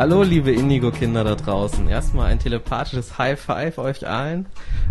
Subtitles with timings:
[0.00, 1.86] Hallo, liebe Indigo-Kinder da draußen.
[1.86, 4.46] Erstmal ein telepathisches High Five euch allen.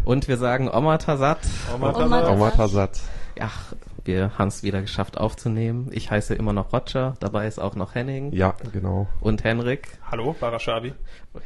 [0.05, 1.39] Und wir sagen Omatasat.
[1.73, 2.29] Omatasat.
[2.29, 2.99] Omatasat.
[3.35, 3.49] Ja,
[4.05, 5.89] wir haben es wieder geschafft aufzunehmen.
[5.93, 7.15] Ich heiße immer noch Roger.
[7.21, 8.31] Dabei ist auch noch Henning.
[8.33, 9.07] Ja, genau.
[9.19, 9.97] Und Henrik.
[10.11, 10.93] Hallo, Barashabi.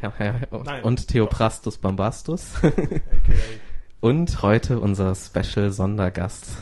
[0.01, 0.83] Ja, ja, Nein.
[0.83, 2.55] und Theoprastus Bombastus.
[2.61, 2.71] AKA.
[4.01, 6.57] und heute unser Special Sondergast.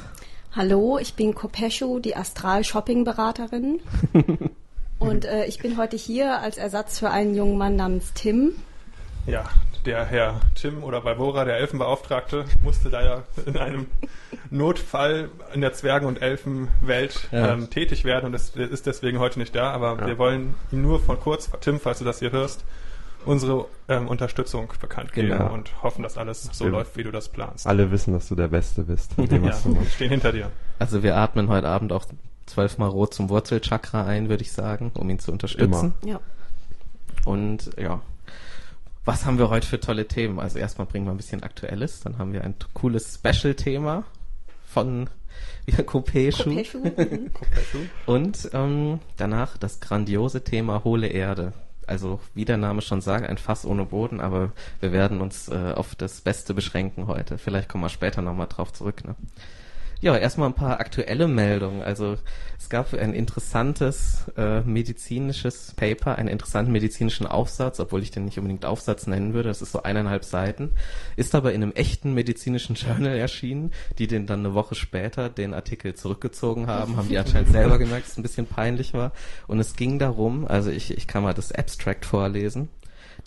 [0.51, 3.79] Hallo, ich bin Kopeschu, die Astral-Shopping-Beraterin.
[5.01, 8.51] Und äh, ich bin heute hier als Ersatz für einen jungen Mann namens Tim.
[9.25, 9.45] Ja,
[9.85, 13.87] der Herr Tim oder Balbora, der Elfenbeauftragte, musste leider in einem
[14.51, 17.53] Notfall in der Zwergen- und Elfenwelt Ja.
[17.53, 19.71] ähm, tätig werden und ist, ist deswegen heute nicht da.
[19.71, 20.05] Aber Ja.
[20.07, 22.63] wir wollen ihm nur von kurz, Tim, falls du das hier hörst,
[23.25, 25.51] unsere ähm, Unterstützung bekannt geben Genau.
[25.51, 26.69] und hoffen, dass alles so Ja.
[26.71, 27.65] läuft, wie du das planst.
[27.65, 29.13] Alle wissen, dass du der Beste bist.
[29.17, 30.51] ja, was du wir stehen hinter dir.
[30.77, 32.05] Also wir atmen heute Abend auch
[32.45, 35.93] zwölfmal rot zum Wurzelchakra ein, würde ich sagen, um ihn zu unterstützen.
[36.05, 36.19] Ja.
[37.25, 38.01] Und ja,
[39.05, 40.39] was haben wir heute für tolle Themen?
[40.39, 44.03] Also erstmal bringen wir ein bisschen Aktuelles, dann haben wir ein cooles Special-Thema
[44.65, 45.09] von
[45.65, 46.51] ja, Kopeschu.
[48.05, 51.53] Und ähm, danach das grandiose Thema hohle Erde.
[51.87, 55.73] Also wie der Name schon sagt, ein Fass ohne Boden, aber wir werden uns äh,
[55.75, 57.37] auf das Beste beschränken heute.
[57.37, 59.03] Vielleicht kommen wir später nochmal drauf zurück.
[59.03, 59.15] Ne?
[60.01, 61.83] Ja, erstmal ein paar aktuelle Meldungen.
[61.83, 62.17] Also
[62.57, 68.39] es gab ein interessantes äh, medizinisches Paper, einen interessanten medizinischen Aufsatz, obwohl ich den nicht
[68.39, 69.49] unbedingt Aufsatz nennen würde.
[69.49, 70.71] Das ist so eineinhalb Seiten.
[71.17, 75.53] Ist aber in einem echten medizinischen Journal erschienen, die den dann eine Woche später den
[75.53, 79.11] Artikel zurückgezogen haben, haben die anscheinend selber gemerkt, dass es ein bisschen peinlich war.
[79.45, 82.69] Und es ging darum, also ich, ich kann mal das Abstract vorlesen.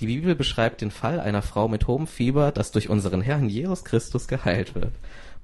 [0.01, 3.85] Die Bibel beschreibt den Fall einer Frau mit hohem Fieber, das durch unseren Herrn Jesus
[3.85, 4.93] Christus geheilt wird.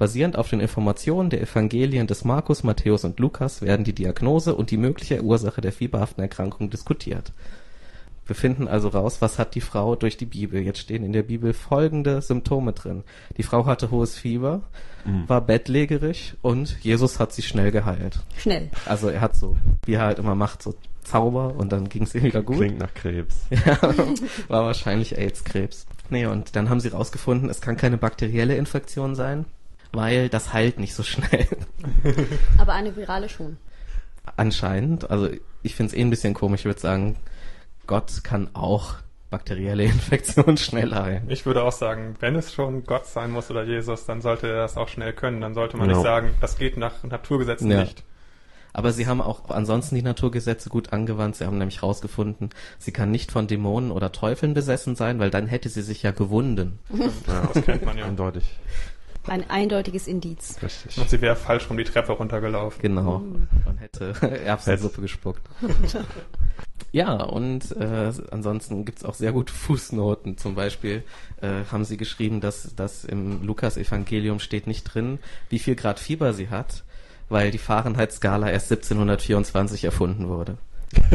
[0.00, 4.70] Basierend auf den Informationen der Evangelien des Markus, Matthäus und Lukas werden die Diagnose und
[4.70, 7.34] die mögliche Ursache der fieberhaften Erkrankung diskutiert.
[8.24, 10.62] Wir finden also raus, was hat die Frau durch die Bibel.
[10.62, 13.04] Jetzt stehen in der Bibel folgende Symptome drin.
[13.36, 14.62] Die Frau hatte hohes Fieber,
[15.26, 18.20] war bettlägerig und Jesus hat sie schnell geheilt.
[18.38, 18.70] Schnell.
[18.86, 22.14] Also er hat so, wie er halt immer macht, so Zauber und dann ging es
[22.14, 22.56] ihr wieder gut.
[22.56, 23.36] Klingt nach Krebs.
[23.66, 23.78] Ja,
[24.48, 25.84] war wahrscheinlich AIDS-Krebs.
[26.08, 29.44] Nee, und dann haben sie rausgefunden, es kann keine bakterielle Infektion sein,
[29.92, 31.46] weil das heilt nicht so schnell.
[32.58, 33.56] Aber eine virale schon.
[34.36, 35.10] Anscheinend.
[35.10, 35.28] Also
[35.62, 36.60] ich finde es eh ein bisschen komisch.
[36.60, 37.16] Ich würde sagen,
[37.86, 38.94] Gott kann auch
[39.30, 41.28] bakterielle Infektionen schnell heilen.
[41.30, 44.56] Ich würde auch sagen, wenn es schon Gott sein muss oder Jesus, dann sollte er
[44.56, 45.40] das auch schnell können.
[45.40, 46.00] Dann sollte man Genau.
[46.00, 47.80] nicht sagen, das geht nach Naturgesetzen Ja.
[47.82, 48.04] nicht.
[48.72, 51.34] Aber sie haben auch ansonsten die Naturgesetze gut angewandt.
[51.34, 55.48] Sie haben nämlich rausgefunden, sie kann nicht von Dämonen oder Teufeln besessen sein, weil dann
[55.48, 56.78] hätte sie sich ja gewunden.
[57.26, 58.04] Ja, Das kennt man ja.
[58.06, 58.44] Eindeutig.
[59.26, 60.56] Ein eindeutiges Indiz.
[60.62, 60.98] Richtig.
[60.98, 62.80] Und sie wäre falsch rum die Treppe runtergelaufen.
[62.80, 63.16] Genau.
[63.16, 64.14] Und hätte
[64.44, 65.42] Erbsensuppe gespuckt.
[66.92, 70.38] Ja, und äh, ansonsten gibt's auch sehr gute Fußnoten.
[70.38, 71.04] Zum Beispiel
[71.40, 75.20] äh, haben sie geschrieben, dass, dass im Lukas-Evangelium steht nicht drin,
[75.50, 76.82] wie viel Grad Fieber sie hat,
[77.28, 80.58] weil die Fahrenheit-Skala erst 1724 erfunden wurde.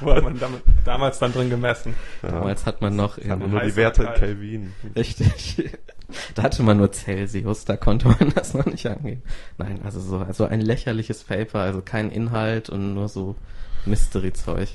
[0.00, 1.94] Wo hat man damit, damals dann drin gemessen?
[2.22, 2.32] Ja.
[2.32, 4.14] Damals hat man noch in, Kann man nur die Werte in.
[4.14, 4.72] Kelvin.
[4.94, 5.70] Richtig.
[6.34, 9.22] Da hatte man nur Celsius, da konnte man das noch nicht angehen.
[9.58, 13.36] Nein, also so also ein lächerliches Paper, also kein Inhalt und nur so
[13.86, 14.68] Mystery-Zeug.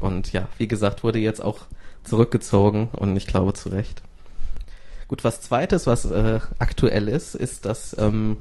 [0.00, 1.60] Und ja, wie gesagt, wurde jetzt auch
[2.04, 4.02] zurückgezogen und ich glaube zu Recht.
[5.08, 8.38] Gut, was zweites, was äh, aktuell ist, ist, dass ähm,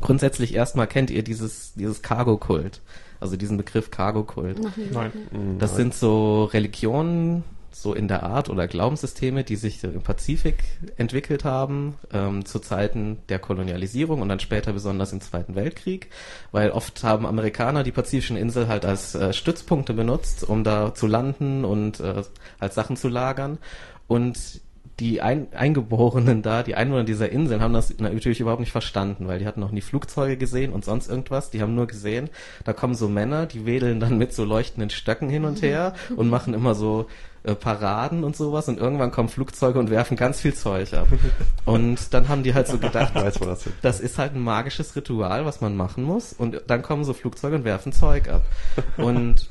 [0.00, 2.80] grundsätzlich erstmal kennt ihr dieses, dieses Cargo-Kult,
[3.18, 4.60] also diesen Begriff Cargo-Kult.
[4.92, 5.12] Nein.
[5.30, 5.58] Mhm.
[5.58, 7.44] Das sind so Religionen,
[7.82, 10.64] so in der Art oder Glaubenssysteme, die sich im Pazifik
[10.96, 16.08] entwickelt haben, ähm, zu Zeiten der Kolonialisierung und dann später besonders im Zweiten Weltkrieg,
[16.52, 21.06] weil oft haben Amerikaner die pazifischen Inseln halt als äh, Stützpunkte benutzt, um da zu
[21.06, 22.22] landen und äh,
[22.58, 23.58] als Sachen zu lagern.
[24.06, 24.60] Und
[25.00, 29.38] die Ein Eingeborenen da, die Einwohner dieser Inseln, haben das natürlich überhaupt nicht verstanden, weil
[29.38, 31.50] die hatten noch nie Flugzeuge gesehen und sonst irgendwas.
[31.50, 32.28] Die haben nur gesehen,
[32.64, 36.28] da kommen so Männer, die wedeln dann mit so leuchtenden Stöcken hin und her und
[36.28, 37.06] machen immer so
[37.42, 41.08] äh, Paraden und sowas und irgendwann kommen Flugzeuge und werfen ganz viel Zeug ab.
[41.64, 43.74] Und dann haben die halt so gedacht, weiß, das ist.
[43.82, 46.32] das ist halt ein magisches Ritual, was man machen muss.
[46.32, 48.42] Und dann kommen so Flugzeuge und werfen Zeug ab.
[48.96, 49.48] Und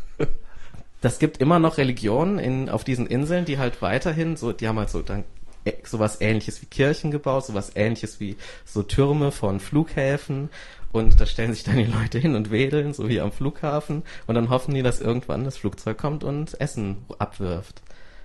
[1.02, 4.78] das gibt immer noch Religionen in, auf diesen Inseln, die halt weiterhin so, die haben
[4.78, 5.24] halt so dann
[5.64, 10.50] äh, sowas ähnliches wie Kirchen gebaut, sowas ähnliches wie so Türme von Flughäfen.
[10.92, 14.04] Und da stellen sich dann die Leute hin und wedeln, so wie am Flughafen.
[14.26, 17.82] Und dann hoffen die, dass irgendwann das Flugzeug kommt und Essen abwirft.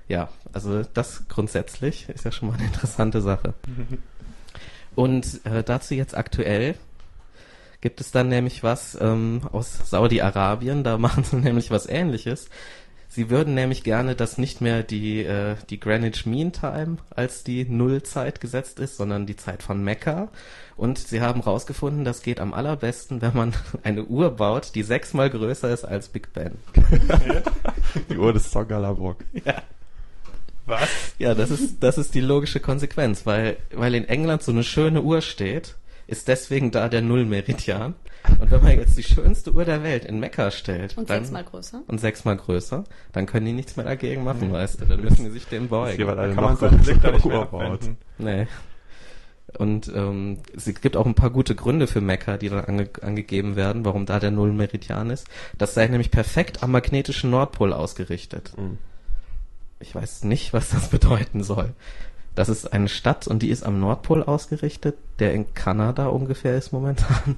[0.08, 3.54] Ja, also das grundsätzlich ist ja schon mal eine interessante Sache.
[4.94, 6.74] Und äh, dazu jetzt aktuell
[7.80, 12.48] gibt es dann nämlich was ähm, aus Saudi-Arabien, da machen sie nämlich was ähnliches.
[13.14, 17.64] Sie würden nämlich gerne, dass nicht mehr die, äh, die Greenwich Mean Time als die
[17.64, 20.30] Nullzeit gesetzt ist, sondern die Zeit von Mekka.
[20.76, 25.30] Und sie haben rausgefunden, das geht am allerbesten, wenn man eine Uhr baut, die sechsmal
[25.30, 26.58] größer ist als Big Ben.
[28.08, 29.18] Die Uhr des Zongalabrock.
[29.44, 29.62] Ja.
[30.66, 30.88] Was?
[31.18, 35.02] Ja, das ist, das ist die logische Konsequenz, weil, weil in England so eine schöne
[35.02, 37.94] Uhr steht, ist deswegen da der Nullmeridian.
[38.40, 41.44] Und wenn man jetzt die schönste Uhr der Welt in Mekka stellt Und dann, sechsmal
[41.44, 41.82] größer.
[41.86, 45.30] und sechsmal größer, dann können die nichts mehr dagegen machen, weißt du, dann müssen die
[45.30, 46.08] sich dem beugen.
[46.08, 47.98] eine Kann man noch seinen Blick da nicht mehr abwenden.
[48.18, 48.46] Nee.
[49.58, 53.56] Und ähm, es gibt auch ein paar gute Gründe für Mekka, die dann ange angegeben
[53.56, 55.28] werden, warum da der Nullmeridian ist.
[55.58, 58.52] Das sei nämlich perfekt am magnetischen Nordpol ausgerichtet.
[58.56, 58.78] Mhm.
[59.80, 61.74] Ich weiß nicht, was das bedeuten soll.
[62.34, 66.72] Das ist eine Stadt und die ist am Nordpol ausgerichtet, der in Kanada ungefähr ist
[66.72, 67.36] momentan.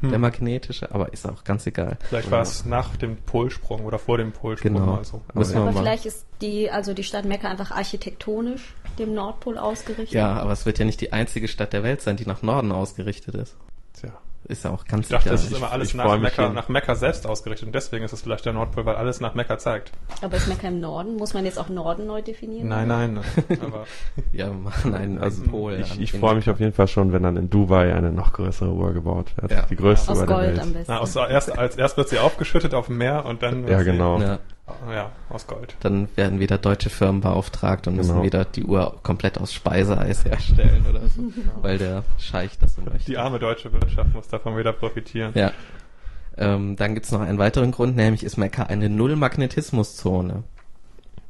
[0.00, 0.10] Hm.
[0.10, 1.98] Der magnetische, aber ist auch ganz egal.
[2.08, 4.86] Vielleicht war es nach dem Polsprung oder vor dem Polsprung Genau.
[4.86, 5.20] mal so.
[5.34, 5.80] Müssen wir Aber mal.
[5.80, 10.12] vielleicht ist die, also die Stadt Mekka einfach architektonisch dem Nordpol ausgerichtet.
[10.12, 12.72] Ja, aber es wird ja nicht die einzige Stadt der Welt sein, die nach Norden
[12.72, 13.56] ausgerichtet ist.
[14.46, 15.36] Ist ja auch ganz Ich dachte, egal.
[15.38, 18.20] das ist immer alles ich nach Mekka, nach Mekka selbst ausgerichtet und deswegen ist es
[18.22, 19.92] vielleicht der Nordpol, weil alles nach Mekka zeigt.
[20.20, 21.16] Aber ist Mekka im Norden?
[21.16, 22.68] Muss man jetzt auch Norden neu definieren?
[22.68, 23.20] Nein, nein,
[23.62, 23.86] aber
[24.32, 25.74] Ja, wir machen einen Also Pol.
[25.80, 28.70] ich, ich freue mich auf jeden Fall schon, wenn dann in Dubai eine noch größere
[28.70, 29.50] Uhr gebaut wird.
[29.50, 29.62] Ja.
[29.62, 30.60] Die größte Aus Uhr der Gold Welt.
[30.60, 30.92] am besten.
[30.92, 33.84] na, aus, erst, als erst wird sie aufgeschüttet auf dem Meer und dann Ja, sie,
[33.86, 34.20] genau.
[34.20, 34.38] Ja,
[34.90, 35.76] Ja, aus Gold.
[35.80, 38.22] dann werden wieder deutsche Firmen beauftragt und müssen Genau.
[38.24, 41.22] wieder die Uhr komplett aus Speiseeis herstellen oder so,
[41.62, 43.04] weil der Scheich das so möchte.
[43.10, 45.32] Die arme deutsche Wirtschaft muss davon wieder profitieren.
[45.34, 45.52] Ja.
[46.38, 50.44] Ähm, dann gibt's noch einen weiteren Grund, nämlich ist Mekka eine Null-Magnetismus-Zone.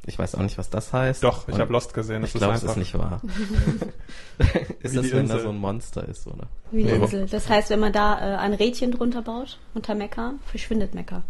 [0.07, 1.25] Ich weiß auch nicht, was das heißt.
[1.25, 2.21] Doch, ich habe Lost gesehen.
[2.23, 3.21] Das Ich glaube, es ist nicht wahr.
[4.81, 6.47] ist Wie das, die wenn da so ein Monster ist, oder?
[6.71, 7.03] Wie eine Ja.
[7.05, 7.27] Insel.
[7.27, 11.23] Das heißt, wenn man da äh, ein Rädchen drunter baut, unter Mekka, verschwindet Mekka.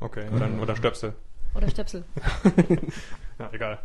[0.00, 1.14] Okay, oder, oder Stöpsel.
[1.54, 2.04] Oder Stöpsel.
[3.38, 3.78] Ja, egal.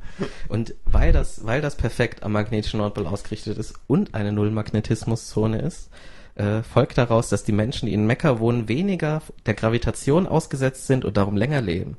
[0.50, 5.92] Und weil das, weil das perfekt am magnetischen Nordpol ausgerichtet ist und eine Null-Magnetismus-Zone ist,
[6.34, 11.06] äh, folgt daraus, dass die Menschen, die in Mekka wohnen, weniger der Gravitation ausgesetzt sind
[11.06, 11.98] und darum länger leben.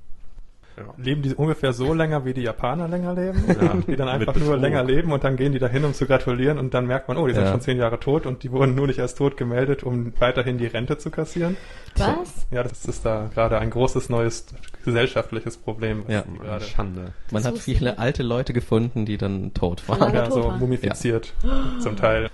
[0.97, 3.45] Leben die ungefähr so länger, wie die Japaner länger leben?
[3.49, 6.59] Ja, die dann einfach nur länger leben und dann gehen die dahin, um zu gratulieren
[6.59, 7.51] und dann merkt man, oh, die sind Ja.
[7.53, 10.67] schon zehn Jahre tot und die wurden nur nicht als tot gemeldet, um weiterhin die
[10.67, 11.57] Rente zu kassieren.
[11.97, 12.47] Was?
[12.51, 14.47] Ja, das ist da gerade ein großes neues
[14.85, 16.05] gesellschaftliches Problem.
[16.09, 16.25] Ja.
[16.43, 17.01] gerade Schande.
[17.31, 17.99] Man Das hat viele nicht.
[17.99, 20.13] alte Leute gefunden, die dann tot waren.
[20.15, 21.33] ja, so mumifiziert
[21.81, 22.31] zum Teil.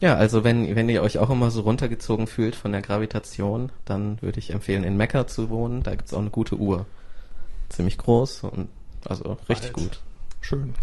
[0.00, 4.16] Ja, also wenn, wenn ihr euch auch immer so runtergezogen fühlt von der Gravitation, dann
[4.22, 5.82] würde ich empfehlen, in Mekka zu wohnen.
[5.82, 6.86] Da gibt's auch eine gute Uhr.
[7.70, 8.68] Ziemlich groß und
[9.08, 10.00] also richtig gut.
[10.40, 10.74] Schön.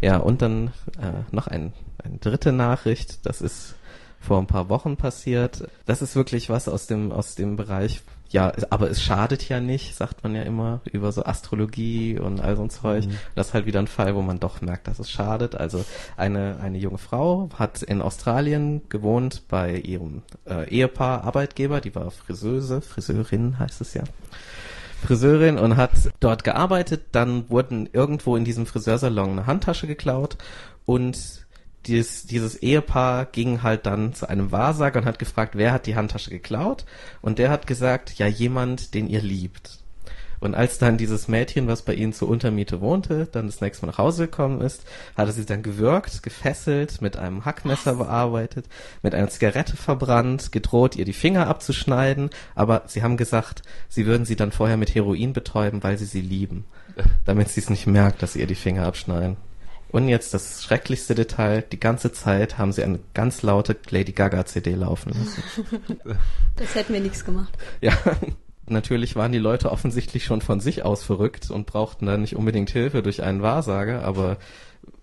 [0.00, 0.68] Ja, und dann
[1.00, 3.74] äh, noch ein, eine dritte Nachricht, das ist
[4.20, 5.68] vor ein paar Wochen passiert.
[5.86, 9.94] Das ist wirklich was aus dem, aus dem Bereich, ja, aber es schadet ja nicht,
[9.94, 13.06] sagt man ja immer, über so Astrologie und all so ein Zeug.
[13.34, 15.54] Das ist halt wieder ein Fall, wo man doch merkt, dass es schadet.
[15.54, 15.84] Also
[16.16, 22.10] eine, eine junge Frau hat in Australien gewohnt bei ihrem äh, Ehepaar, Arbeitgeber, die war
[22.10, 24.04] Friseuse, Friseurin heißt es ja.
[25.02, 27.06] Friseurin und hat dort gearbeitet.
[27.12, 30.36] Dann wurden irgendwo in diesem Friseursalon eine Handtasche geklaut
[30.84, 31.46] und
[31.86, 35.96] dieses, dieses Ehepaar ging halt dann zu einem Wahrsager und hat gefragt, wer hat die
[35.96, 36.84] Handtasche geklaut?
[37.22, 39.77] Und der hat gesagt, ja, jemand, den ihr liebt.
[40.40, 43.92] Und als dann dieses Mädchen, was bei ihnen zur Untermiete wohnte, dann das nächste Mal
[43.92, 44.84] nach Hause gekommen ist,
[45.16, 48.66] hat er sie dann gewürgt, gefesselt, mit einem Hackmesser bearbeitet,
[49.02, 54.24] mit einer Zigarette verbrannt, gedroht, ihr die Finger abzuschneiden, aber sie haben gesagt, sie würden
[54.24, 56.64] sie dann vorher mit Heroin betäuben, weil sie sie lieben,
[57.24, 59.36] damit sie es nicht merkt, dass sie ihr die Finger abschneiden.
[59.90, 64.44] Und jetzt das schrecklichste Detail, die ganze Zeit haben sie eine ganz laute Lady Gaga
[64.44, 65.42] CD laufen lassen.
[66.56, 67.56] Das hätten wir nichts gemacht.
[67.80, 67.92] Ja,
[68.70, 72.70] natürlich waren die Leute offensichtlich schon von sich aus verrückt und brauchten dann nicht unbedingt
[72.70, 74.38] Hilfe durch einen Wahrsager, aber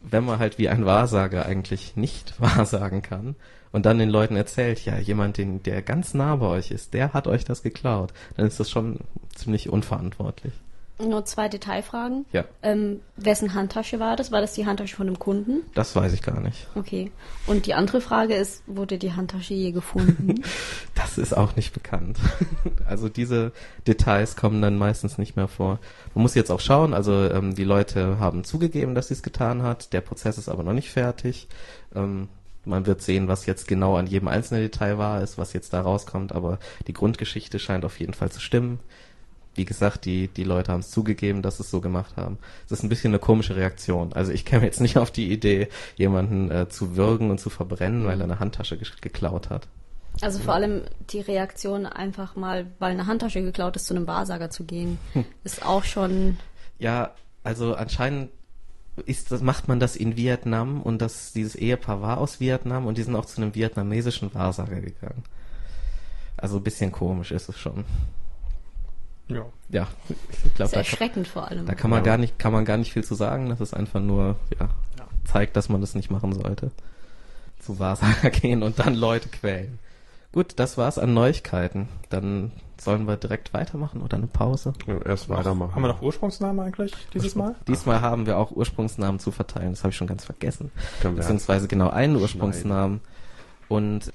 [0.02, 3.36] wenn man halt wie ein Wahrsager eigentlich nicht wahrsagen kann
[3.72, 7.14] und dann den Leuten erzählt, ja, jemand, den, der ganz nah bei euch ist, der
[7.14, 9.00] hat euch das geklaut, dann ist das schon
[9.34, 10.54] ziemlich unverantwortlich.
[10.98, 12.26] Nur zwei Detailfragen.
[12.32, 14.32] Ja, Ähm, wessen Handtasche war das?
[14.32, 15.64] War das die Handtasche von einem Kunden?
[15.74, 16.68] das weiß ich gar nicht.
[16.76, 17.12] Okay.
[17.48, 20.36] Und die andere Frage ist, wurde die Handtasche je gefunden?
[20.96, 22.18] Das ist auch nicht bekannt.
[22.88, 23.52] Also diese
[23.88, 25.80] Details kommen dann meistens nicht mehr vor.
[26.14, 29.64] Man muss jetzt auch schauen, also ähm, die Leute haben zugegeben, dass sie es getan
[29.64, 29.92] hat.
[29.92, 31.48] Der Prozess ist aber noch nicht fertig.
[31.96, 32.30] Ähm,
[32.64, 35.82] man wird sehen, was jetzt genau an jedem einzelnen Detail wahr ist, was jetzt da
[35.82, 38.80] rauskommt, aber die Grundgeschichte scheint auf jeden Fall zu stimmen.
[39.56, 42.38] Wie gesagt, die, die Leute haben es zugegeben, dass sie es so gemacht haben.
[42.66, 44.14] Es ist ein bisschen eine komische Reaktion.
[44.14, 48.06] Also ich käme jetzt nicht auf die Idee, jemanden äh, zu würgen und zu verbrennen,
[48.06, 49.68] weil er eine Handtasche ge geklaut hat.
[50.22, 54.50] Also vor allem die Reaktion, einfach mal, weil eine Handtasche geklaut ist, zu einem Wahrsager
[54.50, 54.98] zu gehen,
[55.44, 56.38] ist auch schon.
[56.80, 57.12] Ja,
[57.44, 58.30] also anscheinend
[59.06, 62.98] ist das, macht man das in Vietnam und das, dieses Ehepaar war aus Vietnam und
[62.98, 65.24] die sind auch zu einem vietnamesischen Wahrsager gegangen.
[66.38, 67.84] Also ein bisschen komisch ist es schon.
[69.28, 69.46] Ja.
[69.70, 71.66] Ja, ich glaube, Sehr da, kann- erschreckend vor allem.
[71.66, 72.04] da kann man Ja.
[72.06, 73.50] gar nicht, kann man gar nicht viel zu sagen.
[73.50, 75.08] Das ist einfach nur, ja, Ja.
[75.26, 76.72] zeigt, dass man das nicht machen sollte.
[77.60, 79.80] Zu Wahrsager gehen und dann Leute quälen.
[80.32, 81.88] Gut, das war's an Neuigkeiten.
[82.10, 84.74] Dann sollen wir direkt weitermachen oder eine Pause?
[84.86, 85.74] Ja, Erst weitermachen.
[85.74, 87.56] Haben wir noch Ursprungsnamen eigentlich dieses Mal?
[87.70, 89.72] Diesmal haben wir auch Ursprungsnamen zu verteilen.
[89.72, 90.72] Das habe ich schon ganz vergessen.
[91.02, 93.00] Beziehungsweise genau einen Ursprungsnamen.
[93.70, 94.12] Und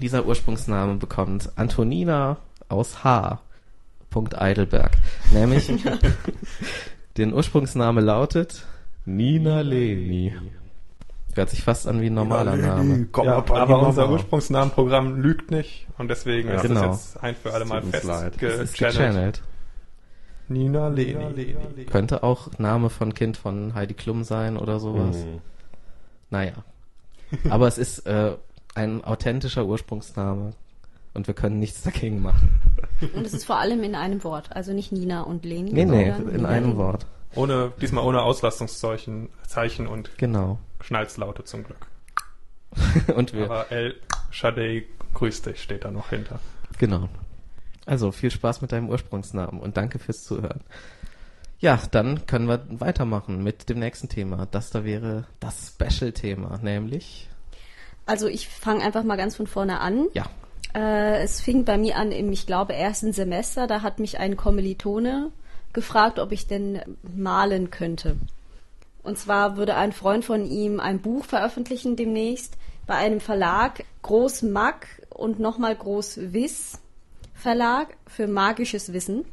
[0.00, 2.36] dieser Ursprungsname bekommt Antonina
[2.68, 3.40] aus H.
[4.14, 4.92] Punkt Eidelberg.
[5.32, 5.72] Nämlich,
[7.16, 8.64] den Ursprungsname lautet
[9.04, 10.32] Nina Leni.
[11.34, 13.08] Hört sich fast an wie ein normaler Name.
[13.10, 13.88] Komm, ja, aber Mama.
[13.88, 16.54] unser Ursprungsnamenprogramm lügt nicht und deswegen Ja.
[16.54, 16.82] ist Genau.
[16.86, 18.38] das jetzt ein für alle Mal festgechannelt.
[18.78, 19.42] gechannelt.
[20.46, 21.56] Nina Leni.
[21.90, 25.16] Könnte auch Name von Kind von Heidi Klum sein oder sowas.
[25.24, 25.40] Mhm.
[26.30, 26.52] Naja.
[27.50, 28.36] Aber es ist äh,
[28.76, 30.52] ein authentischer Ursprungsname
[31.14, 32.60] und wir können nichts dagegen machen.
[33.14, 35.72] Und es ist vor allem in einem Wort, also nicht Nina und Leni.
[35.72, 36.76] Nee, nee, in Nina einem Leni.
[36.76, 37.06] Wort.
[37.34, 40.58] Ohne, diesmal ohne Auslastungszeichen Zeichen und Genau.
[40.80, 41.86] Schnalzlaute zum Glück.
[43.16, 43.96] und wir, Aber El
[44.30, 46.38] Shadei, grüß dich, steht da noch hinter.
[46.78, 47.08] genau.
[47.86, 50.60] Also viel Spaß mit deinem Ursprungsnamen und danke fürs Zuhören.
[51.58, 54.46] Ja, dann können wir weitermachen mit dem nächsten Thema.
[54.50, 57.28] Das da wäre das Special-Thema, nämlich,
[58.06, 60.06] Also ich fange einfach mal ganz von vorne an.
[60.14, 60.24] ja,
[60.74, 63.66] Äh, es fing bei mir an im, ich glaube, ersten Semester.
[63.66, 65.30] Da hat mich ein Kommilitone
[65.72, 68.16] gefragt, ob ich denn malen könnte.
[69.02, 74.42] Und zwar würde ein Freund von ihm ein Buch veröffentlichen demnächst bei einem Verlag, Groß
[74.42, 76.80] Mag und nochmal Groß Wiss
[77.34, 79.24] Verlag für magisches Wissen.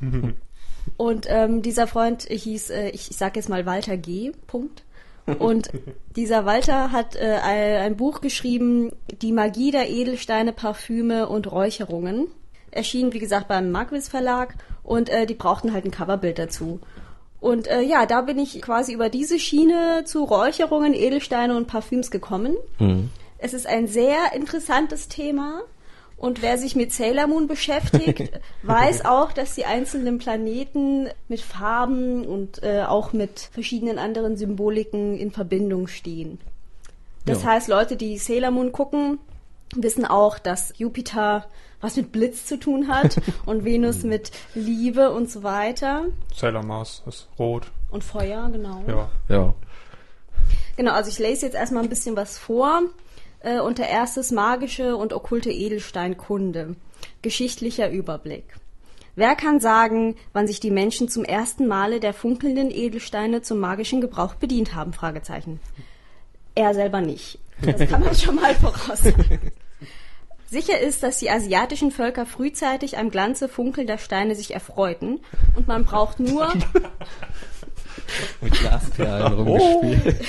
[0.96, 4.32] Und ähm, dieser Freund hieß, äh, ich, ich sage jetzt mal Walter G.
[4.46, 4.82] Punkt.
[5.38, 5.70] Und
[6.16, 12.26] dieser Walter hat äh, ein, Buch geschrieben, Die Magie der Edelsteine, Parfüme und Räucherungen.
[12.70, 16.80] Erschien, wie gesagt, beim Magwitz Verlag und äh, die brauchten halt ein Coverbild dazu.
[17.40, 22.10] Und äh, ja, da bin ich quasi über diese Schiene zu Räucherungen, Edelsteine und Parfüms
[22.10, 22.56] gekommen.
[22.78, 23.10] hm.
[23.42, 25.62] Es ist ein sehr interessantes Thema.
[26.22, 28.30] Und wer sich mit Sailor Moon beschäftigt,
[28.62, 35.16] weiß auch, dass die einzelnen Planeten mit Farben und äh, auch mit verschiedenen anderen Symboliken
[35.18, 36.38] in Verbindung stehen.
[37.26, 37.48] Das Ja.
[37.50, 39.18] heißt, Leute, die Sailor Moon gucken,
[39.74, 41.46] wissen auch, dass Jupiter
[41.80, 46.04] was mit Blitz zu tun hat und Venus mit Liebe und so weiter.
[46.32, 47.66] Sailor Mars ist rot.
[47.90, 48.84] Und Feuer, genau.
[48.86, 49.10] Ja.
[49.28, 49.54] ja,
[50.76, 52.82] Genau, also ich lese jetzt erstmal ein bisschen was vor.
[53.42, 56.76] Äh, unter erstes magische und okkulte Edelsteinkunde.
[57.22, 58.44] Geschichtlicher Überblick.
[59.16, 64.00] Wer kann sagen, wann sich die Menschen zum ersten Male der funkelnden Edelsteine zum magischen
[64.00, 64.92] Gebrauch bedient haben?
[64.92, 65.60] Fragezeichen.
[66.54, 67.38] Er selber nicht.
[67.60, 69.52] Das kann man schon mal voraussagen.
[70.46, 75.20] Sicher ist, dass die asiatischen Völker frühzeitig am Glanze funkelnder Steine sich erfreuten
[75.56, 76.52] und man braucht nur
[78.40, 80.24] mit Glasperlen rumgespielt.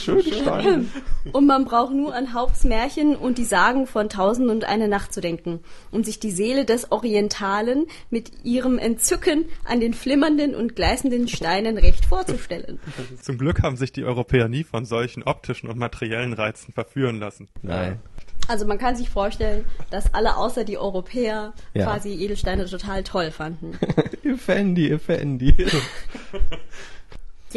[0.00, 0.84] Schöne Steine.
[1.32, 5.12] Und man braucht nur an Haupts Märchen und die Sagen von Tausend und eine Nacht
[5.12, 5.60] zu denken,
[5.90, 11.78] um sich die Seele des Orientalen mit ihrem Entzücken an den flimmernden und gleißenden Steinen
[11.78, 12.78] recht vorzustellen.
[13.22, 17.48] Zum Glück haben sich die Europäer nie von solchen optischen und materiellen Reizen verführen lassen.
[17.62, 18.00] Nein.
[18.48, 21.86] Also man kann sich vorstellen, dass alle außer die Europäer Ja.
[21.86, 23.76] quasi Edelsteine total toll fanden.
[24.22, 25.52] Effendi, Effendi.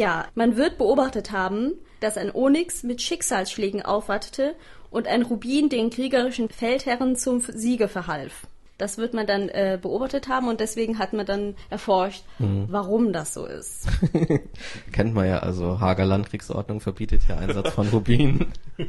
[0.00, 4.54] Ja, man wird beobachtet haben, dass ein Onyx mit Schicksalsschlägen aufwartete
[4.88, 8.46] und ein Rubin den kriegerischen Feldherren zum Siege verhalf.
[8.78, 13.34] Das wird man dann äh, beobachtet haben und deswegen hat man dann erforscht, warum das
[13.34, 13.88] so ist.
[14.92, 18.54] Kennt man ja, also Hager Landkriegsordnung verbietet ja Einsatz von Rubinen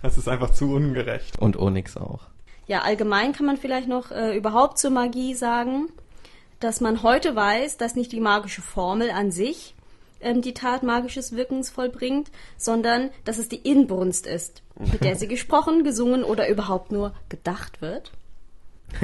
[0.00, 1.40] Das ist einfach zu ungerecht.
[1.40, 2.20] und Onyx auch.
[2.68, 5.88] Ja, allgemein kann man vielleicht noch äh, überhaupt zur Magie sagen,
[6.60, 9.74] dass man heute weiß, dass nicht die magische Formel an sich
[10.20, 15.28] ähm, die Tat magisches Wirkens vollbringt, sondern dass es die Inbrunst ist, mit der sie
[15.28, 18.12] gesprochen, gesungen oder überhaupt nur gedacht wird.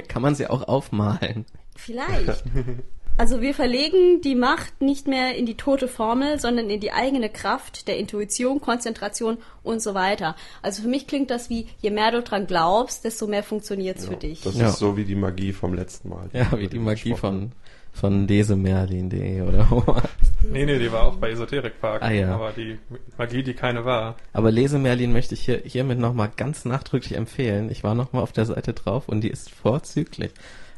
[0.08, 1.46] Kann man sie auch aufmalen.
[1.76, 2.44] Vielleicht.
[3.20, 7.28] Also wir verlegen die Macht nicht mehr in die tote Formel, sondern in die eigene
[7.28, 10.36] Kraft der Intuition, Konzentration und so weiter.
[10.62, 14.16] Also für mich klingt das wie, je mehr du dran glaubst, desto mehr funktioniert's für
[14.16, 14.40] dich.
[14.40, 14.68] Das Ja.
[14.70, 16.30] ist so wie die Magie vom letzten Mal.
[16.32, 17.52] Ja, wie die Magie von,
[17.92, 20.02] von lesemerlin.de oder was.
[20.50, 22.00] Nee, nee, die war auch bei Esoterikpark.
[22.02, 22.34] Ah, ja.
[22.34, 22.78] Aber die
[23.18, 24.16] Magie, die keine war.
[24.32, 27.70] Aber Lesemerlin möchte ich hier, hiermit nochmal ganz nachdrücklich empfehlen.
[27.70, 30.30] Ich war nochmal auf der Seite drauf und die ist vorzüglich.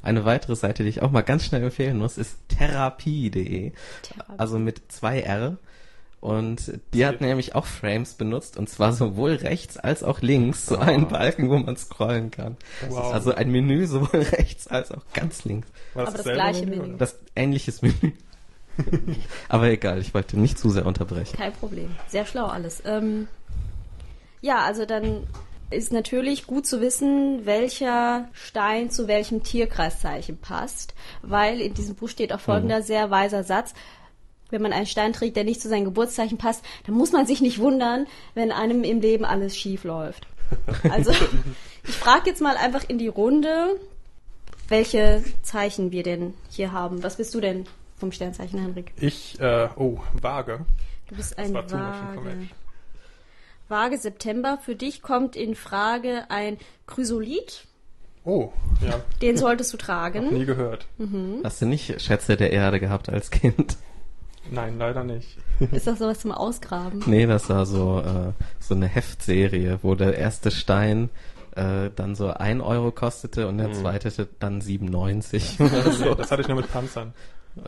[0.02, 3.72] Eine weitere Seite, die ich auch mal ganz schnell empfehlen muss, ist therapie.de.
[4.02, 4.32] Therapie.
[4.36, 5.56] Also mit zwei R.
[6.20, 10.78] Und die hat nämlich auch Frames benutzt und zwar sowohl rechts als auch links, so
[10.78, 12.56] einen Balken, wo man scrollen kann.
[12.80, 13.06] Das Wow.
[13.08, 15.66] ist also ein Menü sowohl rechts als auch ganz links.
[15.94, 16.88] War Aber das gleiche Menü, Menü.
[16.90, 16.98] oder?
[16.98, 18.12] Das ähnliches Menü.
[19.48, 21.36] Aber egal, ich wollte nicht zu sehr unterbrechen.
[21.36, 21.90] Kein Problem.
[22.08, 22.82] Sehr schlau alles.
[22.86, 23.26] Ähm,
[24.40, 25.26] ja, also dann
[25.72, 32.08] ist natürlich gut zu wissen, welcher Stein zu welchem Tierkreiszeichen passt, weil in diesem Buch
[32.08, 33.74] steht auch folgender sehr weiser Satz.
[34.50, 37.40] Wenn man einen Stein trägt, der nicht zu seinem Geburtszeichen passt, dann muss man sich
[37.40, 40.26] nicht wundern, wenn einem im Leben alles schief läuft.
[40.90, 41.12] Also,
[41.84, 43.80] ich frage jetzt mal einfach in die Runde,
[44.68, 47.02] welche Zeichen wir denn hier haben.
[47.02, 48.92] Was bist du denn vom Sternzeichen, Henrik?
[49.00, 50.66] Ich, äh, oh, Waage.
[51.08, 52.48] Du bist ein Waage.
[53.68, 54.58] Waage September.
[54.62, 57.66] Für dich kommt in Frage ein Chrysolith.
[58.24, 58.50] Oh,
[58.80, 60.32] ja, Den solltest du tragen.
[60.32, 60.86] nie gehört.
[61.42, 63.76] Hast du nicht Schätze der Erde gehabt als Kind?
[64.50, 65.38] Nein, leider nicht.
[65.72, 67.02] Ist das sowas zum Ausgraben?
[67.06, 71.10] Nee, das war so, äh, so eine Heftserie, wo der erste Stein
[71.56, 76.14] äh, dann so ein Euro kostete und der zweite dann 97 oder so.
[76.14, 77.14] das hatte ich nur mit Panzern.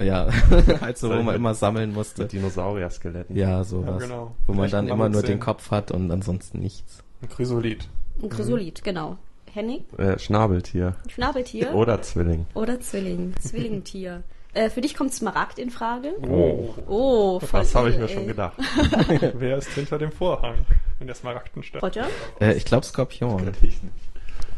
[0.00, 0.28] Ja,
[0.80, 2.22] halt so, wo man immer sammeln musste.
[2.22, 3.36] Mit Dinosaurier-Skeletten.
[3.36, 4.00] Ja, sowas.
[4.02, 4.34] Ja, genau.
[4.46, 5.38] Wo man dann immer nur den Mammutzähne.
[5.40, 7.02] Kopf hat und ansonsten nichts.
[7.22, 7.88] Ein Chrysolith.
[8.22, 9.18] Ein Chrysolith, genau.
[9.52, 9.84] Henning?
[9.98, 10.96] Äh, Schnabeltier.
[11.08, 11.74] Schnabeltier?
[11.74, 12.46] Oder Zwilling.
[12.54, 13.34] Oder Zwilling.
[13.40, 14.22] Zwillingtier.
[14.56, 16.12] Äh, für dich kommt Smaragd in Frage.
[16.30, 16.72] Oh.
[16.86, 18.26] Oh, voll Das habe ich mir schon ey.
[18.28, 18.56] gedacht.
[19.34, 20.54] Wer ist hinter dem Vorhang
[21.00, 21.82] in der Smaragdenstadt?
[21.82, 22.06] Roger,
[22.40, 23.50] Äh, ich glaube Skorpion.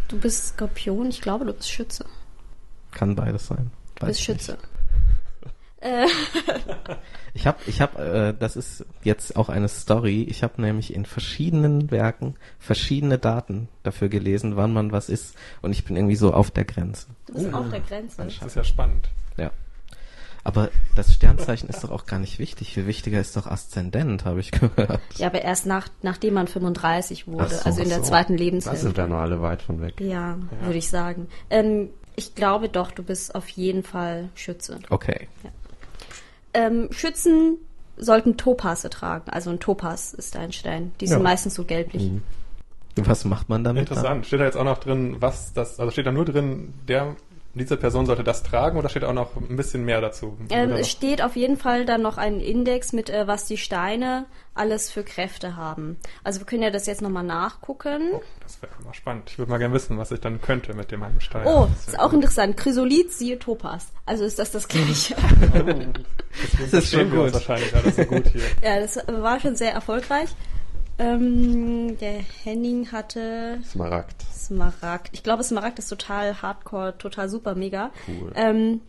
[0.09, 1.09] du bist Skorpion.
[1.09, 2.05] Ich glaube, du bist Schütze.
[2.93, 3.71] Kann beides sein.
[3.95, 4.53] Du Weiß bist ich Schütze.
[4.53, 4.57] Äh,
[7.35, 10.23] Ich habe, ich habe, äh, das ist jetzt auch eine Story.
[10.23, 15.37] Ich habe nämlich in verschiedenen Werken verschiedene Daten dafür gelesen, wann man was ist.
[15.61, 17.09] Und ich bin irgendwie so auf der Grenze.
[17.27, 18.25] du bist auf der Grenze.
[18.25, 19.11] Das ist ja spannend.
[19.37, 19.51] Ja.
[20.45, 22.73] Aber das Sternzeichen ist doch auch gar nicht wichtig.
[22.73, 25.01] Viel wichtiger ist doch Aszendent, habe ich gehört.
[25.17, 28.05] Ja, aber erst nach, nachdem man 35 wurde, so, also in der so.
[28.05, 28.97] zweiten Da sind Lebenshälfte.
[28.97, 30.01] wir noch alle weit von weg.
[30.01, 31.27] Ja, würde ich sagen.
[31.51, 34.79] Ähm, ich glaube doch, du bist auf jeden Fall Schütze.
[34.89, 35.29] Okay.
[36.57, 37.59] Ähm, Schützen
[37.99, 39.31] sollten Topasse tragen.
[39.31, 40.93] Also ein Topas ist ein Stein.
[41.01, 41.23] Die sind Ja.
[41.23, 42.11] meistens so gelblich.
[42.11, 42.23] Mhm.
[43.05, 43.89] Was macht man damit?
[43.91, 44.25] Interessant.
[44.27, 47.15] Steht da jetzt auch noch drin, was das, also steht da nur drin, der,
[47.59, 50.37] diese Person sollte das tragen oder steht auch noch ein bisschen mehr dazu?
[50.51, 54.27] Ähm, es steht auf jeden Fall dann noch ein Index mit, äh, was die Steine
[54.55, 55.97] alles für Kräfte haben.
[56.25, 58.11] Also wir können ja das jetzt nochmal nachgucken.
[58.13, 59.31] oh, das wäre mal spannend.
[59.31, 61.47] Ich würde mal gerne wissen, was ich dann könnte mit dem einen Stein.
[61.47, 62.57] Oh, ist auch interessant.
[62.57, 63.89] Chrysolith, siehe Topas.
[64.07, 65.15] Also ist das das gleiche.
[66.61, 67.33] das ist schon gut.
[67.33, 68.43] wahrscheinlich alles so gut hier.
[68.63, 70.31] ja, das war schon sehr erfolgreich.
[70.99, 74.25] Ähm, der Henning hatte Smaragd.
[74.33, 75.11] Smaragd.
[75.13, 77.91] Ich glaube, Smaragd ist total hardcore, total super mega.
[78.09, 78.33] Cool.
[78.35, 78.81] Ähm,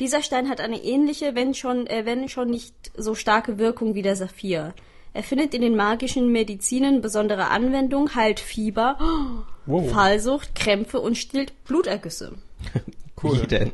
[0.00, 4.02] dieser Stein hat eine ähnliche, wenn schon, äh, wenn schon nicht so starke Wirkung wie
[4.02, 4.74] der Saphir.
[5.14, 8.98] Er findet in den magischen Medizinen besondere Anwendung, heilt Fieber,
[9.66, 12.34] Wow, Fallsucht, Krämpfe und stillt Blutergüsse.
[13.22, 13.42] cool.
[13.42, 13.72] Wie denn?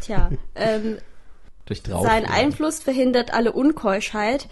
[0.00, 0.98] Tja, ähm,
[1.66, 2.06] Durch drauf.
[2.06, 4.48] sein Einfluss verhindert alle Unkeuschheit,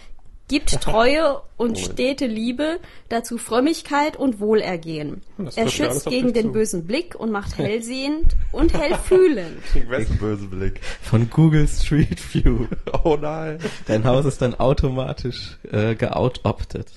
[0.48, 2.78] gibt Treue und stete Liebe,
[3.08, 5.22] dazu Frömmigkeit und Wohlergehen.
[5.38, 6.52] Das Er schützt gegen den zu.
[6.52, 9.62] bösen Blick und macht hellsehend und hellfühlend.
[9.88, 10.80] Wessen böse Blick.
[11.02, 12.66] Von Google Street View.
[13.04, 13.58] Oh nein.
[13.86, 16.88] Dein Haus ist dann automatisch äh, geoutoptet.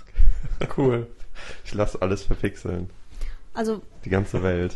[0.77, 1.07] Cool.
[1.65, 2.89] Ich lasse alles verpixeln.
[3.53, 4.75] Also Die ganze Welt.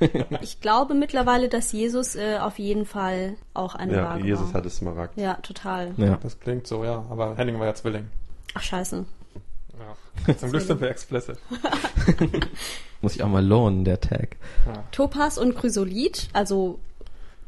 [0.42, 4.54] ich glaube mittlerweile, dass Jesus äh, auf jeden Fall auch eine Ja, Waage Jesus war.
[4.54, 5.18] hatte Smaragd.
[5.18, 5.94] Ja, total.
[5.96, 6.18] Ja.
[6.22, 7.04] Das klingt so, ja.
[7.10, 8.08] Aber Henning war ja Zwilling.
[8.54, 9.04] Ach scheiße.
[10.26, 10.36] Ja.
[10.36, 11.38] Zum Glück sind wir explicit.
[13.02, 14.36] Muss ich auch mal lohnen, der Tag.
[14.66, 14.84] Ja.
[14.90, 16.78] Topaz und Chrysolith, also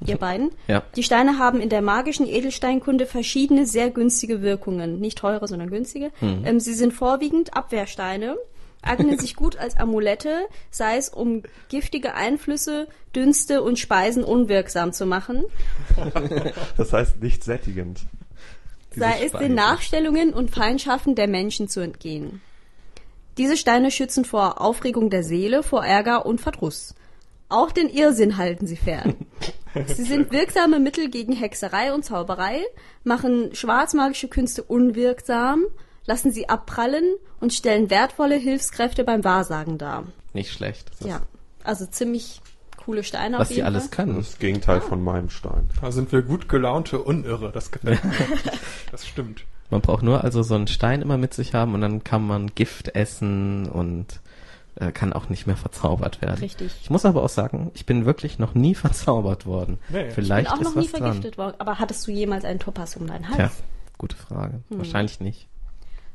[0.04, 0.50] ihr beiden.
[0.68, 0.82] Ja.
[0.94, 5.00] Die Steine haben in der magischen Edelsteinkunde verschiedene sehr günstige Wirkungen.
[5.00, 6.12] Nicht teure, sondern günstige.
[6.20, 8.36] Ähm, sie sind vorwiegend Abwehrsteine,
[8.82, 15.06] eignen sich gut als Amulette, sei es um giftige Einflüsse, Dünste und Speisen unwirksam zu
[15.06, 15.44] machen,
[16.76, 18.00] Das heißt nicht sättigend.
[18.94, 22.40] Sei es den Nachstellungen und Feindschaften der Menschen zu entgehen.
[23.36, 26.94] Diese Steine schützen vor Aufregung der Seele, vor Ärger und Verdruss.
[27.48, 29.14] Auch den Irrsinn halten sie fern.
[29.86, 32.62] Sie sind wirksame Mittel gegen Hexerei und Zauberei,
[33.04, 35.64] machen schwarzmagische Künste unwirksam,
[36.08, 37.04] lassen sie abprallen
[37.38, 40.04] und stellen wertvolle Hilfskräfte beim Wahrsagen dar.
[40.32, 40.90] Nicht schlecht.
[41.04, 41.20] Ja,
[41.62, 42.40] also ziemlich
[42.78, 44.06] coole Steine Was auf jeden alles Fall.
[44.06, 44.16] können.
[44.16, 45.68] Das Gegenteil von meinem Stein.
[45.80, 48.12] Da sind wir gut gelaunte Unirre, das gefällt mir.
[48.90, 49.44] Das stimmt.
[49.70, 52.46] Man braucht nur also so einen Stein immer mit sich haben und dann kann man
[52.54, 54.06] Gift essen und
[54.76, 56.38] äh, kann auch nicht mehr verzaubert werden.
[56.38, 56.72] Richtig.
[56.80, 59.78] Ich muss aber auch sagen, ich bin wirklich noch nie verzaubert worden.
[59.90, 60.10] Nee.
[60.10, 61.02] Vielleicht Bin auch ist noch nie was dran.
[61.12, 61.56] vergiftet worden.
[61.58, 63.36] Aber hattest du jemals einen Topaz um deinen Hals?
[63.36, 63.50] Tja,
[63.98, 64.60] gute Frage.
[64.70, 64.78] Hm.
[64.78, 65.48] Wahrscheinlich nicht.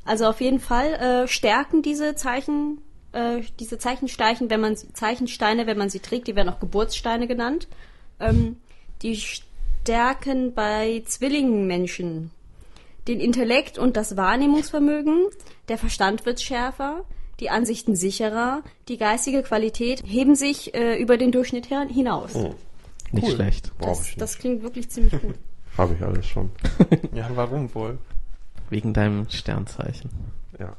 [0.04, 2.78] Also auf jeden Fall äh, stärken diese Zeichen,
[3.12, 7.68] äh, diese Zeichensteichen, wenn man Zeichensteine, wenn man sie trägt, die werden auch Geburtssteine genannt.
[8.20, 8.56] Ähm,
[9.02, 12.30] die stärken bei Zwillingenmenschen
[13.08, 15.26] den Intellekt und das Wahrnehmungsvermögen,
[15.68, 17.04] der Verstand wird schärfer,
[17.40, 22.34] die Ansichten sicherer, die geistige Qualität heben sich äh, über den Durchschnitt hinaus.
[22.34, 22.54] Oh,
[23.12, 23.34] Nicht Cool.
[23.34, 23.72] schlecht.
[23.80, 24.40] Das, ich das nicht.
[24.40, 25.34] klingt wirklich ziemlich gut.
[25.76, 26.50] Habe ich alles schon.
[27.12, 27.98] Ja, warum wohl?
[28.70, 30.10] Wegen deinem Sternzeichen.
[30.58, 30.76] Ja.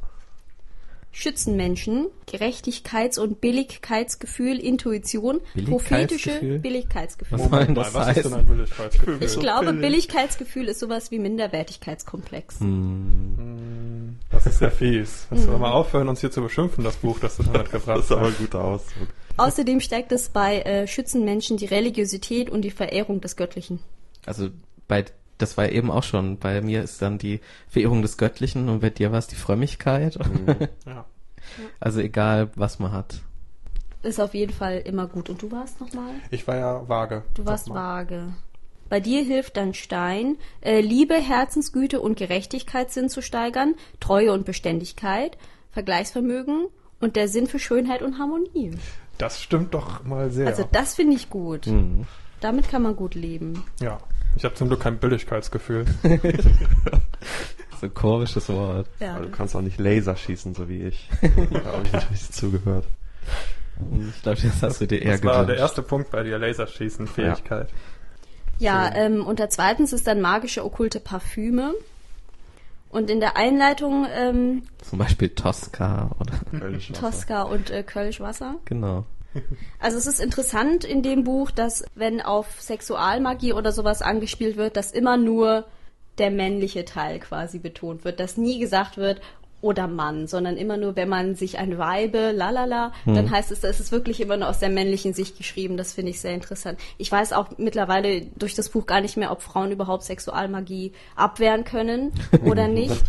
[1.12, 6.60] Schützenmenschen, Gerechtigkeits- und Billigkeitsgefühl, Intuition, prophetische Billigkeitsgefühl?
[6.60, 7.40] Billigkeitsgefühl.
[7.40, 9.18] Was denn das was ist denn ein Billigkeitsgefühl?
[9.24, 12.60] Ich glaube, Billigkeitsgefühl ist sowas wie Minderwertigkeitskomplex.
[12.60, 15.28] Hm, Das ist sehr fies.
[15.32, 15.52] Lass Mhm.
[15.52, 18.12] doch mal aufhören, uns hier zu beschimpfen, das Buch, das du damit gebracht Das ist
[18.12, 18.28] aber hast.
[18.32, 19.08] ein guter Ausdruck.
[19.38, 23.80] Außerdem stärkt es bei äh, Schützenmenschen die Religiosität und die Verehrung des Göttlichen.
[24.26, 24.50] also
[24.90, 25.06] bei
[25.38, 26.38] das war eben auch schon.
[26.38, 30.18] Bei mir ist dann die Verehrung des Göttlichen und bei dir war es die Frömmigkeit.
[30.86, 31.06] Ja.
[31.80, 33.22] Also egal, was man hat.
[34.02, 35.30] Ist auf jeden Fall immer gut.
[35.30, 36.12] Und du warst nochmal?
[36.32, 37.24] Ich war ja vage.
[37.36, 38.34] Du warst vage.
[38.90, 45.38] Bei dir hilft dein Stein, äh, Liebe, Herzensgüte und Gerechtigkeitssinn zu steigern, Treue und Beständigkeit,
[45.72, 46.68] Vergleichsvermögen
[47.00, 48.72] und der Sinn für Schönheit und Harmonie.
[49.18, 50.48] Das stimmt doch mal sehr.
[50.48, 51.68] Also das finde ich gut.
[51.68, 52.06] Hm.
[52.42, 53.64] Damit kann man gut leben.
[53.80, 54.00] ja.
[54.36, 55.86] Ich habe zum Glück kein Billigkeitsgefühl.
[57.80, 58.88] So ein komisches Wort.
[59.02, 59.16] Ja.
[59.16, 61.10] Aber du kannst auch nicht Laser schießen, so wie ich.
[61.22, 62.86] da habe ich natürlich zugehört.
[64.14, 67.68] Ich glaube, das hast du dir eher Das war der erste Punkt bei dir, Laserschießen-Fähigkeit.
[68.60, 71.74] Ja, ähm, und der zweitens ist dann magische okkulte Parfüme.
[72.90, 77.02] Und in der Einleitung ähm, Zum Beispiel Tosca oder Kölnisch Wasser.
[77.02, 78.56] Tosca und äh, Kölschwasser.
[78.64, 79.06] genau.
[79.80, 84.78] Also es ist interessant in dem Buch, dass wenn auf Sexualmagie oder sowas angespielt wird,
[84.78, 85.66] dass immer nur
[86.18, 89.22] der männliche Teil quasi betont wird, dass nie gesagt wird
[89.66, 93.80] oder Mann, sondern immer nur, wenn man sich ein Weibe, lalala, dann heißt es, es
[93.80, 95.76] ist wirklich immer nur aus der männlichen Sicht geschrieben.
[95.76, 96.80] Das finde ich sehr interessant.
[97.00, 101.64] Ich weiß auch mittlerweile durch das Buch gar nicht mehr, ob Frauen überhaupt Sexualmagie abwehren
[101.64, 102.12] können
[102.44, 103.04] oder nicht.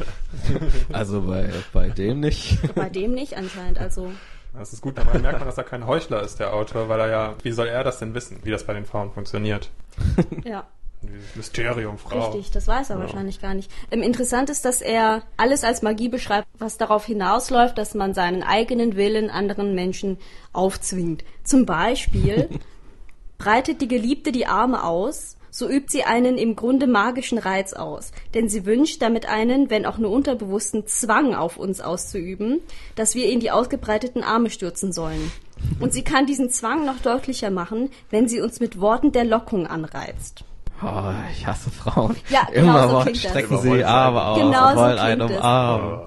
[0.90, 2.58] Also bei, bei dem nicht.
[2.74, 3.78] Bei dem nicht anscheinend.
[3.78, 4.10] Also
[4.58, 7.08] Das ist gut, daran merkt man, dass er kein Heuchler ist, der Autor, weil er
[7.08, 9.70] ja, wie soll er das denn wissen, wie das bei den Frauen funktioniert?
[10.44, 10.66] ja.
[11.02, 12.30] Dieses Mysterium, Frau.
[12.30, 13.70] Richtig, das weiß er wahrscheinlich gar nicht.
[13.90, 18.42] Ähm, interessant ist, dass er alles als Magie beschreibt, was darauf hinausläuft, dass man seinen
[18.42, 20.18] eigenen Willen anderen Menschen
[20.52, 21.22] aufzwingt.
[21.44, 22.48] Zum Beispiel
[23.38, 28.12] breitet die Geliebte die Arme aus, so übt sie einen im Grunde magischen Reiz aus,
[28.34, 32.60] denn sie wünscht damit einen, wenn auch nur unterbewussten Zwang auf uns auszuüben,
[32.94, 35.32] dass wir in die ausgebreiteten Arme stürzen sollen.
[35.80, 39.66] Und sie kann diesen Zwang noch deutlicher machen, wenn sie uns mit Worten der Lockung
[39.66, 40.44] anreizt.
[40.82, 42.16] Oh, ich hasse Frauen.
[42.28, 43.30] Ja, genau Immer so klingt das.
[43.30, 45.36] strecken sie die Arme aus Genau so wollen klingt einen es.
[45.38, 46.00] umarmen.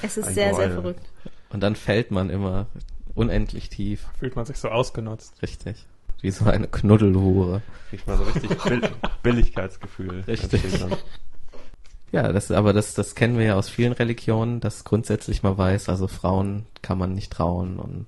[0.00, 0.80] Es ist Ein sehr, sehr Geheul.
[0.82, 1.06] verrückt.
[1.50, 2.66] Und dann fällt man immer
[3.14, 4.06] unendlich tief.
[4.18, 5.34] Fühlt man sich so ausgenutzt.
[5.42, 5.86] Richtig.
[6.20, 7.62] Wie so eine Knuddelhure.
[7.90, 8.80] Kriegt man so richtig Bill
[9.22, 10.24] Billigkeitsgefühl.
[10.26, 10.62] Richtig.
[12.10, 15.88] Ja, das, aber das, das kennen wir ja aus vielen Religionen, dass grundsätzlich man weiß,
[15.88, 18.06] also Frauen kann man nicht trauen und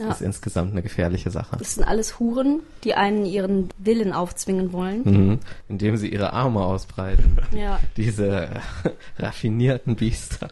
[0.00, 0.10] Ja.
[0.10, 1.56] ist insgesamt eine gefährliche Sache.
[1.58, 5.02] Das sind alles Huren, die einen ihren Willen aufzwingen wollen.
[5.04, 5.38] Mhm.
[5.68, 7.36] Indem sie ihre Arme ausbreiten.
[7.52, 7.78] Ja.
[7.98, 8.48] Diese
[9.18, 10.48] raffinierten Biester.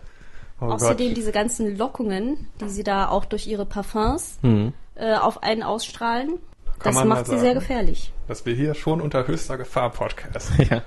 [0.60, 1.16] Oh Außerdem Gott.
[1.16, 4.74] diese ganzen Lockungen, die sie da auch durch ihre Parfums Mhm.
[4.96, 6.38] äh, auf einen ausstrahlen,
[6.82, 7.40] Kann das macht sie sagen.
[7.42, 8.12] sehr gefährlich.
[8.28, 10.50] Dass wir hier schon unter höchster Gefahr Podcast.
[10.58, 10.82] Ja,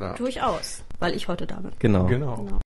[0.00, 0.14] Ja.
[0.14, 0.82] Durchaus.
[0.98, 1.72] Weil ich heute da bin.
[1.78, 2.06] genau.
[2.06, 2.36] Genau.
[2.36, 2.58] Genau.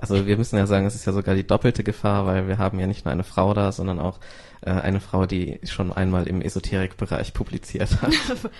[0.00, 2.78] Also wir müssen ja sagen, es ist ja sogar die doppelte Gefahr, weil wir haben
[2.78, 4.20] ja nicht nur eine Frau da, sondern auch
[4.60, 8.12] äh, eine Frau, die schon einmal im Esoterikbereich publiziert hat.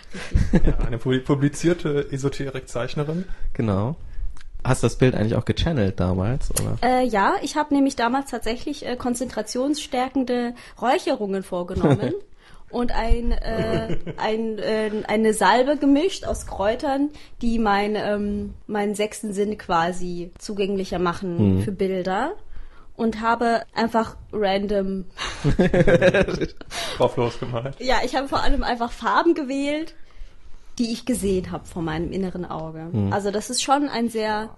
[0.67, 3.25] Ja, eine pu- publizierte Esoterik-Zeichnerin.
[3.53, 3.95] genau.
[4.65, 6.77] Hast du das Bild eigentlich auch gechannelt damals, oder?
[6.83, 12.15] Äh, ja, ich habe nämlich damals tatsächlich äh, konzentrationsstärkende Räucherungen vorgenommen
[12.71, 17.11] und ein, äh, ein, äh, eine Salbe gemischt aus Kräutern,
[17.43, 21.63] die mein, ähm, meinen sechsten Sinn quasi zugänglicher machen Mhm.
[21.63, 22.33] für Bilder.
[22.97, 25.05] Und habe einfach random,
[26.97, 27.77] Drauf losgemalt.
[27.81, 29.95] ja, ich habe vor allem einfach Farben gewählt,
[30.79, 32.89] die ich gesehen habe vor meinem inneren Auge.
[33.11, 34.51] Also das ist schon ein sehr,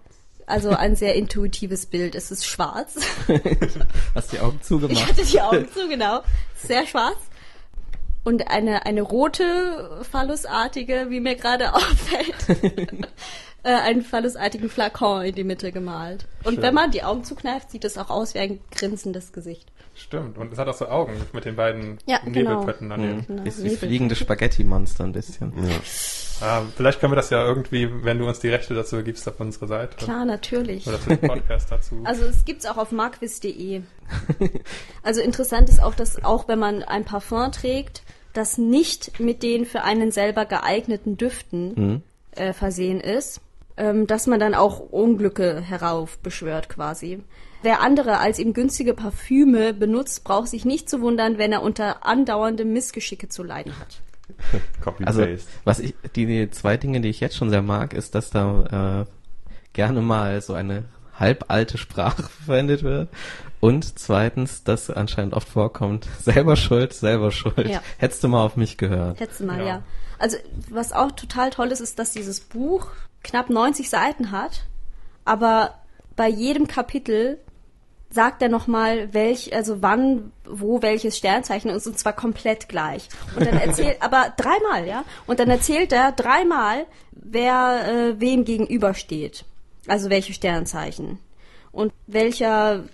[0.47, 2.15] also ein sehr intuitives Bild.
[2.15, 2.97] Es ist schwarz.
[4.15, 5.09] Hast die Augen Ich zugemacht?
[5.09, 6.21] hatte die Augen zu, genau.
[6.57, 7.17] Sehr schwarz.
[8.25, 12.63] Und eine, eine rote Phallusartige, wie mir gerade auffällt,
[13.63, 16.27] äh, einen phallusartigen Flakon in die Mitte gemalt.
[16.45, 16.63] Und Schön.
[16.63, 19.71] wenn man die Augen zukneift, sieht es auch aus wie ein grinsendes Gesicht.
[20.01, 20.39] Stimmt.
[20.39, 22.31] Und es hat auch so Augen mit den beiden Ja, genau.
[22.53, 23.27] Nebelpötten an den.
[23.27, 25.53] Genau, Ist wie fliegende Spaghetti-Monster ein bisschen.
[25.69, 25.77] Ja.
[26.43, 29.39] Ah, vielleicht können wir das ja irgendwie, wenn du uns die Rechte dazu gibst, auf
[29.41, 29.97] unsere Seite.
[29.99, 30.87] Klar, natürlich.
[30.87, 32.01] Oder für den Podcast dazu.
[32.05, 33.83] Also es gibt's auch auf marquis.de.
[35.03, 39.67] Also interessant ist auch, dass auch wenn man ein Parfum trägt, das nicht mit den
[39.67, 42.03] für einen selber geeigneten Düften Mhm.
[42.37, 43.41] äh, versehen ist,
[43.77, 47.23] ähm, dass man dann auch Unglücke heraufbeschwört quasi.
[47.63, 52.07] Wer andere als ihm günstige Parfüme benutzt, braucht sich nicht zu wundern, wenn er unter
[52.07, 54.01] andauerndem Missgeschicke zu leiden hat.
[54.83, 55.49] Copy Also, paste.
[55.65, 59.05] was ich, die, die zwei Dinge, die ich jetzt schon sehr mag, ist, dass da
[59.07, 59.11] äh,
[59.73, 60.85] gerne mal so eine
[61.19, 63.09] halbalte Sprache verwendet wird.
[63.61, 67.69] Und zweitens, dass anscheinend oft vorkommt, selber schuld, selber schuld.
[67.69, 67.83] Ja.
[67.99, 69.21] Hättest du mal auf mich gehört.
[69.21, 69.67] Letztes Mal, Ja.
[69.67, 69.83] ja.
[70.19, 70.37] Also,
[70.71, 72.89] was auch total toll ist, ist, dass dieses Buch
[73.23, 74.67] knapp 90 Seiten hat,
[75.25, 75.75] aber
[76.17, 77.39] bei jedem Kapitel
[78.11, 83.09] sagt er nochmal, welch, also wann, wo welches Sternzeichen ist, und zwar komplett gleich.
[83.37, 85.05] Und dann erzählt, aber dreimal, ja.
[85.27, 89.45] Und dann erzählt er dreimal, wer äh, wem gegenübersteht.
[89.87, 91.19] Also welche Sternzeichen.
[91.73, 92.85] Und welcher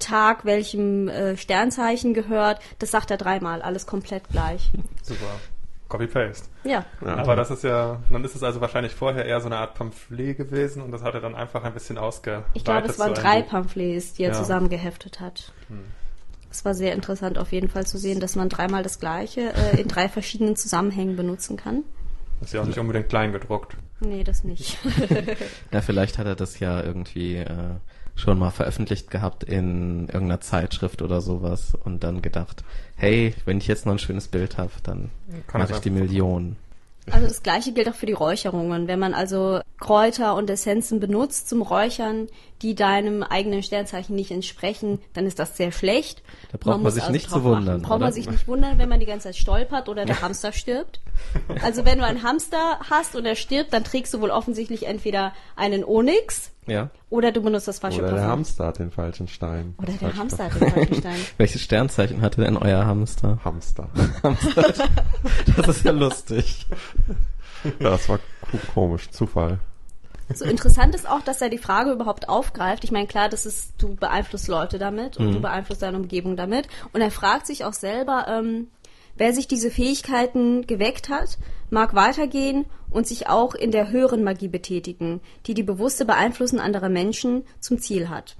[0.00, 4.70] Tag welchem äh, Sternzeichen gehört, das sagt er dreimal, alles komplett gleich.
[5.02, 5.40] Super.
[5.88, 6.48] Copy-Paste.
[6.64, 6.84] Ja.
[7.04, 7.16] Ja.
[7.16, 10.36] Aber das ist ja, dann ist es also wahrscheinlich vorher eher so eine Art Pamphlet
[10.36, 12.46] gewesen und das hat er dann einfach ein bisschen ausgeweitet.
[12.54, 13.42] Ich glaube, es waren drei.
[13.42, 14.34] Pamphlets, die er Ja.
[14.38, 15.52] zusammengeheftet hat.
[15.68, 15.84] Hm.
[16.50, 19.80] Es war sehr interessant auf jeden Fall zu sehen, dass man dreimal das gleiche äh,
[19.80, 21.82] in drei verschiedenen Zusammenhängen benutzen kann.
[22.40, 23.76] Ist ja auch nicht unbedingt klein gedruckt.
[24.00, 24.78] Nee, das nicht.
[25.72, 27.46] Ja, vielleicht hat er das ja irgendwie äh,
[28.16, 32.62] schon mal veröffentlicht gehabt in irgendeiner Zeitschrift oder sowas und dann gedacht,
[32.96, 35.10] hey, wenn ich jetzt noch ein schönes Bild habe, dann
[35.46, 36.56] Kann mache ich die einfach- Million.
[37.10, 38.88] Also das gleiche gilt auch für die Räucherungen.
[38.88, 42.28] Wenn man also Kräuter und Essenzen benutzt zum Räuchern,
[42.62, 46.22] die deinem eigenen Sternzeichen nicht entsprechen, dann ist das sehr schlecht.
[46.50, 47.82] Da braucht man muss sich nicht drauf zu wundern, achten.
[47.82, 48.04] Braucht oder?
[48.06, 51.00] man sich nicht wundern, wenn man die ganze Zeit stolpert oder der Hamster stirbt.
[51.60, 55.34] Also wenn du einen Hamster hast und er stirbt, dann trägst du wohl offensichtlich entweder
[55.56, 56.90] einen Onyx Ja.
[57.10, 58.30] oder du benutzt das falsche Oder der Parfum.
[58.32, 59.74] Hamster hat den falschen Stein.
[59.78, 60.60] Oder der Hamster Parfum.
[60.60, 61.16] hat den falschen Stein.
[61.36, 63.38] Welches Sternzeichen hatte denn euer Hamster?
[63.44, 63.88] Hamster.
[65.56, 66.66] Das ist ja lustig.
[67.80, 69.10] Ja, das war ko- komisch.
[69.10, 69.58] Zufall.
[70.32, 72.82] So interessant ist auch, dass er die Frage überhaupt aufgreift.
[72.84, 76.66] Ich meine, klar, das ist, du beeinflusst Leute damit und du beeinflusst deine Umgebung damit.
[76.94, 78.68] Und er fragt sich auch selber, ähm,
[79.16, 81.36] wer sich diese Fähigkeiten geweckt hat,
[81.74, 86.88] mag weitergehen und sich auch in der höheren Magie betätigen, die die bewusste Beeinflussen anderer
[86.88, 88.36] Menschen zum Ziel hat.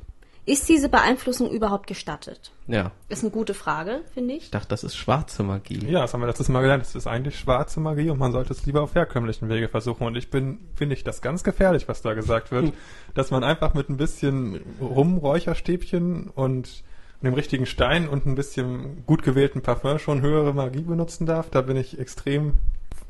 [0.47, 2.53] Ist diese Beeinflussung überhaupt gestattet?
[2.67, 2.93] Ja.
[3.09, 4.45] Ist eine gute Frage, finde ich.
[4.45, 5.87] Ich dachte, das ist schwarze Magie.
[5.87, 6.83] Ja, das haben wir letztes Mal gelernt.
[6.83, 10.07] Es ist eigentlich schwarze Magie und man sollte es lieber auf herkömmlichen Wege versuchen.
[10.07, 12.75] Und ich bin, finde ich das ganz gefährlich, was da gesagt wird,
[13.15, 16.85] dass man einfach mit ein bisschen Rumräucherstäbchen und
[17.23, 21.49] dem richtigen Stein und ein bisschen gut gewählten Parfum schon höhere Magie benutzen darf.
[21.49, 22.59] Da bin ich extrem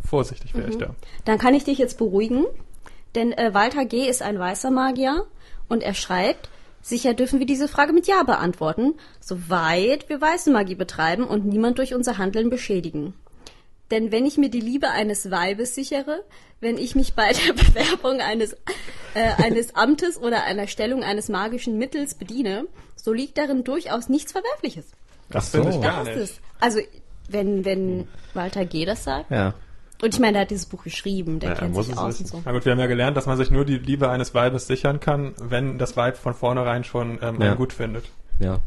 [0.04, 0.94] vorsichtig, wäre ich da.
[1.24, 2.44] Dann kann ich dich jetzt beruhigen,
[3.14, 4.08] denn äh, Walter G.
[4.08, 5.26] ist ein weißer Magier
[5.68, 6.48] und er schreibt,
[6.82, 11.78] sicher dürfen wir diese Frage mit Ja beantworten, soweit wir weiße Magie betreiben und niemand
[11.78, 13.14] durch unser Handeln beschädigen.
[13.90, 16.24] Denn wenn ich mir die Liebe eines Weibes sichere,
[16.60, 18.54] wenn ich mich bei der Bewerbung eines,
[19.14, 24.32] äh, eines Amtes oder einer Stellung eines magischen Mittels bediene, so liegt darin durchaus nichts
[24.32, 24.86] Verwerfliches.
[25.30, 25.58] Das so.
[25.62, 26.30] finde ich gar Das ist nicht.
[26.30, 26.40] es.
[26.60, 26.80] Also,
[27.28, 28.84] wenn, wenn Walter G.
[28.84, 29.54] das sagt, Ja.
[30.04, 32.08] Und ich meine, er hat dieses Buch geschrieben, der Ja, kennt muss sich es aus
[32.20, 32.22] wissen.
[32.24, 32.42] und so.
[32.44, 35.00] Na gut, wir haben ja gelernt, dass man sich nur die Liebe eines Weibes sichern
[35.00, 37.48] kann, wenn das Weib von vornherein schon ähm, Ja.
[37.48, 38.04] einen gut findet.
[38.38, 38.60] Ja.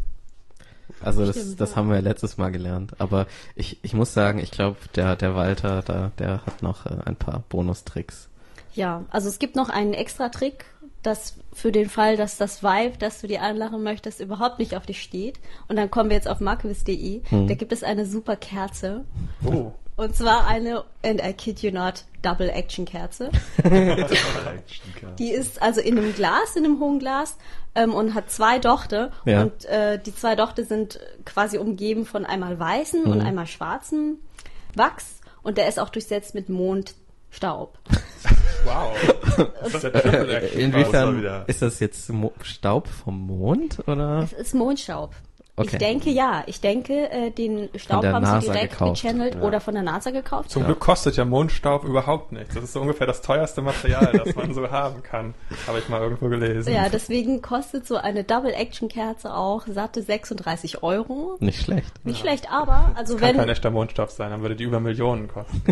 [1.02, 1.76] Also das, Stimmt, das ja.
[1.76, 2.94] haben wir letztes Mal gelernt.
[3.00, 6.98] Aber ich, ich muss sagen, ich glaube, der, der Walter, da, der hat noch äh,
[7.06, 8.30] ein paar Bonustricks.
[8.74, 10.66] Ja, also es gibt noch einen extra Trick,
[11.04, 14.86] dass für den Fall, dass das Vibe, das du dir anlachen möchtest, überhaupt nicht auf
[14.86, 15.40] dich steht.
[15.68, 17.22] Und dann kommen wir jetzt auf markewis.de.
[17.30, 17.48] Hm.
[17.48, 19.04] Da gibt es eine super Kerze.
[19.46, 19.74] Oh.
[19.98, 23.30] Und zwar eine, and I kid you not, Double Action Kerze.
[25.20, 27.38] Die ist also in einem Glas, in einem hohen Glas
[27.76, 29.12] ähm, und hat zwei Dochte.
[29.26, 29.44] Ja.
[29.44, 33.26] Und äh, die zwei Dochte sind quasi umgeben von einmal weißen und Mhm.
[33.26, 34.20] einmal schwarzen
[34.76, 35.20] Wachs.
[35.42, 37.78] Und der ist auch durchsetzt mit Mondstaub.
[38.66, 38.96] Wow.
[39.62, 44.24] Das ist Inwiefern ist das jetzt Mo Staub vom Mond oder?
[44.24, 45.14] Es ist Mondstaub.
[45.60, 45.70] Okay.
[45.72, 46.44] Ich denke ja.
[46.46, 49.02] Ich denke, äh, den Staub haben NASA sie direkt gekauft.
[49.02, 49.42] gechannelt Ja.
[49.42, 50.52] oder von der NASA gekauft.
[50.52, 52.54] Zum Glück kostet ja Mondstaub überhaupt nichts.
[52.54, 55.34] Das ist so ungefähr das teuerste Material, das man so haben kann.
[55.66, 56.72] Habe ich mal irgendwo gelesen.
[56.72, 61.38] Ja, deswegen kostet so eine Double-Action-Kerze auch satte 36 Euro.
[61.40, 61.92] Nicht schlecht.
[62.06, 65.28] Nicht schlecht, aber, also Kann kein wenn, echter Mondstaub sein, dann würde die über Millionen
[65.28, 65.64] kosten.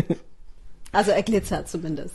[0.90, 2.14] also er glitzert zumindest.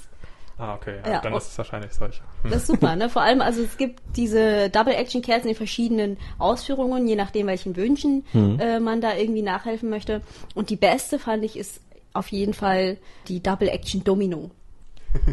[0.62, 0.98] Ah, okay.
[1.04, 2.22] Ja, Ja, dann ist es wahrscheinlich solcher.
[2.44, 2.52] Hm.
[2.52, 3.10] Das ist super, ne?
[3.10, 8.24] Vor allem, also es gibt diese Double-Action-Kerzen in verschiedenen Ausführungen, je nachdem, welchen Wünschen
[8.60, 10.22] äh, man da irgendwie nachhelfen möchte.
[10.54, 11.82] Und die beste, fand ich, ist
[12.14, 12.98] auf jeden Fall
[13.28, 14.52] die Double-Action-Domino.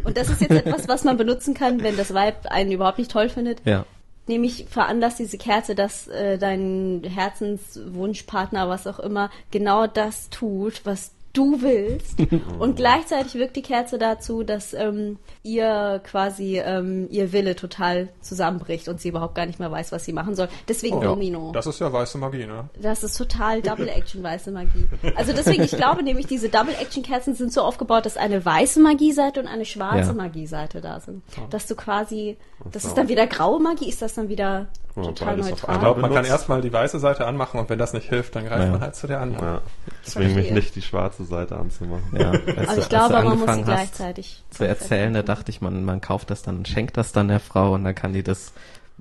[0.02, 3.10] Und das ist jetzt etwas, was man benutzen kann, wenn das Weib einen überhaupt nicht
[3.10, 3.60] toll findet.
[3.66, 3.84] Ja.
[4.28, 11.12] Nämlich veranlasst diese Kerze, dass äh, dein Herzenswunschpartner, was auch immer, genau das tut, was
[11.38, 12.18] du willst.
[12.58, 15.18] Und gleichzeitig wirkt die Kerze dazu, dass ähm,
[15.54, 20.04] ihr quasi ähm, ihr Wille total zusammenbricht und sie überhaupt gar nicht mehr weiß, was
[20.04, 20.48] sie machen soll.
[20.68, 21.52] Deswegen Oh, Domino.
[21.52, 22.68] Das ist ja weiße Magie, ne?
[22.80, 24.86] Das ist total Double-Action weiße Magie.
[25.16, 29.46] Also deswegen, ich glaube nämlich, diese Double-Action-Kerzen sind so aufgebaut, dass eine weiße Magie-Seite und
[29.46, 30.12] eine schwarze Ja.
[30.12, 31.22] Magie-Seite da sind.
[31.50, 32.36] Dass du quasi,
[32.72, 35.78] das ist dann wieder graue Magie, ist das dann wieder total beides auf Ich neutral.
[35.78, 38.64] glaube, man kann erstmal die weiße Seite anmachen und wenn das nicht hilft, dann greift
[38.64, 38.70] Ja.
[38.72, 39.44] man halt zu der anderen.
[39.46, 39.60] Ja.
[40.02, 42.02] Zwing mich nicht, die schwarze Seite anzumachen.
[42.18, 45.37] Ja, als, Aber du- ich als glaube, man muss sie gleichzeitig zu erzählen, da dachte
[45.48, 48.22] ich, man, man kauft das dann, schenkt das dann der Frau und dann kann die
[48.22, 48.52] das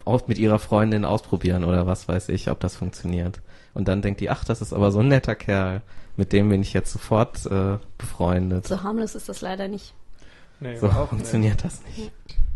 [0.05, 3.39] auch mit ihrer Freundin ausprobieren oder was weiß ich, ob das funktioniert.
[3.73, 5.81] Und dann denkt die, ach, das ist aber so ein netter Kerl,
[6.15, 8.67] mit dem bin ich jetzt sofort äh, befreundet.
[8.67, 9.93] So harmlos ist das leider nicht.
[10.59, 11.97] Nee, So funktioniert das nicht.
[11.97, 12.11] nicht.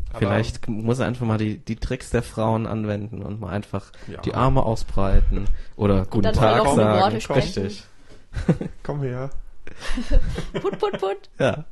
[0.10, 3.92] Aber Vielleicht muss er einfach mal die, die Tricks der Frauen anwenden und mal einfach
[4.08, 4.20] Ja.
[4.22, 6.78] die Arme ausbreiten oder guten dann Tag sagen.
[7.00, 7.64] Worte sprechen.
[7.64, 7.84] Richtig.
[8.84, 9.30] Komm her.
[10.62, 11.18] Put, put, put.
[11.40, 11.64] Ja,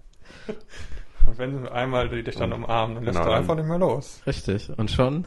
[1.30, 3.78] Und wenn einmal die dich dann umarmen, dann lässt Genau, du dann- einfach nicht mehr
[3.78, 4.22] los.
[4.26, 4.70] richtig.
[4.78, 5.26] Und schon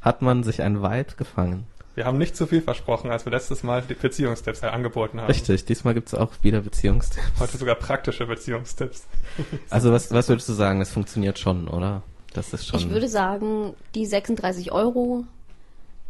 [0.00, 1.66] hat man sich ein Weib gefangen.
[1.94, 5.26] Wir haben nicht zu viel versprochen, als wir letztes Mal die Beziehungstipps angeboten haben.
[5.26, 7.40] Richtig, diesmal gibt's auch wieder Beziehungstipps.
[7.40, 9.06] Heute sogar praktische Beziehungstipps.
[9.70, 12.02] Also was, was würdest du sagen, das funktioniert schon, oder?
[12.32, 12.80] Das ist schon.
[12.80, 15.24] Ich würde sagen, die 36 Euro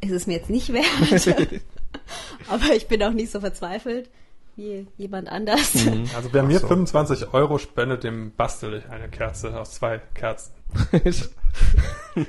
[0.01, 0.87] ist es mir jetzt nicht wert.
[2.49, 4.09] Aber ich bin auch nicht so verzweifelt
[4.57, 5.75] wie jemand anders.
[5.75, 6.05] Mhm.
[6.15, 6.69] Also wer mir so.
[6.69, 10.53] 25 Euro spendet, dem bastel ich eine Kerze aus zwei Kerzen.
[12.15, 12.27] Das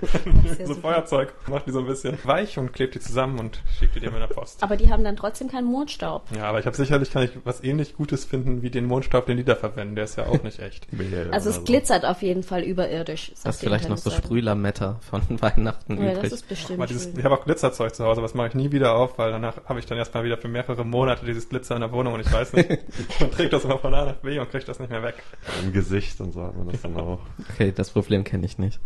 [0.52, 0.94] ist ja so super.
[0.94, 4.12] Feuerzeug, macht die so ein bisschen weich und klebt die zusammen und schickt die dir
[4.12, 4.62] mit der Post.
[4.64, 6.24] Aber die haben dann trotzdem keinen Mondstaub.
[6.36, 9.38] Ja, aber ich habe sicherlich kann ich was ähnlich Gutes finden wie den Mondstaub, den
[9.38, 9.96] die da verwenden.
[9.96, 10.88] Der ist ja auch nicht echt.
[11.32, 13.32] Also es glitzert auf jeden Fall überirdisch.
[13.44, 14.10] Hast die vielleicht noch so.
[14.12, 16.24] Sprühlametta von Weihnachten Ja, übrig.
[16.24, 18.72] das ist bestimmt dieses, ich habe auch Glitzerzeug zu Hause, aber das mache ich nie
[18.72, 21.82] wieder auf, weil danach habe ich dann erstmal wieder für mehrere Monate dieses Glitzer in
[21.82, 22.70] der Wohnung und ich weiß nicht,
[23.20, 25.16] man trägt das immer von A nach B und kriegt das nicht mehr weg.
[25.64, 27.20] Im Gesicht und so hat man das dann auch.
[27.54, 28.80] Okay, das Problem kenne ich nicht.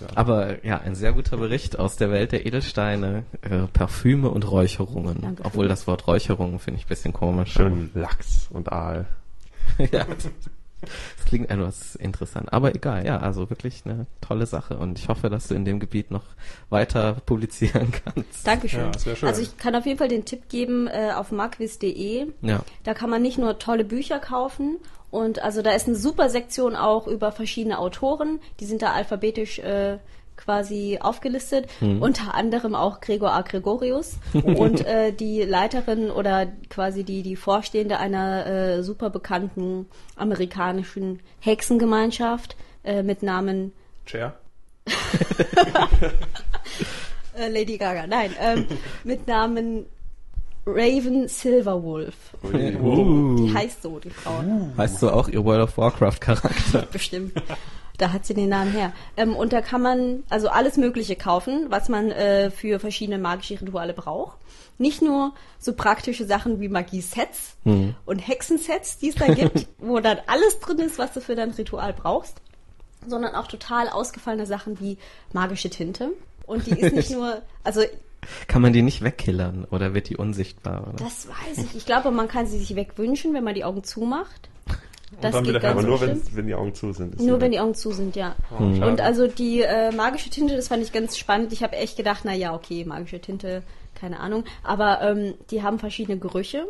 [0.00, 0.06] Ja.
[0.16, 5.18] Aber ja, ein sehr guter Bericht aus der Welt der Edelsteine, äh, Parfüme und Räucherungen.
[5.22, 7.52] Danke Obwohl das Wort Räucherungen finde ich ein bisschen komisch.
[7.52, 9.06] Schön Lachs und Aal.
[9.78, 10.04] ja.
[10.80, 12.52] Das klingt etwas interessant.
[12.52, 14.76] Aber egal, ja, also wirklich eine tolle Sache.
[14.76, 16.24] Und ich hoffe, dass du in dem Gebiet noch
[16.68, 18.46] weiter publizieren kannst.
[18.46, 18.92] Dankeschön.
[18.92, 19.28] Ja, schön.
[19.28, 22.26] Also ich kann auf jeden Fall den Tipp geben äh, auf markwiz.de.
[22.42, 22.60] Ja.
[22.84, 24.78] Da kann man nicht nur tolle Bücher kaufen
[25.10, 28.40] und also da ist eine super Sektion auch über verschiedene Autoren.
[28.60, 29.98] Die sind da alphabetisch äh,
[30.36, 31.68] quasi aufgelistet.
[31.80, 33.42] Unter anderem auch Gregor A.
[33.42, 41.20] Gregorius und äh, die Leiterin oder quasi die, die Vorstehende einer äh, super bekannten amerikanischen
[41.40, 43.72] Hexengemeinschaft äh, mit Namen
[44.04, 44.34] Chair.
[47.36, 48.06] äh, Lady Gaga.
[48.06, 48.66] Nein, ähm,
[49.04, 49.86] mit Namen
[50.66, 52.14] Raven Silverwolf.
[52.42, 53.36] Uh.
[53.36, 54.42] Die heißt so, die Frau.
[54.74, 56.86] Weißt du auch ihr World of Warcraft Charakter?
[56.90, 57.32] Bestimmt.
[57.98, 58.92] Da hat sie den Namen her.
[59.16, 63.60] Ähm, und da kann man also alles Mögliche kaufen, was man äh, für verschiedene magische
[63.60, 64.38] Rituale braucht.
[64.78, 67.56] Nicht nur so praktische Sachen wie Magie-Sets
[68.04, 71.50] und Hexensets, die es da gibt, wo dann alles drin ist, was du für dein
[71.52, 72.42] Ritual brauchst,
[73.06, 74.98] sondern auch total ausgefallene Sachen wie
[75.32, 76.10] magische Tinte.
[76.46, 77.82] Und die ist nicht nur, also
[78.48, 80.86] Kann man die nicht wegkillern oder wird die unsichtbar?
[80.88, 81.04] Oder?
[81.04, 81.76] das weiß ich.
[81.76, 84.48] Ich glaube, man kann sie sich wegwünschen, wenn man die Augen zumacht.
[85.20, 87.14] Das dann geht wieder ganz Aber nur, wenn, wenn die Augen zu sind.
[87.14, 88.34] ist Nur wenn die Augen zu sind, ja.
[88.50, 88.62] Oh.
[88.62, 91.52] Und also die äh, magische Tinte, das fand ich ganz spannend.
[91.52, 93.62] Ich habe echt gedacht, na ja, okay, magische Tinte,
[93.94, 94.44] keine Ahnung.
[94.64, 96.66] Aber ähm, die haben verschiedene Gerüche.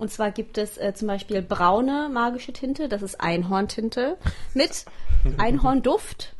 [0.00, 4.16] Und zwar gibt es äh, zum Beispiel braune magische Tinte, das ist Einhorntinte,
[4.54, 4.86] mit
[5.38, 6.34] Einhornduft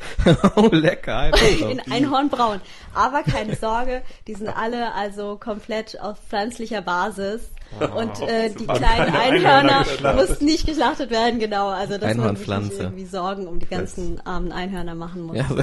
[0.56, 1.30] oh, lecker.
[1.68, 2.62] In Einhornbraun.
[2.94, 7.50] Aber keine Sorge, die sind alle also komplett auf pflanzlicher Basis.
[7.78, 11.68] Und äh, die kleinen Einhörner mussten nicht geschlachtet werden, genau.
[11.68, 15.36] Also dass man sich irgendwie Sorgen um die ganzen armen Einhörner machen muss.
[15.36, 15.62] Ja, also,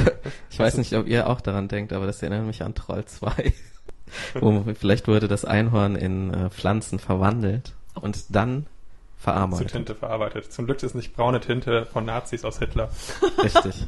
[0.50, 3.54] ich weiß nicht, ob ihr auch daran denkt, aber das erinnert mich an Troll 2.
[4.40, 9.72] Wo, vielleicht wurde das Einhorn in äh, Pflanzen verwandelt und dann Zu verarbeitet.
[9.72, 10.52] Tinte verarbeitet.
[10.52, 12.90] Zum Glück ist nicht braune Tinte von Nazis aus Hitler.
[13.44, 13.88] Richtig.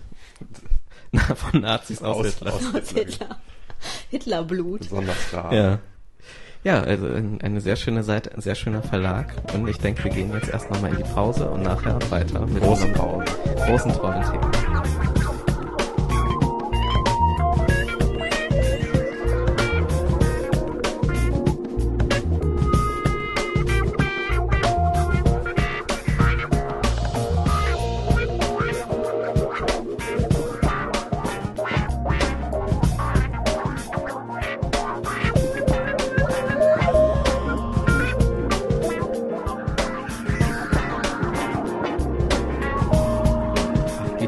[1.11, 2.53] Na, von Nazis aus, Hitler.
[2.53, 3.39] aus Aus Hitler.
[4.09, 4.81] Hitlerblut.
[4.81, 5.53] Besonders rar.
[5.53, 5.79] Ja.
[6.63, 9.27] Ja, also ein- eine sehr schöne Seite, ein sehr schöner Verlag.
[9.53, 12.61] Und ich denke, wir gehen jetzt erst nochmal in die Pause und nachher weiter mit
[12.61, 13.23] Großen unserem
[13.65, 14.51] großen tollen Thema.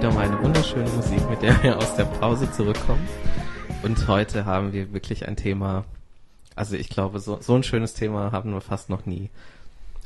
[0.01, 3.07] Wieder mal eine wunderschöne Musik, mit der wir aus der Pause zurückkommen.
[3.83, 5.85] Und heute haben wir wirklich ein Thema,
[6.55, 9.29] also ich glaube, so, so ein schönes Thema haben wir fast noch nie.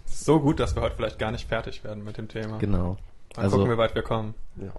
[0.06, 2.58] So gut, dass wir heute vielleicht gar nicht fertig werden mit dem Thema.
[2.58, 2.98] Genau.
[3.36, 4.34] Dann Also- gucken wir, wie weit wir kommen.
[4.58, 4.74] Ja.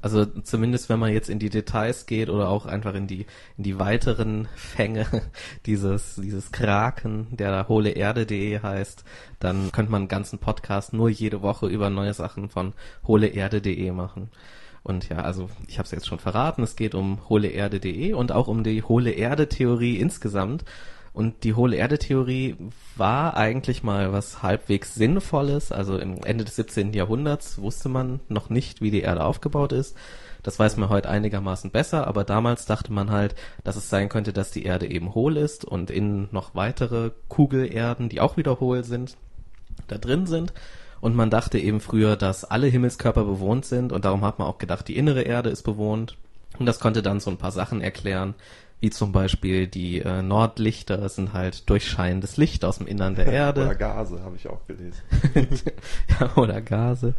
[0.00, 3.26] Also zumindest wenn man jetzt in die Details geht oder auch einfach in die
[3.58, 5.06] in die weiteren Fänge
[5.66, 9.04] dieses dieses Kraken, der da hohle Erde.de heißt,
[9.38, 12.72] dann könnte man einen ganzen Podcast nur jede Woche über neue Sachen von
[13.06, 14.30] hohle Erde.de machen.
[14.82, 18.32] Und ja, also ich habe es jetzt schon verraten, es geht um hohle Erde.de und
[18.32, 20.64] auch um die hohle Erde Theorie insgesamt.
[21.14, 22.56] Und die hohle Erde-Theorie
[22.96, 25.70] war eigentlich mal was halbwegs Sinnvolles.
[25.70, 26.94] Also im Ende des 17.
[26.94, 29.94] Jahrhunderts wusste man noch nicht, wie die Erde aufgebaut ist.
[30.42, 34.32] Das weiß man heute einigermaßen besser, aber damals dachte man halt, dass es sein könnte,
[34.32, 38.82] dass die Erde eben hohl ist und innen noch weitere Kugelerden, die auch wieder hohl
[38.82, 39.16] sind,
[39.86, 40.52] da drin sind.
[41.02, 44.58] Und man dachte eben früher, dass alle Himmelskörper bewohnt sind und darum hat man auch
[44.58, 46.16] gedacht, die innere Erde ist bewohnt.
[46.60, 48.34] Und das konnte dann so ein paar Sachen erklären,
[48.78, 53.36] wie zum Beispiel die äh, Nordlichter sind halt durchscheinendes Licht aus dem Innern der Oder
[53.36, 53.76] Erde.
[53.76, 55.02] Gase, habe ich auch gelesen.
[56.20, 57.14] ja, oder Gase.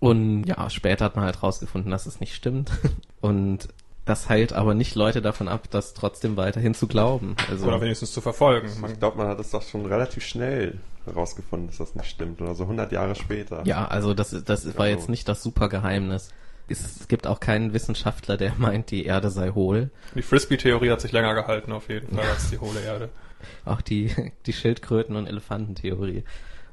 [0.00, 2.72] Und ja, später hat man halt rausgefunden, dass es nicht stimmt.
[3.20, 3.68] Und
[4.04, 7.36] das hält aber nicht Leute davon ab, das trotzdem weiterhin zu glauben.
[7.48, 8.68] Also Oder wenigstens zu verfolgen.
[8.80, 12.40] Man, Ich glaube, man hat es doch schon relativ schnell herausgefunden, dass das nicht stimmt.
[12.40, 13.62] Oder so 100 Jahre später.
[13.64, 16.30] Ja, also das, das war jetzt nicht das super Geheimnis.
[16.68, 19.90] Es, es gibt auch keinen Wissenschaftler, der meint, die Erde sei hohl.
[20.14, 23.08] die Frisbee-Theorie hat sich länger gehalten auf jeden Fall als die hohle Erde.
[23.64, 24.14] Auch die,
[24.46, 26.22] die Schildkröten- und Elefantentheorie.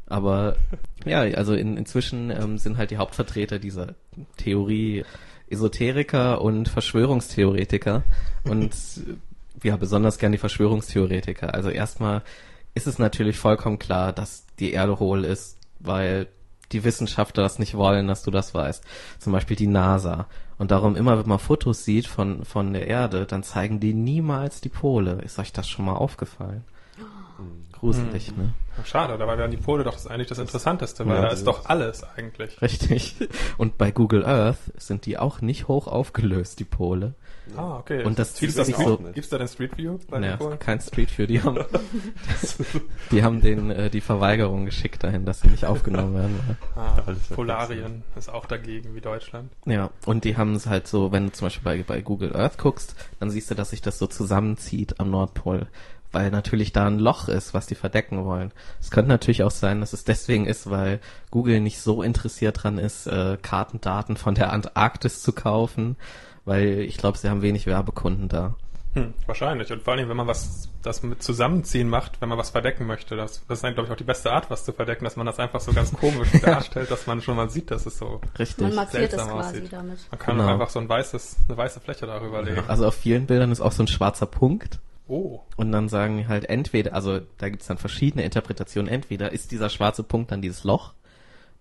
[0.06, 0.56] Aber
[1.04, 3.96] ja, also in, inzwischen ähm, sind halt die Hauptvertreter dieser
[4.38, 5.04] Theorie
[5.50, 8.04] Esoteriker und Verschwörungstheoretiker.
[8.44, 8.76] Und
[9.64, 11.54] ja, besonders gern die Verschwörungstheoretiker.
[11.54, 12.24] Also erstmal
[12.74, 16.28] ist es natürlich vollkommen klar, dass die Erde hohl ist, weil
[16.72, 18.84] die Wissenschaftler das nicht wollen, dass du das weißt.
[19.18, 20.28] Zum Beispiel die NASA.
[20.58, 24.62] Und darum immer, wenn man Fotos sieht von, von der Erde, dann zeigen die niemals
[24.62, 25.22] die Pole.
[25.24, 26.64] Ist euch das schon mal aufgefallen?
[27.80, 28.54] Gruselig, ne?
[28.82, 31.46] Ach, Schade, dabei wären die Pole doch das eigentlich das Interessanteste, weil Ja, da ist
[31.48, 32.62] doch alles eigentlich.
[32.62, 33.16] Richtig.
[33.58, 37.14] Und bei Google Earth sind die auch nicht hoch aufgelöst, die Pole.
[37.58, 38.04] Ah, okay.
[38.04, 40.34] Und das gibt's zieht da, sich Street, so- gibt's da den Street View bei Naja,
[40.36, 40.60] den Polen?
[40.60, 41.58] kein Street View, die haben,
[43.12, 46.58] die haben den, äh, die Verweigerung geschickt dahin, dass sie nicht aufgenommen werden.
[46.76, 47.02] Ah,
[47.34, 49.52] Polarien ist auch dagegen wie Deutschland.
[49.66, 52.58] Ja, und die haben es halt so, wenn du zum Beispiel bei, bei Google Earth
[52.58, 55.68] guckst, dann siehst du, dass sich das so zusammenzieht am Nordpol.
[56.12, 58.52] Weil natürlich da ein Loch ist, was die verdecken wollen.
[58.80, 61.00] Es könnte natürlich auch sein, dass es deswegen ist, weil
[61.30, 65.98] Google nicht so interessiert dran ist, äh, Kartendaten von der Antarktis zu kaufen,
[66.46, 68.56] weil ich glaube, sie haben wenig Werbekunden da.
[68.96, 69.72] Hm, wahrscheinlich.
[69.72, 73.16] Und vor allem, wenn man was das mit Zusammenziehen macht, wenn man was verdecken möchte,
[73.16, 75.28] das, das ist eigentlich, glaube ich, auch die beste Art, was zu verdecken, dass man
[75.28, 78.20] das einfach so ganz komisch darstellt, dass man schon mal sieht, dass es so.
[78.40, 78.64] Richtig.
[78.66, 79.74] Man markiert es seltsam quasi aussieht.
[79.74, 80.00] damit.
[80.10, 80.52] Man kann Genau.
[80.54, 82.64] einfach so ein weißes, eine weiße Fläche darüber legen.
[82.68, 84.80] Also auf vielen Bildern ist auch so ein schwarzer Punkt.
[85.10, 85.42] Oh.
[85.58, 90.04] Und dann sagen halt entweder, also da gibt's dann verschiedene Interpretationen, entweder ist dieser schwarze
[90.04, 90.94] Punkt dann dieses Loch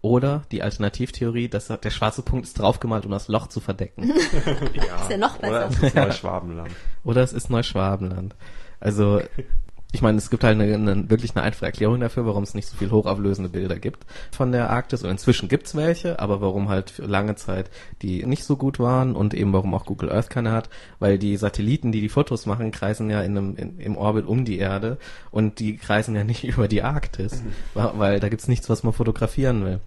[0.01, 4.11] oder die Alternativtheorie, dass der schwarze Punkt ist draufgemalt, um das Loch zu verdecken.
[4.12, 5.51] Ist ja noch besser.
[5.51, 6.70] Oder es ist Neuschwabenland.
[7.05, 8.36] oder es ist Neuschwabenland.
[8.80, 9.20] Also
[9.91, 12.68] ich meine, es gibt halt eine, eine, wirklich eine einfache Erklärung dafür, warum es nicht
[12.68, 15.03] so viel hochauflösende Bilder gibt von der Arktis.
[15.03, 17.70] Und inzwischen gibt's welche, aber warum halt für lange Zeit
[18.03, 20.68] die nicht so gut waren und eben warum auch Google Earth keine hat,
[20.99, 24.45] weil die Satelliten, die die Fotos machen, kreisen ja in einem, in, im Orbit um
[24.45, 24.99] die Erde
[25.30, 28.93] und die kreisen ja nicht über die Arktis, wa- weil da gibt's nichts, was man
[28.93, 29.80] fotografieren will.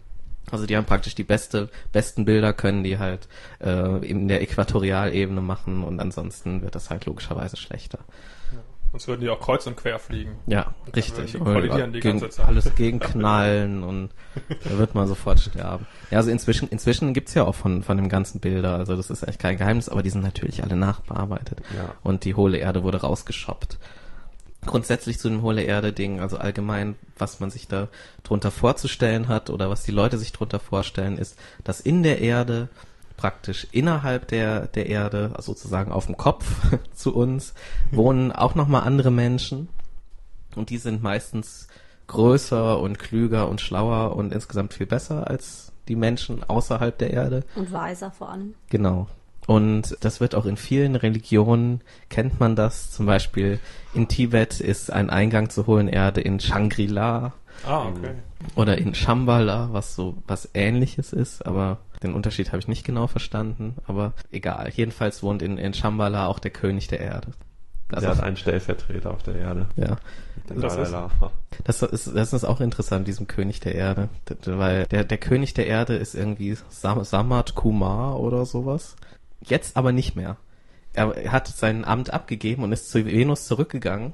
[0.49, 3.27] Also die haben praktisch die beste, besten Bilder können die halt
[3.59, 7.99] äh, in der Äquatorialebene machen und ansonsten wird das halt logischerweise schlechter.
[8.91, 10.35] Sonst würden die auch kreuz und quer fliegen.
[10.47, 11.31] Ja, dann richtig.
[11.31, 12.47] die kollidieren die gegen, ganze Zeit.
[12.47, 14.09] Alles gegenknallen und
[14.65, 15.87] da wird man sofort sterben.
[16.09, 19.25] Ja, also inzwischen, inzwischen gibt's ja auch von, von dem ganzen Bilder, also das ist
[19.25, 21.61] echt kein Geheimnis, aber die sind natürlich alle nachbearbeitet.
[21.75, 21.95] Ja.
[22.03, 23.79] Und die hohle Erde wurde rausgeschoppt.
[24.65, 27.87] Grundsätzlich zu dem hohle Erde-Ding, also allgemein, was man sich da
[28.23, 32.67] drunter vorzustellen hat oder was die Leute sich drunter vorstellen, ist, dass in der Erde
[33.21, 36.43] praktisch innerhalb der, der Erde, also sozusagen auf dem Kopf
[36.95, 37.53] zu uns,
[37.91, 39.69] wohnen auch nochmal andere Menschen.
[40.55, 41.67] Und die sind meistens
[42.07, 47.43] größer und klüger und schlauer und insgesamt viel besser als die Menschen außerhalb der Erde.
[47.55, 48.55] Und weiser vor allem.
[48.71, 49.07] Genau.
[49.45, 52.89] Und das wird auch in vielen Religionen, kennt man das.
[52.91, 53.59] Zum Beispiel
[53.93, 57.33] in Tibet ist ein Eingang zur hohen Erde in Shangri-La
[57.67, 58.15] Ah, okay.
[58.55, 63.07] oder in Shambhala, was so was ähnliches ist, aber den Unterschied habe ich nicht genau
[63.07, 64.69] verstanden, aber egal.
[64.73, 67.31] Jedenfalls wohnt in, in Shambhala auch der König der Erde.
[67.91, 69.67] Also, Der hat einen Stellvertreter auf der Erde.
[69.75, 69.97] ja.
[70.49, 70.95] Der Das ist-.
[71.65, 74.09] Das ist, das ist auch interessant, diesem König der Erde.
[74.45, 78.95] Weil der, der König der Erde ist irgendwie Sam Samat Kumar oder sowas.
[79.41, 80.37] Jetzt aber nicht mehr.
[80.93, 84.13] Er hat sein Amt abgegeben und ist zu Venus zurückgegangen.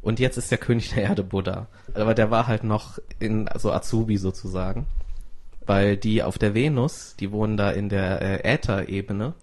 [0.00, 1.66] Und jetzt ist der König der Erde Buddha.
[1.94, 4.86] Aber der war halt noch in, also Azubi sozusagen.
[5.68, 9.34] Weil die auf der Venus, die wohnen da in der äh, Äther-Ebene.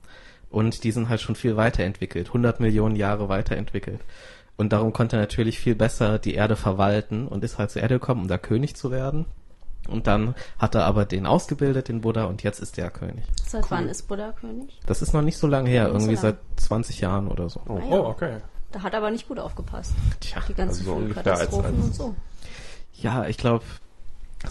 [0.49, 2.27] Und die sind halt schon viel weiterentwickelt.
[2.27, 4.01] 100 Millionen Jahre weiterentwickelt.
[4.57, 7.99] Und darum konnte er natürlich viel besser die Erde verwalten und ist halt zur Erde
[7.99, 9.25] gekommen, um da König zu werden.
[9.89, 13.23] Und dann hat er aber den ausgebildet, den Buddha, und jetzt ist der König.
[13.45, 14.79] Seit wann ist Buddha König?
[14.87, 16.21] Das ist noch nicht so lange her, Nicht so irgendwie lang.
[16.55, 17.59] seit 20 Jahren oder so.
[17.67, 17.77] Oh.
[17.77, 17.91] Ah, ja.
[17.99, 18.37] Oh, okay.
[18.71, 19.93] Da hat er aber nicht gut aufgepasst.
[20.21, 22.15] Tja, Die ganzen Also so ungefähr als- Katastrophen als- und so.
[22.93, 23.63] ja, ich glaube,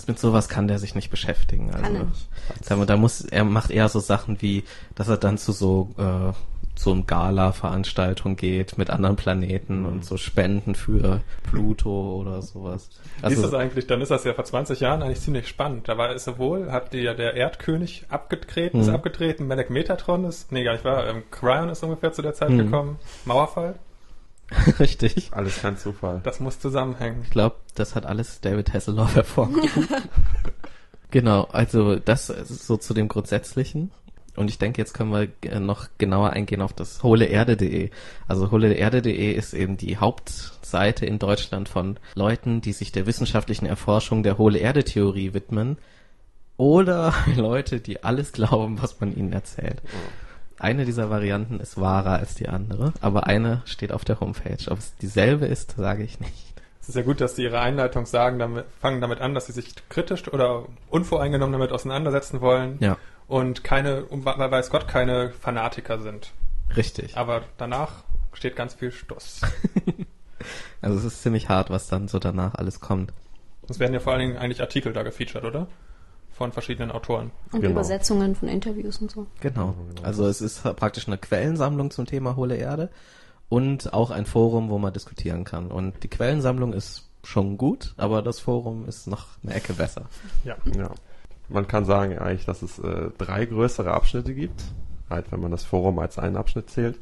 [0.08, 1.70] mit sowas kann der sich nicht beschäftigen.
[1.72, 2.28] Also, Kann er nicht.
[2.68, 4.64] Da, da muss, er macht eher so Sachen wie,
[4.94, 6.32] dass er dann zu so, äh,
[6.76, 9.86] so einem Gala-Veranstaltung geht mit anderen Planeten Mhm.
[9.86, 12.90] und so Spenden für Pluto oder sowas.
[13.22, 13.86] Wie ist das Also, eigentlich?
[13.86, 15.88] Dann ist das ja vor 20 Jahren eigentlich ziemlich spannend.
[15.88, 18.94] Da war es sowohl, hat die ja der Erdkönig abgetreten, ist Mhm.
[18.94, 22.50] abgetreten, Melek Metatron ist, nee, gar nicht wahr, ähm, Cryon ist ungefähr zu der Zeit
[22.50, 22.58] Mhm.
[22.58, 23.76] gekommen, Mauerfall,
[24.78, 25.30] richtig.
[25.32, 26.20] Alles kein Zufall.
[26.22, 27.22] das muss zusammenhängen.
[27.22, 29.88] Ich glaube, das hat alles David Hasselhoff hervorgehoben.
[31.10, 33.90] genau, also das ist so zu dem Grundsätzlichen.
[34.36, 37.90] Und ich denke, jetzt können wir äh, noch genauer eingehen auf das hohleerde.de.
[38.26, 44.22] Also hohleerde.de ist eben die Hauptseite in Deutschland von Leuten, die sich der wissenschaftlichen Erforschung
[44.22, 45.78] der Hohle-Erde-Theorie widmen.
[46.56, 49.80] Oder Leute, die alles glauben, was man ihnen erzählt.
[50.64, 54.70] Eine dieser Varianten ist wahrer als die andere, aber eine steht auf der Homepage.
[54.70, 56.54] Ob es dieselbe ist, sage ich nicht.
[56.80, 59.52] Es ist ja gut, dass die ihre Einleitung sagen, damit, fangen damit an, dass sie
[59.52, 62.96] sich kritisch oder unvoreingenommen damit auseinandersetzen wollen Ja,
[63.28, 66.32] und keine, weil weiß Gott, keine Fanatiker sind.
[66.74, 67.16] richtig.
[67.16, 69.42] Aber danach steht ganz viel Stuss.
[70.82, 73.14] Also es ist ziemlich hart, was dann so danach alles kommt.
[73.66, 75.68] Es werden ja vor allen Dingen eigentlich Artikel da gefeatured, oder?
[76.34, 77.30] Von verschiedenen Autoren.
[77.52, 77.72] Und Genau.
[77.72, 79.26] Übersetzungen von Interviews und so.
[79.40, 79.74] Genau.
[80.02, 82.90] Also es ist praktisch eine Quellensammlung zum Thema hohle Erde
[83.48, 85.68] und auch ein Forum, wo man diskutieren kann.
[85.68, 90.06] Und die Quellensammlung ist schon gut, aber das Forum ist noch eine Ecke besser.
[90.44, 90.56] Ja.
[90.76, 90.90] Ja.
[91.48, 94.64] Man kann sagen eigentlich, dass es äh, drei größere Abschnitte gibt,
[95.08, 96.98] halt wenn man das Forum als einen Abschnitt zählt.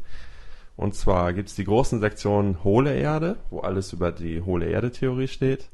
[0.77, 5.29] Und zwar gibt es die großen Sektionen hohle Erde, wo alles über die hohle Erde-Theorie
[5.29, 5.71] steht,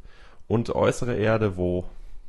[0.48, 1.84] und äußere Erde, wo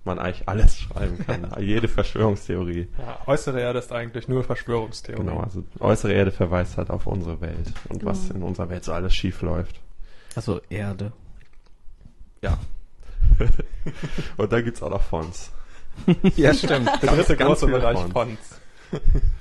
[0.05, 2.87] man eigentlich alles schreiben kann, jede Verschwörungstheorie.
[2.97, 3.19] ja.
[3.27, 5.21] Äußere Erde ist eigentlich nur Verschwörungstheorie.
[5.21, 8.35] Genau, also äußere Erde verweist halt auf unsere Welt und was Genau.
[8.35, 9.79] in unserer Welt so alles schief läuft.
[10.35, 11.11] Also Erde.
[12.41, 12.57] Ja.
[14.37, 15.51] und da gibt's auch noch Fonts.
[16.35, 16.89] ja, stimmt.
[17.01, 18.13] Der dritte große Bereich Fonts.
[18.13, 18.59] Fonts.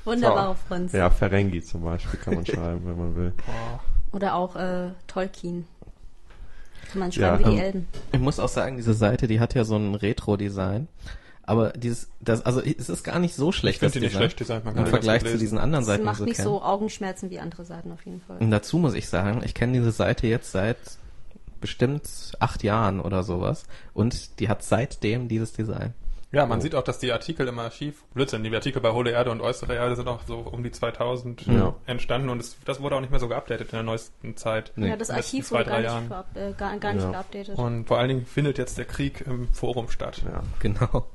[0.05, 0.93] Wunderbare Fronts.
[0.93, 3.33] Ja, Ferengi zum Beispiel kann man schreiben, wenn man will.
[4.13, 5.67] Oder auch äh, Tolkien.
[6.91, 7.89] Kann man Ja, schreiben wie die ähm, Elben.
[8.13, 10.89] Ich muss auch sagen, diese Seite, die hat ja so ein Retro-Design.
[11.43, 14.21] Aber dieses, das, also es ist gar nicht so Ich schlecht, finde die nicht Design.
[14.23, 14.65] schlecht designt.
[14.67, 16.49] Man kann Im die Vergleich zu diesen anderen Das Seiten, die macht wir nicht kennen.
[16.49, 18.37] so Augenschmerzen wie andere Seiten auf jeden Fall.
[18.39, 20.77] Und dazu muss ich sagen, ich kenne diese Seite jetzt seit
[21.61, 23.65] bestimmt acht Jahren oder sowas.
[23.95, 25.95] Und die hat seitdem dieses Design.
[26.31, 26.61] Ja, man Oh.
[26.61, 29.75] sieht auch, dass die Artikel im Archiv, Blödsinn, die Artikel bei Hohle Erde und Äußere
[29.75, 31.75] Erde sind auch so um die 2000 Ja.
[31.87, 34.73] entstanden und es, das wurde auch nicht mehr so geupdatet in der neuesten Zeit.
[34.77, 34.89] Nee.
[34.91, 37.13] Ja, das Archiv zwei, wurde gar nicht, äh, gar, gar nicht Ja.
[37.13, 37.57] geupdatet.
[37.59, 40.23] Und vor allen Dingen findet jetzt der Krieg im Forum statt.
[40.31, 40.43] Ja.
[40.59, 41.07] Genau.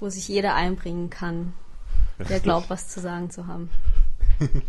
[0.00, 1.52] Wo sich jeder einbringen kann,
[2.18, 3.68] der glaubt, was zu sagen zu haben.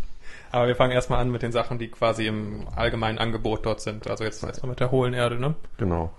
[0.50, 4.06] Aber wir fangen erstmal an mit den Sachen, die quasi im allgemeinen Angebot dort sind.
[4.10, 5.54] Also jetzt erstmal mit der hohlen Erde, ne?
[5.78, 6.12] Genau.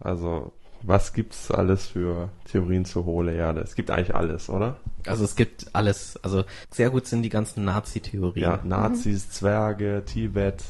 [0.00, 0.52] Also,
[0.82, 3.60] was gibt's alles für Theorien zur hohle Erde?
[3.60, 4.76] Es gibt eigentlich alles, oder?
[5.06, 6.18] Also es gibt alles.
[6.22, 8.42] Also sehr gut sind die ganzen Nazi-Theorien.
[8.42, 10.62] Ja, Nazis, Zwerge, Tibet.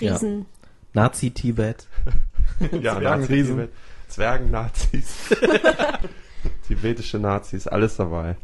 [0.00, 0.46] Riesen.
[0.92, 1.86] Nazi-Tibet.
[2.80, 2.98] ja.
[2.98, 3.70] Nazi-Tibet,
[4.08, 5.36] Zwergen-Nazis,
[6.68, 8.36] tibetische Nazis, alles dabei.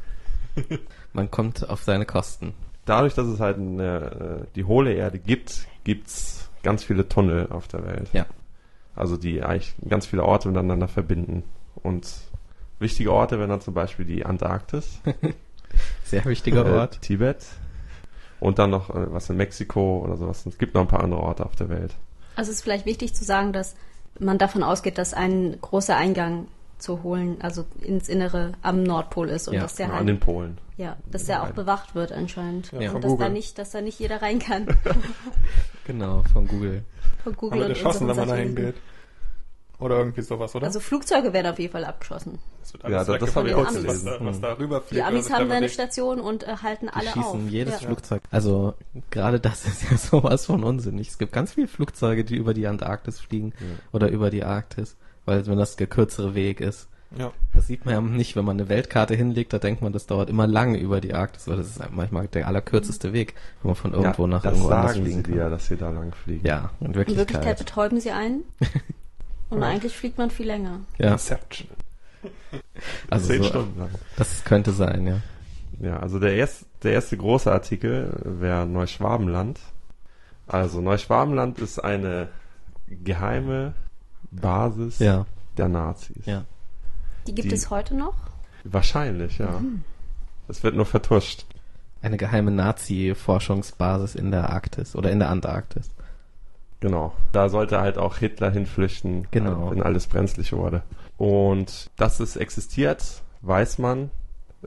[1.12, 2.52] Man kommt auf seine Kosten.
[2.84, 7.68] Dadurch, dass es halt eine, äh, die hohle Erde gibt, gibt's ganz viele Tunnel auf
[7.68, 8.08] der Welt.
[8.12, 8.26] Ja.
[8.94, 11.44] Also die eigentlich ganz viele Orte miteinander verbinden.
[11.82, 12.06] Und
[12.78, 15.00] wichtige Orte wären dann zum Beispiel die Antarktis,
[16.04, 17.00] Sehr wichtiger äh, Ort.
[17.00, 17.38] Tibet
[18.40, 20.44] und dann noch äh, was in Mexiko oder sowas.
[20.44, 21.94] Es gibt noch ein paar andere Orte auf der Welt.
[22.36, 23.74] Also es ist vielleicht wichtig zu sagen, dass
[24.18, 29.48] man davon ausgeht, dass ein großer Eingang zu holen, also ins Innere am Nordpol ist
[29.48, 30.58] und Ja, dass der Genau, an halt, den Polen.
[30.76, 32.72] ja, dass der auch bewacht wird anscheinend.
[32.72, 33.30] Ja, und dass da Google.
[33.30, 34.66] nicht, dass da nicht jeder rein kann.
[35.86, 36.84] Genau, von Google.
[37.24, 38.72] Von Google wird und erschossen, wenn man dahin Satelliten.
[38.74, 38.82] geht.
[39.78, 40.66] Oder irgendwie sowas, oder?
[40.66, 42.38] Also Flugzeuge werden auf jeden Fall abgeschossen.
[42.60, 44.06] das wird Ja, das- das habe ich auch was gelesen.
[44.06, 44.92] da, was da rüberfliegt.
[44.92, 45.68] Die Amis sich haben da eine.
[45.68, 47.48] Station und äh, halten Die alle schießen auf.
[47.48, 47.86] jedes ja.
[47.88, 48.22] Flugzeug.
[48.30, 48.74] Also
[49.10, 51.08] gerade das ist ja sowas von unsinnig.
[51.08, 53.52] Es gibt ganz viele Flugzeuge, die über die Antarktis fliegen
[53.90, 56.88] oder über die Arktis, weil wenn das der kürzere Weg ist.
[57.18, 57.32] Ja.
[57.54, 60.30] Das sieht man ja nicht, wenn man eine Weltkarte hinlegt, da denkt man, das dauert
[60.30, 63.92] immer lange über die Arktis, weil das ist manchmal der allerkürzeste Weg, wenn man von
[63.92, 65.38] irgendwo ja, nach das irgendwo anders sagen sie fliegen dir kann.
[65.40, 66.46] ja, dass sie da lang fliegen.
[66.46, 67.28] Ja, in In Wirklichkeit.
[67.28, 68.44] Wirklichkeit betäuben sie einen.
[69.50, 69.66] Und Ja.
[69.68, 70.80] eigentlich fliegt man viel länger.
[70.98, 71.68] ja, Inception.
[73.10, 73.90] also Zehn so, Stunden lang.
[74.16, 75.20] das könnte sein, ja.
[75.80, 79.58] Ja, also der, erst, der erste große Artikel wäre Neuschwabenland.
[80.46, 82.28] Also Neuschwabenland ist eine
[82.88, 83.74] geheime
[84.30, 86.24] Basis Ja, der Nazis.
[86.26, 86.44] ja.
[87.26, 88.14] Die gibt Die- es heute noch?
[88.64, 89.60] Wahrscheinlich, ja.
[90.48, 91.44] Es wird nur vertuscht.
[92.00, 95.90] Eine geheime Nazi-Forschungsbasis in der Arktis oder in der Antarktis.
[96.80, 97.12] Genau.
[97.30, 99.70] Da sollte halt auch Hitler hinflüchten, Genau.
[99.70, 100.82] wenn alles brenzlig wurde.
[101.16, 104.10] Und dass es existiert, weiß man,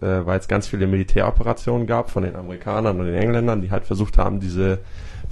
[0.01, 3.85] äh, weil es ganz viele Militäroperationen gab von den Amerikanern und den Engländern, die halt
[3.85, 4.79] versucht haben, diese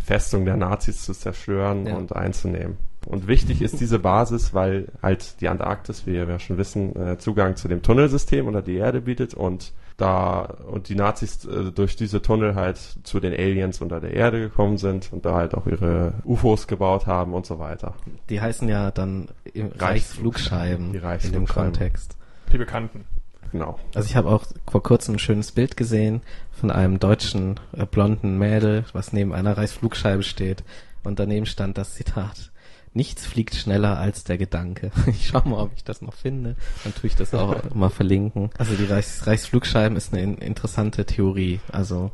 [0.03, 1.95] Festung der Nazis zu zerstören Ja.
[1.95, 2.78] und einzunehmen.
[3.06, 7.18] Und wichtig ist diese Basis, weil halt die Antarktis, wie wir ja schon wissen, äh,
[7.18, 11.95] Zugang zu dem Tunnelsystem unter die Erde bietet und da und die Nazis äh, durch
[11.95, 15.68] diese Tunnel halt zu den Aliens unter der Erde gekommen sind und da halt auch
[15.68, 17.93] ihre UFOs gebaut haben und so weiter.
[18.30, 21.74] Die heißen ja dann im Reichsflugscheiben Die in dem Reichsflugscheiben.
[21.74, 22.18] Kontext.
[22.51, 23.06] Die Bekannten.
[23.51, 23.78] Genau.
[23.93, 28.39] Also ich habe auch vor kurzem ein schönes Bild gesehen von einem deutschen äh, blonden
[28.39, 30.64] Mädel, was neben einer Reichsflugscheibe steht.
[31.04, 32.51] Und daneben stand das Zitat.
[32.93, 34.91] Nichts fliegt schneller als der Gedanke.
[35.07, 36.55] Ich schau mal, ob ich das noch finde.
[36.83, 38.49] Dann tue ich das auch mal verlinken.
[38.57, 41.59] Also die Reichs Reichsflugscheiben ist eine in interessante Theorie.
[41.71, 42.11] Also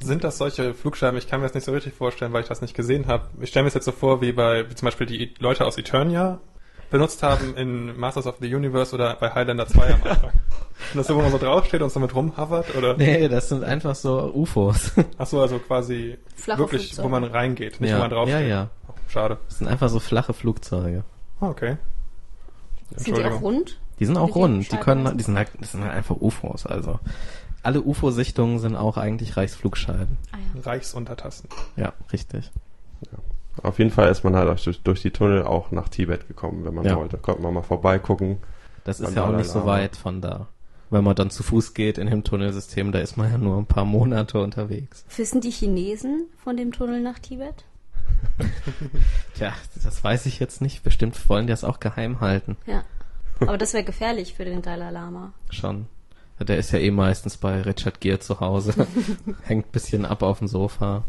[0.00, 1.18] Sind das solche Flugscheiben?
[1.18, 3.28] Ich kann mir das nicht so richtig vorstellen, weil ich das nicht gesehen habe.
[3.40, 5.78] Ich stelle mir das jetzt so vor, wie bei wie zum Beispiel die Leute aus
[5.78, 6.40] Eternia
[6.92, 10.30] benutzt haben in Masters of the Universe oder bei Highlander 2 am Anfang.
[10.92, 12.96] Und das so, wo man so draufsteht und so mit rumhovert oder?
[12.96, 14.92] nee, das sind einfach so UFOs.
[15.18, 17.04] Ach so, also quasi Flache wirklich, Flugzeuge.
[17.06, 18.40] wo man reingeht, nicht ja, wo man draufsteht.
[18.40, 18.70] ja, ja.
[18.88, 19.38] Oh, schade.
[19.48, 21.04] Das sind einfach so flache Flugzeuge.
[21.40, 21.76] Ah, okay.
[22.96, 23.78] Sind die auch rund?
[24.00, 26.66] Die sind auch den rund, die können, die sind halt, das sind halt einfach UFOs,
[26.66, 26.98] also.
[27.62, 30.18] Alle UFO-Sichtungen sind auch eigentlich Reichsflugscheiben.
[30.32, 30.60] Ah, ja.
[30.62, 31.48] Reichsuntertassen.
[31.76, 32.50] Ja, richtig.
[33.62, 36.64] Auf jeden Fall ist man halt auch durch, durch die Tunnel auch nach Tibet gekommen,
[36.64, 36.96] wenn man Ja.
[36.96, 37.18] wollte.
[37.18, 38.38] Konnte man mal vorbeigucken.
[38.84, 40.48] Das ist ja auch nicht so weit von da.
[40.90, 43.66] Wenn man dann zu Fuß geht in dem Tunnelsystem, da ist man ja nur ein
[43.66, 45.04] paar Monate unterwegs.
[45.16, 47.64] Wissen die Chinesen von dem Tunnel nach Tibet?
[49.34, 50.82] Tja, das weiß ich jetzt nicht.
[50.82, 52.56] Bestimmt wollen die das auch geheim halten.
[52.66, 52.84] Ja.
[53.40, 55.32] Aber das wäre gefährlich für den Dalai Lama.
[55.50, 55.86] Schon.
[56.40, 58.86] Der ist ja eh meistens bei Richard Gere zu Hause.
[59.44, 61.04] Hängt ein bisschen ab auf dem Sofa.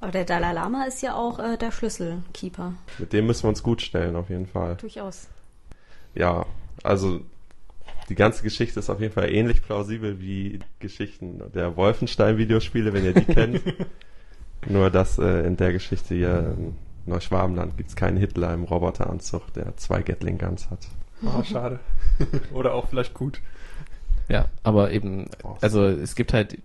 [0.00, 2.74] Aber der Dalai Lama ist ja auch äh, der Schlüsselkeeper.
[2.98, 4.76] Mit dem müssen wir uns gut stellen, auf jeden Fall.
[4.76, 5.28] Durchaus.
[6.14, 6.46] Ja,
[6.84, 7.20] also
[8.08, 13.14] die ganze Geschichte ist auf jeden Fall ähnlich plausibel wie Geschichten der Wolfenstein-Videospiele, wenn ihr
[13.14, 13.60] die kennt.
[14.66, 16.76] Nur, dass äh, in der Geschichte hier in
[17.06, 20.80] Neuschwabenland gibt's keinen Hitler im Roboteranzug, der zwei Gatling Guns hat.
[21.24, 21.80] Ah, schade.
[22.52, 23.40] Oder auch vielleicht gut.
[24.28, 25.30] Ja, aber eben,
[25.62, 26.58] also es gibt halt,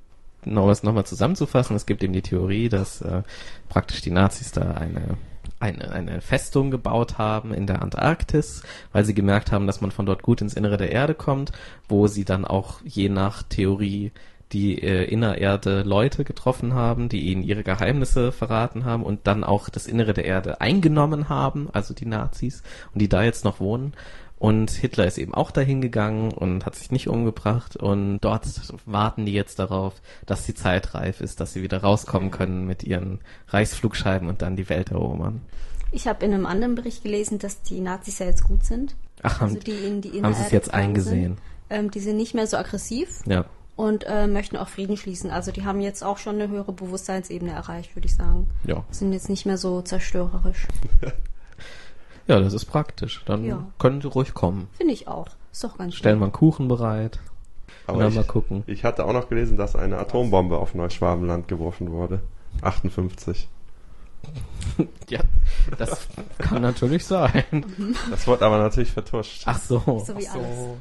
[0.46, 3.24] noch was nochmal zusammenzufassen, es gibt eben die Theorie, dass äh,
[3.70, 5.18] praktisch die Nazis da eine,
[5.60, 10.06] eine, eine Festung gebaut haben in der Antarktis, weil sie gemerkt haben, dass man von
[10.06, 11.52] dort gut ins Innere der Erde kommt,
[11.88, 14.12] wo sie dann auch je nach Theorie
[14.54, 19.68] die äh, innererde Leute getroffen haben, die ihnen ihre Geheimnisse verraten haben und dann auch
[19.70, 22.62] das Innere der Erde eingenommen haben, also die Nazis,
[22.94, 23.94] und die da jetzt noch wohnen.
[24.44, 27.78] Und Hitler ist eben auch dahin gegangen und hat sich nicht umgebracht.
[27.78, 28.46] Und dort
[28.86, 29.94] warten die jetzt darauf,
[30.26, 34.58] dass die Zeit reif ist, dass sie wieder rauskommen können mit ihren Reichsflugscheiben und dann
[34.58, 35.44] die Welt erobern.
[35.94, 38.98] Ich habe in einem anderen Bericht gelesen, dass die Nazis ja jetzt gut sind.
[39.22, 41.38] Ach, haben, Also die in die haben sie es jetzt eingesehen?
[41.38, 41.40] Sind.
[41.70, 43.46] Ähm, die sind nicht mehr so aggressiv Ja.
[43.78, 45.30] und äh, möchten auch Frieden schließen.
[45.32, 48.50] Also die haben jetzt auch schon eine höhere Bewusstseinsebene erreicht, würde ich sagen.
[48.66, 48.84] Ja.
[48.92, 50.68] Sind jetzt nicht mehr so zerstörerisch.
[52.28, 53.22] Ja, das ist praktisch.
[53.26, 53.68] Dann Ja.
[53.80, 54.68] können sie ruhig kommen.
[54.78, 55.28] Finde ich auch.
[55.52, 57.20] Ist doch ganz Stellen wir einen Kuchen bereit.
[57.86, 58.64] Aber ich, mal gucken.
[58.66, 62.22] ich hatte auch noch gelesen, dass eine Atombombe auf Neuschwabenland geworfen wurde.
[62.62, 63.48] 58.
[65.10, 65.20] Ja,
[65.78, 66.08] das
[66.38, 67.44] kann natürlich sein.
[68.10, 69.44] Das wurde aber natürlich vertuscht.
[69.46, 69.80] Ach so.
[70.06, 70.58] So wie alles.
[70.58, 70.78] So,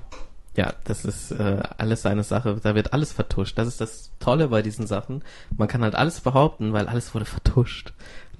[0.56, 2.58] Ja, das ist äh, alles seine Sache.
[2.62, 3.58] Da wird alles vertuscht.
[3.58, 5.22] Das ist das Tolle bei diesen Sachen.
[5.56, 7.92] Man kann halt alles behaupten, weil alles wurde vertuscht.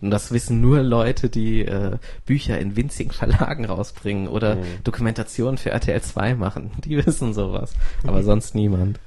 [0.03, 1.97] Und das wissen nur Leute, die äh,
[2.27, 4.63] Bücher in winzigen Verlagen rausbringen oder Mhm.
[4.85, 6.73] Dokumentationen für RTL 2 machen.
[6.85, 7.73] Die wissen sowas.
[8.07, 8.99] Aber sonst niemand.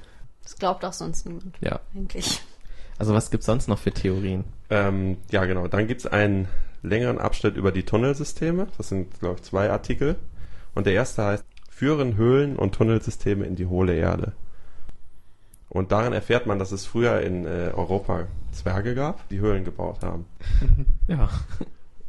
[0.42, 1.54] Das glaubt auch sonst niemand.
[1.60, 1.80] Ja.
[1.94, 2.40] Eigentlich.
[2.98, 4.44] Also was gibt's sonst noch für Theorien?
[4.70, 5.68] Ähm, ja, genau.
[5.68, 6.48] Dann gibt's einen
[6.82, 8.68] längeren Abschnitt über die Tunnelsysteme.
[8.78, 10.16] Das sind, glaube ich, zwei Artikel.
[10.74, 14.32] Und der erste heißt, führen Höhlen und Tunnelsysteme in die hohle Erde.
[15.76, 20.02] Und darin erfährt man, dass es früher in äh, Europa Zwerge gab, die Höhlen gebaut
[20.02, 20.26] haben.
[21.08, 21.28] Ja.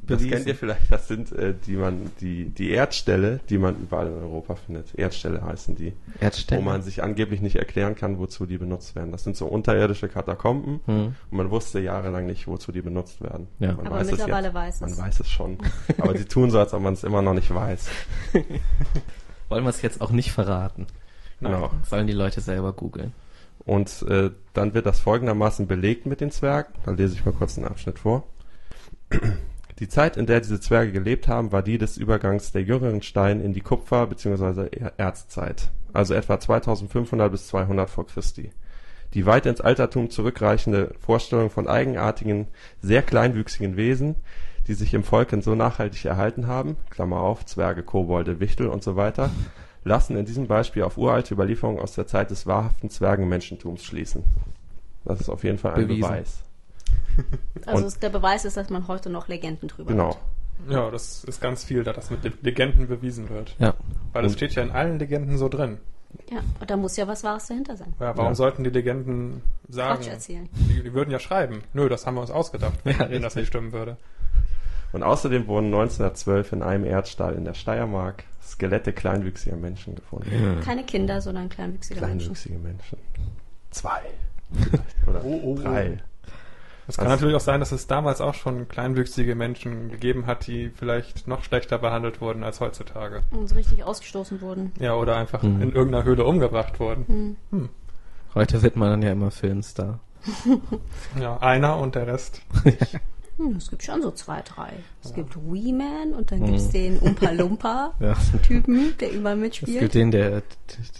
[0.08, 4.08] Das kennt ihr vielleicht, das sind äh, die man, die, die Erdställe, die man überall
[4.08, 4.96] in Europa findet.
[4.98, 5.92] Erdställe heißen die.
[6.22, 6.62] Erdstelle.
[6.62, 9.12] Wo man sich angeblich nicht erklären kann, wozu die benutzt werden.
[9.12, 11.16] Das sind so unterirdische Katakomben Hm.
[11.30, 13.48] und man wusste jahrelang nicht, wozu die benutzt werden.
[13.60, 13.74] Ja.
[13.74, 14.56] Man Aber weiß es mittlerweile jetzt.
[14.56, 14.98] weiß Man es.
[14.98, 15.58] weiß es schon.
[15.98, 17.90] Aber sie tun so, als ob man es immer noch nicht weiß.
[19.50, 20.88] Wollen wir es jetzt auch nicht verraten.
[21.42, 21.70] Genau.
[21.84, 23.12] Sollen die Leute selber googeln.
[23.68, 26.74] Und äh, dann wird das folgendermaßen belegt mit den Zwergen.
[26.86, 28.24] Da lese ich mal kurz einen Abschnitt vor.
[29.80, 33.40] Die Zeit, in der diese Zwerge gelebt haben, war die des Übergangs der jüngeren Stein
[33.42, 34.70] in die Kupfer- bzw.
[34.72, 38.50] Er- Erzzeit, also etwa 2500 bis 200 vor Christi.
[39.14, 42.48] Die weit ins Altertum zurückreichende Vorstellung von eigenartigen,
[42.82, 44.16] sehr kleinwüchsigen Wesen,
[44.68, 48.96] die sich im Volken so nachhaltig erhalten haben, Klammer auf, Zwerge, Kobolde, Wichtel und so
[48.96, 49.30] weiter,
[49.84, 54.24] lassen in diesem Beispiel auf uralte Überlieferungen aus der Zeit des wahrhaften Zwergenmenschentums schließen.
[55.06, 56.02] Das ist auf jeden Fall ein Bewiesen.
[56.10, 56.44] Beweis.
[57.66, 60.10] Also es- der Beweis ist, dass man heute noch Legenden drüber Genau.
[60.12, 60.18] hat.
[60.70, 63.56] ja, das ist ganz viel, da das mit Le- Legenden bewiesen wird.
[63.60, 63.74] Ja.
[64.14, 65.78] Weil es steht ja in allen Legenden so drin.
[66.32, 67.94] Ja, und da muss ja was Wahres dahinter sein.
[68.00, 68.36] Ja, warum Ja.
[68.36, 70.00] sollten die Legenden sagen?
[70.02, 70.50] Quatsch erzählen.
[70.54, 71.62] Die, die würden ja schreiben.
[71.74, 73.98] Nö, das haben wir uns ausgedacht, wenn, Ja, wenn das nicht stimmen würde.
[74.94, 80.60] Und außerdem wurden 1912 in einem Erdstall in der Steiermark Skelette kleinwüchsiger Menschen gefunden.
[80.64, 82.18] Keine Kinder, sondern kleinwüchsige Menschen.
[82.20, 82.98] Kleinwüchsige Menschen.
[83.72, 84.00] Zwei.
[84.54, 84.84] Vielleicht.
[85.08, 85.56] Oder Oh, oh, oh.
[85.62, 86.00] drei.
[86.88, 90.48] Es kann Also- natürlich auch sein, dass es damals auch schon kleinwüchsige Menschen gegeben hat,
[90.48, 93.24] die vielleicht noch schlechter behandelt wurden als heutzutage.
[93.32, 94.72] Und so richtig ausgestoßen wurden.
[94.80, 95.62] Ja, oder einfach Mhm.
[95.62, 97.36] in irgendeiner Höhle umgebracht wurden.
[98.34, 100.00] Heute wird man dann ja immer Filmstar.
[101.20, 102.42] Ja, einer und der Rest.
[103.38, 104.72] Hm, es gibt schon so zwei, drei.
[105.04, 106.48] Es gibt Wee Man und dann Hm.
[106.48, 108.16] gibt's den Umpa Lumpa Ja.
[108.44, 109.80] Typen, der immer Es mitspielt.
[109.80, 110.42] gibt den, der,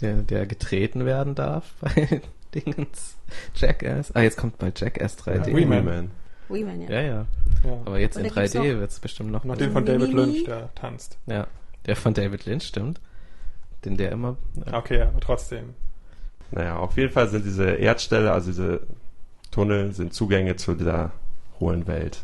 [0.00, 2.20] der, der getreten werden darf bei
[2.54, 3.16] Dingens
[3.56, 4.14] Jackass.
[4.14, 5.50] Ah, jetzt kommt bei Jackass 3D.
[5.50, 5.84] Ja, Wee Man.
[5.84, 6.10] Man.
[6.48, 6.90] Wee Man, ja.
[6.90, 7.26] Ja, ja.
[7.64, 7.72] Ja.
[7.84, 9.44] Aber jetzt Und in da gibt's 3D noch- wird's bestimmt noch.
[9.44, 10.12] Noch den von David.
[10.12, 11.18] Lynch, der tanzt.
[11.26, 11.46] Ja,
[11.86, 13.00] der von David Lynch, stimmt.
[13.84, 14.36] Den der immer.
[14.66, 14.78] Ja.
[14.78, 15.74] Okay, aber trotzdem.
[16.50, 18.80] Naja, auf jeden Fall sind diese Erdställe, also diese
[19.50, 21.12] Tunnel, sind Zugänge zu dieser
[21.60, 22.22] hohlen Welt.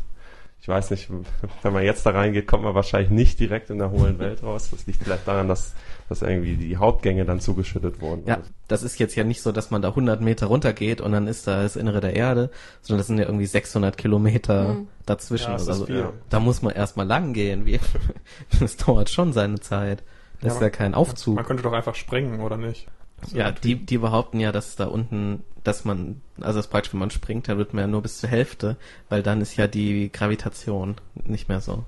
[0.61, 1.09] Ich weiß nicht,
[1.61, 4.69] wenn man jetzt da reingeht, kommt man wahrscheinlich nicht direkt in der hohlen Welt raus.
[4.71, 5.75] Das liegt vielleicht daran, dass,
[6.09, 8.23] dass irgendwie die Hauptgänge dann zugeschüttet wurden.
[8.25, 11.27] Ja, das ist jetzt ja nicht so, dass man da 100 Meter runtergeht und dann
[11.27, 12.49] ist da das Innere der Erde,
[12.81, 14.87] sondern das sind ja irgendwie 600 Kilometer Mhm.
[15.05, 15.51] dazwischen.
[15.51, 16.09] Ja, das ist also, viel.
[16.29, 17.65] Da muss man erstmal lang gehen.
[17.67, 17.79] Wie,
[18.59, 20.03] das dauert schon seine Zeit.
[20.41, 21.35] Das ist aber ja kein Aufzug.
[21.35, 22.87] Man könnte doch einfach springen, oder nicht?
[23.23, 26.99] So Ja, die, die behaupten ja, dass da unten, dass man, also das praktisch, wenn
[26.99, 28.77] man springt, dann wird man ja nur bis zur Hälfte,
[29.09, 31.83] weil dann ist ja die Gravitation nicht mehr so.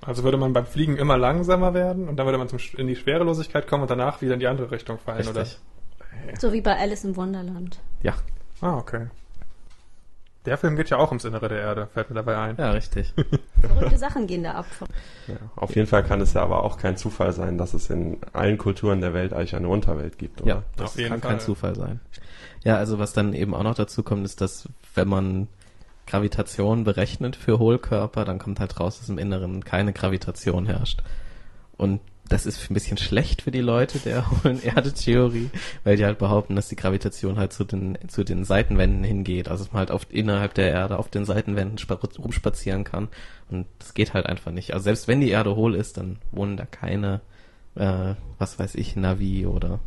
[0.00, 2.86] Also würde man beim Fliegen immer langsamer werden und dann würde man zum, Sch- in
[2.88, 5.58] die Schwerelosigkeit kommen und danach wieder in die andere Richtung fallen, Richtig.
[6.38, 7.78] So wie bei Alice im Wunderland.
[8.02, 8.14] Ja,
[8.60, 8.72] oder?
[8.72, 9.06] Ah, okay.
[10.44, 12.56] Der Film geht ja auch ums Innere der Erde, fällt mir dabei ein.
[12.56, 13.12] ja, richtig.
[13.60, 14.66] Verrückte Sachen gehen da ab.
[15.28, 18.18] Ja, auf jeden Fall kann es ja aber auch kein Zufall sein, dass es in
[18.32, 20.48] allen Kulturen der Welt eigentlich eine Unterwelt gibt, oder?
[20.48, 21.30] Ja, das Auf jeden kann Fall.
[21.30, 22.00] kein Zufall sein.
[22.64, 25.48] Ja, also was dann eben auch noch dazu kommt, ist, dass wenn man
[26.06, 31.02] Gravitation berechnet für Hohlkörper, dann kommt halt raus, dass im Inneren keine Gravitation herrscht.
[31.76, 35.50] Und das ist ein bisschen schlecht für die Leute der hohlen Erde-Theorie,
[35.84, 39.48] weil die halt behaupten, dass die Gravitation halt zu den, zu den Seitenwänden hingeht.
[39.48, 43.08] Also dass man halt auf, innerhalb der Erde auf den Seitenwänden spa- rumspazieren kann.
[43.50, 44.72] Und das geht halt einfach nicht.
[44.72, 47.20] Also selbst wenn die Erde hohl ist, dann wohnen da keine,
[47.74, 49.80] äh, was weiß ich, Navi oder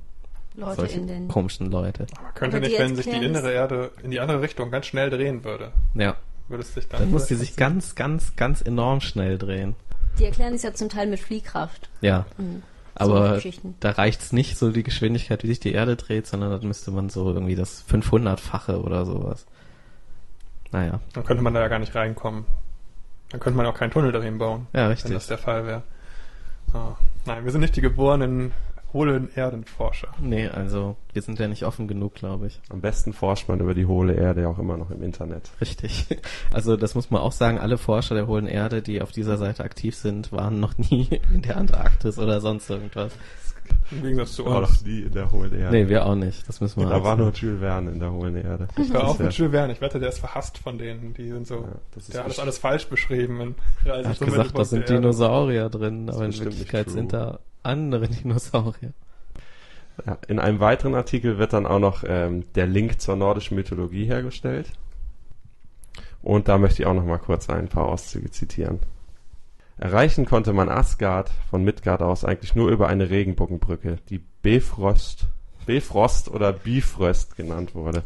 [0.55, 1.27] Leute solche in den.
[1.27, 2.05] komischen Leute.
[2.17, 5.43] Aber könnte nicht, wenn sich die innere Erde in die andere Richtung ganz schnell drehen
[5.43, 6.15] würde, Ja,
[6.47, 6.99] würde es sich dann...
[7.01, 9.75] dann muss die sich ganz, ganz, ganz enorm schnell drehen.
[10.19, 11.89] Die erklären es ja zum Teil mit Fliehkraft.
[12.01, 12.63] Ja, Mhm.
[12.97, 13.75] Aber Geschichten.
[13.81, 17.09] da reicht's nicht so die Geschwindigkeit, wie sich die Erde dreht, sondern dann müsste man
[17.09, 19.45] so irgendwie das 500-fache oder sowas.
[20.71, 22.45] Naja, Dann könnte man da ja gar nicht reinkommen.
[23.31, 25.11] Dann könnte man auch keinen Tunnel dahin bauen, ja, wenn richtig.
[25.11, 25.83] das der Fall wäre.
[26.71, 26.95] So.
[27.25, 28.53] Nein, wir sind nicht die geborenen
[28.95, 30.07] hohlen Erdenforscher.
[30.21, 32.61] Nee, also wir sind ja nicht offen genug, glaube ich.
[32.69, 35.51] Am besten forscht man über die hohle Erde ja auch immer noch im Internet.
[35.61, 36.07] Richtig.
[36.53, 39.63] Also das muss man auch sagen, alle Forscher der hohlen Erde, die auf dieser Seite
[39.63, 43.11] aktiv sind, waren noch nie in der Antarktis oder sonst irgendwas.
[43.91, 44.79] Im Gegensatz zu uns.
[44.79, 45.75] doch nie in der hohlen Erde.
[45.75, 46.47] Nee, wir auch nicht.
[46.47, 48.67] Das müssen wir da auch war nur Jules Verne in der hohlen Erde.
[48.77, 49.73] Ich war auch mit Jules Verne.
[49.73, 51.13] Ich wette, der ist verhasst von denen.
[51.13, 53.41] Die sind so, Ja, das ist der hat das alles falsch beschrieben.
[53.41, 54.87] In Reise Er hat gesagt, da sind.
[54.87, 58.93] Dinosaurier drin, aber in Wirklichkeit sind da andere Dinosaurier.
[60.05, 64.05] Ja, in einem weiteren Artikel wird dann auch noch ähm, der Link zur nordischen Mythologie
[64.05, 64.71] hergestellt.
[66.21, 68.79] Und da möchte ich auch noch mal kurz ein paar Auszüge zitieren.
[69.77, 75.27] Erreichen konnte man Asgard von Midgard aus eigentlich nur über eine Regenbogenbrücke, die Bifrost,
[75.65, 78.03] Bifrost oder Bifröst genannt wurde.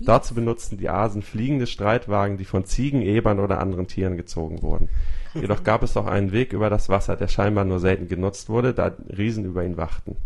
[0.00, 4.88] Dazu benutzten die Asen fliegende Streitwagen, die von Ziegen, Ebern oder anderen Tieren gezogen wurden.
[5.34, 8.74] Jedoch gab es auch einen Weg über das Wasser, der scheinbar nur selten genutzt wurde,
[8.74, 10.16] da Riesen über ihn wachten.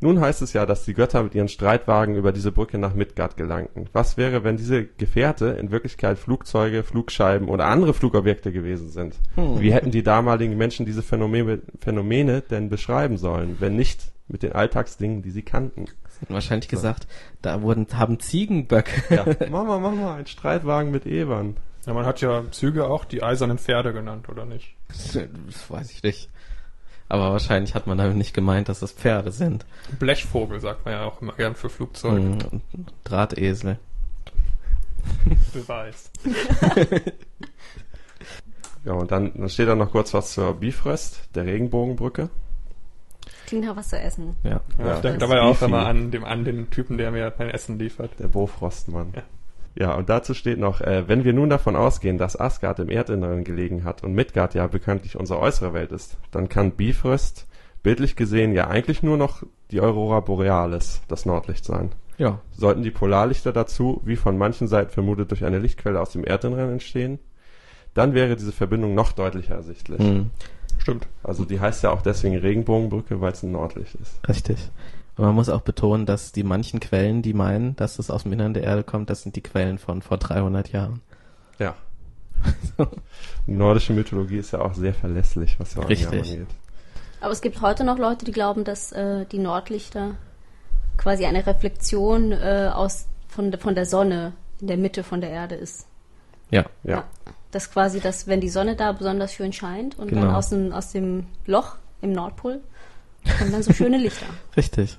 [0.00, 3.36] Nun heißt es ja, dass die Götter mit ihren Streitwagen über diese Brücke nach Midgard
[3.36, 3.88] gelangten.
[3.92, 9.16] Was wäre, wenn diese Gefährte in Wirklichkeit Flugzeuge, Flugscheiben oder andere Flugobjekte gewesen sind?
[9.34, 9.60] Hm.
[9.60, 14.52] Wie hätten die damaligen Menschen diese Phänomene, Phänomene denn beschreiben sollen, wenn nicht mit den
[14.52, 15.86] Alltagsdingen, die sie kannten?
[16.20, 17.06] Hätten wahrscheinlich gesagt,
[17.42, 19.14] da wurden, haben Ziegenböcke.
[19.14, 21.56] Ja, Mama, Mama, ein Streitwagen mit Ebern.
[21.86, 24.74] Ja, man hat ja Züge auch die eisernen Pferde genannt, oder nicht?
[24.88, 26.28] Das weiß ich nicht.
[27.08, 29.64] Aber wahrscheinlich hat man damit nicht gemeint, dass das Pferde sind.
[29.98, 32.16] Blechvogel sagt man ja auch immer gern für Flugzeuge.
[32.50, 32.62] Und
[33.04, 33.78] Drahtesel.
[35.54, 36.10] Beweis.
[38.84, 42.30] Ja, und dann, dann steht da noch kurz was zur Bifröst, der Regenbogenbrücke.
[43.48, 44.36] Klingt nach was zu essen.
[44.44, 44.60] Ja.
[44.78, 47.78] Ja, ich denke dabei auch immer an, dem, an den Typen, der mir mein Essen
[47.78, 48.10] liefert.
[48.18, 49.12] Der Bofrostmann.
[49.16, 49.22] Ja.
[49.74, 53.44] Ja, und dazu steht noch, äh, wenn wir nun davon ausgehen, dass Asgard im Erdinneren
[53.44, 57.46] gelegen hat und Midgard ja bekanntlich unsere äußere Welt ist, dann kann Bifröst
[57.84, 61.92] bildlich gesehen ja eigentlich nur noch die Aurora Borealis, das Nordlicht sein.
[62.18, 62.40] Ja.
[62.50, 66.72] Sollten die Polarlichter dazu, wie von manchen Seiten vermutet, durch eine Lichtquelle aus dem Erdinneren
[66.72, 67.20] entstehen,
[67.94, 70.00] dann wäre diese Verbindung noch deutlicher ersichtlich.
[70.00, 70.30] Mhm.
[70.78, 71.06] Stimmt.
[71.22, 74.26] Also die heißt ja auch deswegen Regenbogenbrücke, weil es ein Nordlicht ist.
[74.28, 74.58] Richtig.
[75.16, 78.32] Und man muss auch betonen, dass die manchen Quellen, die meinen, dass es aus dem
[78.32, 81.02] Innern der Erde kommt, das sind die Quellen von vor 300 Jahren.
[81.58, 81.74] Ja.
[83.48, 86.30] Die nordische Mythologie ist ja auch sehr verlässlich, was ja Richtig.
[86.30, 86.46] angeht.
[87.20, 90.14] Aber es gibt heute noch Leute, die glauben, dass äh, die Nordlichter
[90.96, 95.56] quasi eine Reflexion äh, aus von, von der Sonne in der Mitte von der Erde
[95.56, 95.86] ist.
[96.50, 96.66] Ja.
[96.84, 97.04] Ja.
[97.50, 100.34] Das quasi, dass wenn die Sonne da besonders schön scheint und dann Genau.
[100.36, 102.60] aus dem, aus dem Loch im Nordpol
[103.38, 104.26] kommen dann so schöne Lichter.
[104.56, 104.98] Richtig.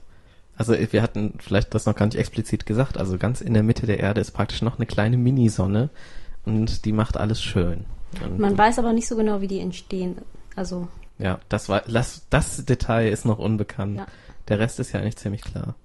[0.57, 2.97] Also wir hatten vielleicht das noch gar nicht explizit gesagt.
[2.97, 5.89] Also ganz in der Mitte der Erde ist praktisch noch eine kleine Minisonne
[6.43, 7.85] und die macht alles schön.
[8.23, 10.17] Und, Man weiß aber nicht so genau, wie die entstehen.
[10.55, 10.87] Also
[11.17, 13.97] ja, das war das, das Detail ist noch unbekannt.
[13.97, 14.07] Ja.
[14.47, 15.75] Der Rest ist ja eigentlich ziemlich klar.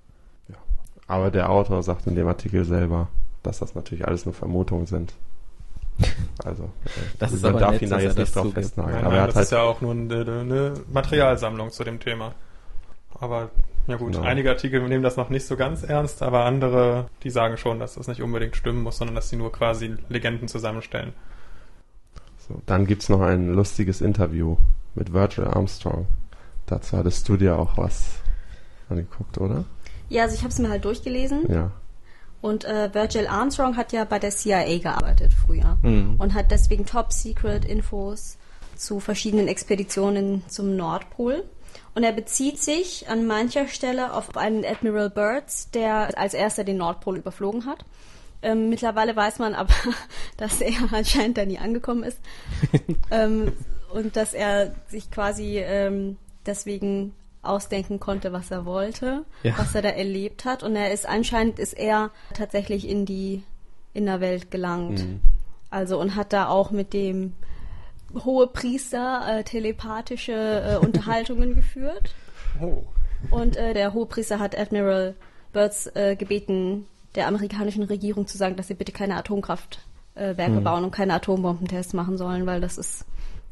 [1.06, 3.08] Aber der Autor sagt in dem Artikel selber,
[3.42, 5.12] dass das natürlich alles nur Vermutungen sind.
[6.45, 6.68] Also, äh,
[7.18, 8.59] Das ist man aber darf nett, ihn da jetzt nicht drauf zugibt.
[8.64, 8.97] festnageln.
[8.97, 11.84] Nein, aber nein, er hat das halt ist ja auch nur eine, eine Materialsammlung zu
[11.84, 12.34] dem Thema.
[13.20, 13.51] Aber
[13.86, 14.24] ja gut, Genau.
[14.24, 17.95] einige Artikel nehmen das noch nicht so ganz ernst, aber andere, die sagen schon, dass
[17.95, 21.12] das nicht unbedingt stimmen muss, sondern dass sie nur quasi Legenden zusammenstellen.
[22.49, 22.61] so.
[22.66, 24.57] Dann gibt's noch ein lustiges Interview
[24.95, 26.07] mit Virgil Armstrong.
[26.66, 28.16] Dazu hattest du dir auch was
[28.88, 29.64] angeguckt, oder?
[30.09, 31.70] ja, also ich habe es mir halt durchgelesen Ja.
[32.45, 36.16] Und äh, Virgil Armstrong hat ja bei der CIA gearbeitet früher Mhm.
[36.18, 38.36] und hat deswegen Top-Secret-Infos
[38.76, 41.45] zu verschiedenen Expeditionen zum Nordpol.
[41.95, 46.76] Und er bezieht sich an mancher Stelle auf einen Admiral Byrds, der als erster den
[46.76, 47.86] Nordpol überflogen hat.
[48.42, 49.72] Ähm, mittlerweile weiß man aber,
[50.36, 52.18] dass er anscheinend da nie angekommen ist.
[53.11, 53.53] ähm,
[53.90, 57.14] und dass er sich quasi ähm, deswegen
[57.47, 59.55] ausdenken konnte, was er wollte, Ja.
[59.59, 60.62] was er da erlebt hat.
[60.62, 63.42] Und er ist anscheinend ist er tatsächlich in die
[63.92, 65.01] Innerwelt gelangt.
[65.01, 65.20] Mhm.
[65.70, 67.32] Also und hat da auch mit dem
[68.24, 72.14] hohe Priester äh, telepathische äh, Unterhaltungen geführt.
[72.61, 72.82] Oh.
[73.30, 75.14] Und äh, der Hohepriester hat Admiral
[75.53, 79.80] Byrds äh, gebeten, der amerikanischen Regierung zu sagen, dass sie bitte keine Atomkraftwerke
[80.16, 80.64] äh, Werke Hm.
[80.64, 83.05] bauen und keine Atombombentests machen sollen, weil das ist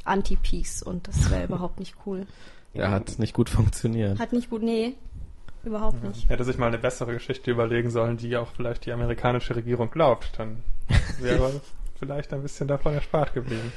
[0.05, 2.27] Anti-Peace und das wäre überhaupt nicht cool.
[2.75, 4.19] Der hat nicht gut funktioniert.
[4.19, 4.95] Hat nicht gut, nee,
[5.65, 6.29] überhaupt nicht.
[6.29, 10.33] Hätte sich mal eine bessere Geschichte überlegen sollen, die auch vielleicht die amerikanische Regierung glaubt,
[10.39, 10.63] dann
[11.21, 11.61] wäre
[11.99, 13.73] vielleicht ein bisschen davon erspart geblieben.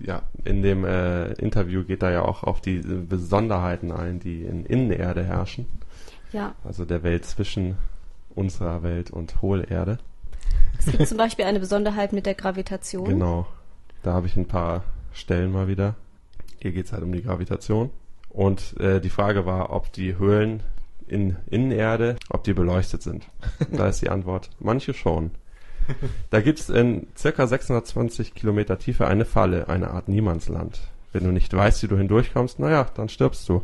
[0.00, 4.66] Ja, in dem äh, Interview geht er ja auch auf die Besonderheiten ein, die in
[4.66, 5.66] Innenerde herrschen.
[6.32, 6.54] Ja.
[6.64, 7.76] Also der Welt zwischen
[8.34, 9.98] unserer Welt und Hohlerde.
[10.78, 13.04] Es gibt zum Beispiel eine Besonderheit mit der Gravitation.
[13.04, 13.46] Genau.
[14.02, 14.82] Da habe ich ein paar
[15.12, 15.94] Stellen mal wieder.
[16.64, 17.90] Hier geht es halt um die Gravitation.
[18.30, 20.62] Und äh, die Frage war, ob die Höhlen
[21.06, 23.28] in Innenerde, ob die beleuchtet sind.
[23.70, 25.32] da ist die Antwort, manche schon.
[26.30, 30.80] Da gibt es in circa 620 Kilometer Tiefe eine Falle, eine Art Niemandsland.
[31.12, 33.62] Wenn du nicht weißt, wie du hindurchkommst, naja, dann stirbst du.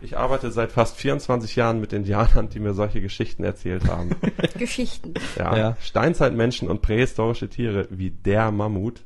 [0.00, 4.10] Ich arbeite seit fast 24 Jahren mit Indianern, die mir solche Geschichten erzählt haben.
[4.56, 5.14] Geschichten.
[5.36, 5.76] Ja, Ja.
[5.80, 9.02] Steinzeitmenschen und prähistorische Tiere wie der Mammut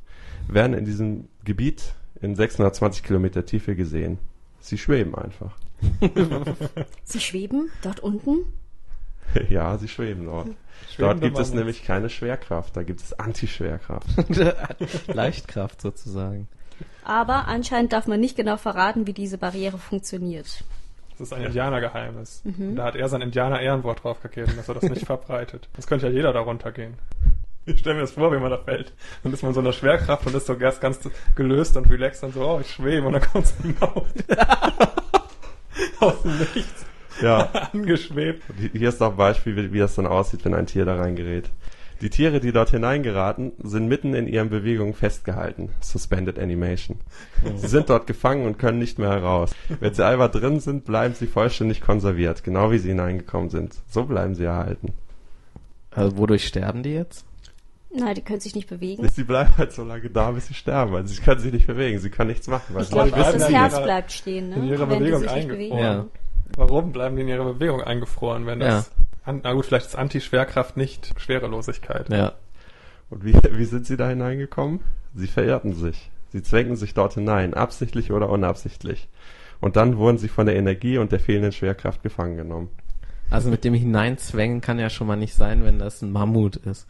[0.47, 4.19] werden in diesem Gebiet in 620 Kilometer Tiefe gesehen.
[4.59, 5.55] Sie schweben einfach.
[7.03, 8.45] Sie schweben dort unten.
[9.49, 10.47] ja, sie schweben dort.
[10.47, 10.57] dort
[10.91, 14.07] Schwebende gibt es nämlich keine Schwerkraft, da gibt es Antischwerkraft.
[15.07, 16.47] Leichtkraft sozusagen.
[17.03, 20.63] Aber anscheinend darf man nicht genau verraten, wie diese Barriere funktioniert.
[21.17, 22.41] Das ist ein Indianergeheimnis.
[22.45, 25.67] Und Da hat er sein Indianer-Ehrenwort draufgegeben, dass er das nicht verbreitet.
[25.73, 26.93] Das könnte ja jeder darunter gehen.
[27.73, 28.93] Ich stelle mir das vor, wie man da fällt.
[29.23, 30.99] Dann ist man so in der Schwerkraft und ist so erst ganz
[31.35, 34.05] gelöst und relaxed und so, oh, ich schwebe und dann kommt so ein Maut.
[35.99, 36.85] Aus dem Nichts.
[37.21, 38.43] Ja, Angeschwebt.
[38.73, 41.49] Hier ist auch ein Beispiel, wie, wie das dann aussieht, wenn ein Tier da reingerät.
[42.01, 45.71] Die Tiere, die dort hineingeraten, sind mitten in ihren Bewegungen festgehalten.
[45.81, 46.97] Suspended Animation.
[47.57, 49.51] Sie sind dort gefangen und können nicht mehr heraus.
[49.81, 53.75] Wenn sie einmal drin sind, bleiben sie vollständig konserviert, genau wie sie hineingekommen sind.
[53.89, 54.93] So bleiben sie erhalten.
[55.91, 57.25] Also wodurch sterben die jetzt?
[57.91, 59.07] Nein, die können sich nicht bewegen.
[59.09, 60.95] Sie bleiben halt so lange da, bis sie sterben.
[60.95, 62.75] Also sie können sich nicht bewegen, sie können nichts machen.
[62.75, 64.55] Weil Ich sie glaube, das Herz ihrer- bleibt stehen, ne?
[64.57, 65.83] in ihrer Wenn Bewegung eingefroren.
[65.83, 66.05] Ja.
[66.55, 68.91] Warum bleiben die in ihrer Bewegung eingefroren, wenn das...
[69.25, 72.09] Na gut, vielleicht ist Anti-Schwerkraft nicht Schwerelosigkeit.
[72.09, 72.33] Ja.
[73.11, 74.79] Und wie, wie sind sie da hineingekommen?
[75.15, 76.09] Sie verirrten sich.
[76.31, 79.07] Sie zwängen sich dort hinein, absichtlich oder unabsichtlich.
[79.61, 82.69] Und dann wurden sie von der Energie und der fehlenden Schwerkraft gefangen genommen.
[83.31, 86.87] Also mit dem Hineinzwängen kann ja schon mal nicht sein, wenn das ein Mammut ist.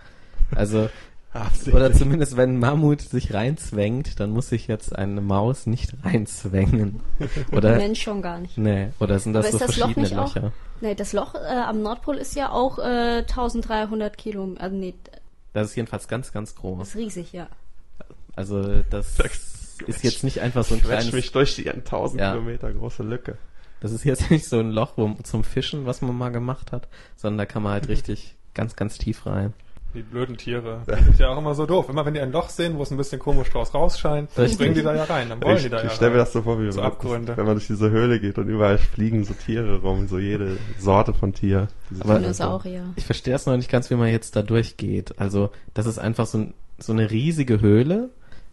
[0.55, 0.89] Also,
[1.71, 7.01] oder zumindest wenn ein Mammut sich reinzwängt, dann muss sich jetzt eine Maus nicht reinzwängen.
[7.51, 8.57] Oder, Mensch schon gar nicht.
[8.57, 10.51] nee, oder sind das Aber so ist das Loch verschiedene nicht auch- Löcher?
[10.81, 14.63] Nee, das Loch äh, am Nordpol ist ja auch äh, 1300 Kilometer.
[14.63, 14.95] Also nee,
[15.53, 16.79] Das ist jedenfalls ganz, ganz groß.
[16.79, 17.47] das ist riesig, ja.
[18.35, 19.19] Also das
[19.87, 22.31] ist jetzt nicht einfach so ein kleines, mich durch die 1000 Ja.
[22.31, 23.37] Kilometer große Lücke.
[23.81, 26.87] das ist jetzt nicht so ein Loch wo, zum Fischen, was man mal gemacht hat,
[27.17, 29.53] sondern da kann man halt richtig ganz, ganz tief rein.
[29.95, 30.81] Die blöden Tiere.
[30.87, 31.89] Die sind ja auch immer so doof.
[31.89, 34.59] Immer wenn die ein Loch sehen, wo es ein bisschen komisch draus rausscheint, dann Richtig.
[34.59, 35.29] springen die da ja rein.
[35.29, 36.85] Dann wollen Ich, die da ich ja stelle mir das so vor, wie So wenn-
[36.85, 37.35] Abgründe.
[37.37, 41.13] wenn man durch diese Höhle geht und überall fliegen so Tiere rum, so jede Sorte
[41.15, 41.69] von Tier.
[42.01, 42.83] Aber- Dinosaurier.
[42.97, 45.15] Ich verstehe es noch nicht ganz, wie man jetzt da durchgeht.
[45.19, 48.09] Also, das ist einfach so, ein, so eine riesige Höhle.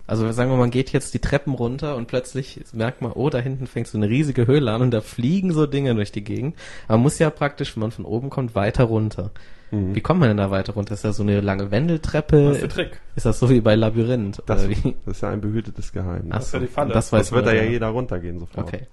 [0.06, 3.38] Also sagen wir, man geht jetzt die Treppen runter und plötzlich merkt man, oh, da
[3.38, 6.54] hinten fängt so eine riesige Höhle an und da fliegen so Dinge durch die Gegend.
[6.86, 9.32] Aber man muss ja praktisch, wenn man von oben kommt, weiter runter.
[9.72, 9.96] Mhm.
[9.96, 10.94] Wie kommt man denn da weiter runter?
[10.94, 12.44] Ist das so eine lange Wendeltreppe?
[12.44, 13.00] Das ist der Trick.
[13.16, 14.42] Ist das so wie bei Labyrinth?
[14.46, 14.94] Das, oder wie?
[15.06, 16.32] das ist ja ein behütetes Geheimnis.
[16.32, 16.94] Ach ist ja so, die Falle.
[16.94, 18.66] Das weiß Sonst wird da ja der- jeder runtergehen sofort.
[18.68, 18.86] Okay.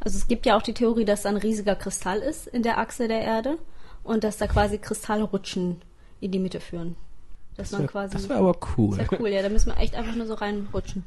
[0.00, 2.78] Also es gibt ja auch die Theorie, dass da ein riesiger Kristall ist in der
[2.78, 3.58] Achse der Erde
[4.02, 5.82] und dass da quasi Kristallrutschen
[6.20, 6.96] in die Mitte führen.
[7.56, 7.88] Dass Das man
[8.28, 8.96] wäre aber cool.
[8.96, 9.42] Sehr cool, ja.
[9.42, 11.04] Da müssen wir echt einfach nur so reinrutschen.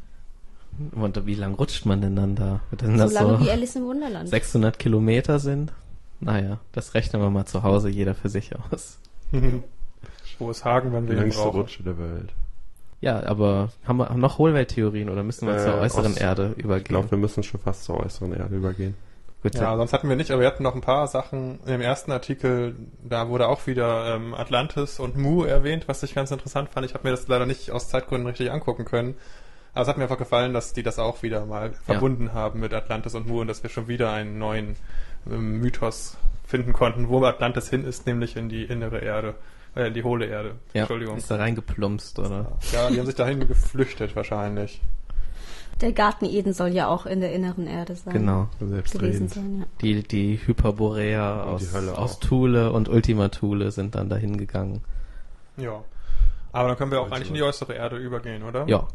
[0.93, 2.59] Und wie lang rutscht man denn dann da?
[2.71, 4.29] Wenn So das lange so wie Alice im Wunderland.
[4.29, 5.71] 600 Kilometer sind?
[6.19, 8.99] Naja, das rechnen wir mal zu Hause jeder für sich aus.
[10.39, 11.61] Wo ist Hagen, wenn Die wir ihn brauchen?
[11.61, 12.33] Rutsche der Welt.
[13.01, 16.63] Ja, aber haben wir noch Hohlwelttheorien oder müssen wir Äh, zur äußeren aus- Erde Ich
[16.63, 16.85] übergehen?
[16.85, 18.95] glaube, wir müssen schon fast zur äußeren Erde übergehen.
[19.45, 22.11] Gut, Ja, sonst hatten wir nicht, aber wir hatten noch ein paar Sachen im ersten
[22.11, 26.83] Artikel, da wurde auch wieder ähm, Atlantis und Mu erwähnt, was ich ganz interessant fand.
[26.83, 29.13] Ich habe mir das leider nicht aus Zeitgründen richtig angucken können.
[29.75, 32.73] Aber es hat mir einfach gefallen, dass die das auch wieder mal verbunden haben mit
[32.73, 34.77] Atlantis und Mu und dass wir schon wieder einen neuen
[35.29, 36.17] ähm, Mythos
[36.47, 39.35] finden konnten, wo Atlantis hin ist, nämlich in die innere Erde,
[39.75, 40.55] äh, in die hohle Erde.
[40.73, 41.17] ja, Entschuldigung.
[41.17, 42.57] ist da reingeplumpst, oder?
[42.71, 44.81] Ja, die haben sich dahin geflüchtet wahrscheinlich.
[45.81, 48.13] Der Garten Eden soll ja auch in der inneren Erde sein.
[48.13, 48.47] Genau.
[48.59, 49.29] Selbstredend.
[49.33, 49.65] sein, ja.
[49.81, 52.19] Die, die Hyperborea Und aus, die Hölle aus.
[52.19, 54.81] Thule und Ultima Thule sind dann dahin gegangen.
[55.57, 55.83] Ja.
[56.53, 58.65] Aber dann können wir auch Also- eigentlich in die äußere Erde übergehen, oder?
[58.69, 58.87] Ja,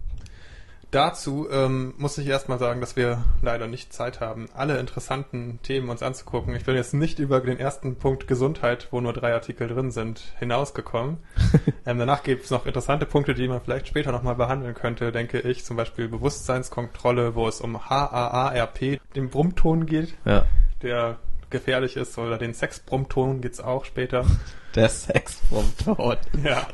[0.91, 5.89] Dazu ähm, muss ich erstmal sagen, dass wir leider nicht Zeit haben, alle interessanten Themen
[5.89, 6.57] uns anzugucken.
[6.57, 10.35] Ich bin jetzt nicht über den ersten Punkt Gesundheit, wo nur drei Artikel drin sind,
[10.41, 11.19] hinausgekommen.
[11.87, 15.39] ähm, danach gibt es noch interessante Punkte, die man vielleicht später nochmal behandeln könnte, denke
[15.39, 15.65] ich.
[15.65, 20.45] Zum Beispiel Bewusstseinskontrolle, wo es um HAARP, den Brummton geht, ja.
[20.83, 21.19] der
[21.51, 22.17] gefährlich ist.
[22.19, 24.25] Oder den Sexbrummton gibt's auch später.
[24.77, 26.19] Der Sex vom Tod.
[26.45, 26.65] Ja.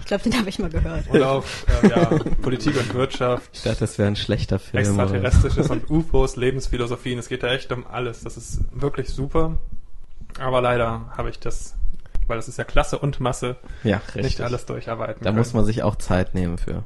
[0.00, 1.06] Ich glaube, den habe ich mal gehört.
[1.10, 1.44] Und auch
[1.82, 2.04] äh, ja,
[2.42, 4.80] Politik und Wirtschaft, Ich dachte, das wäre ein schlechter Film.
[4.82, 7.18] Extraterrestrisches und UFOs, Lebensphilosophien.
[7.18, 8.20] Es geht da echt um alles.
[8.24, 9.58] Das ist wirklich super.
[10.40, 11.74] Aber leider habe ich das,
[12.28, 14.22] weil das ist ja Klasse und Masse, Ja, richtig.
[14.24, 15.22] nicht alles durcharbeiten.
[15.22, 15.36] Da können.
[15.38, 16.82] muss man sich auch Zeit nehmen für.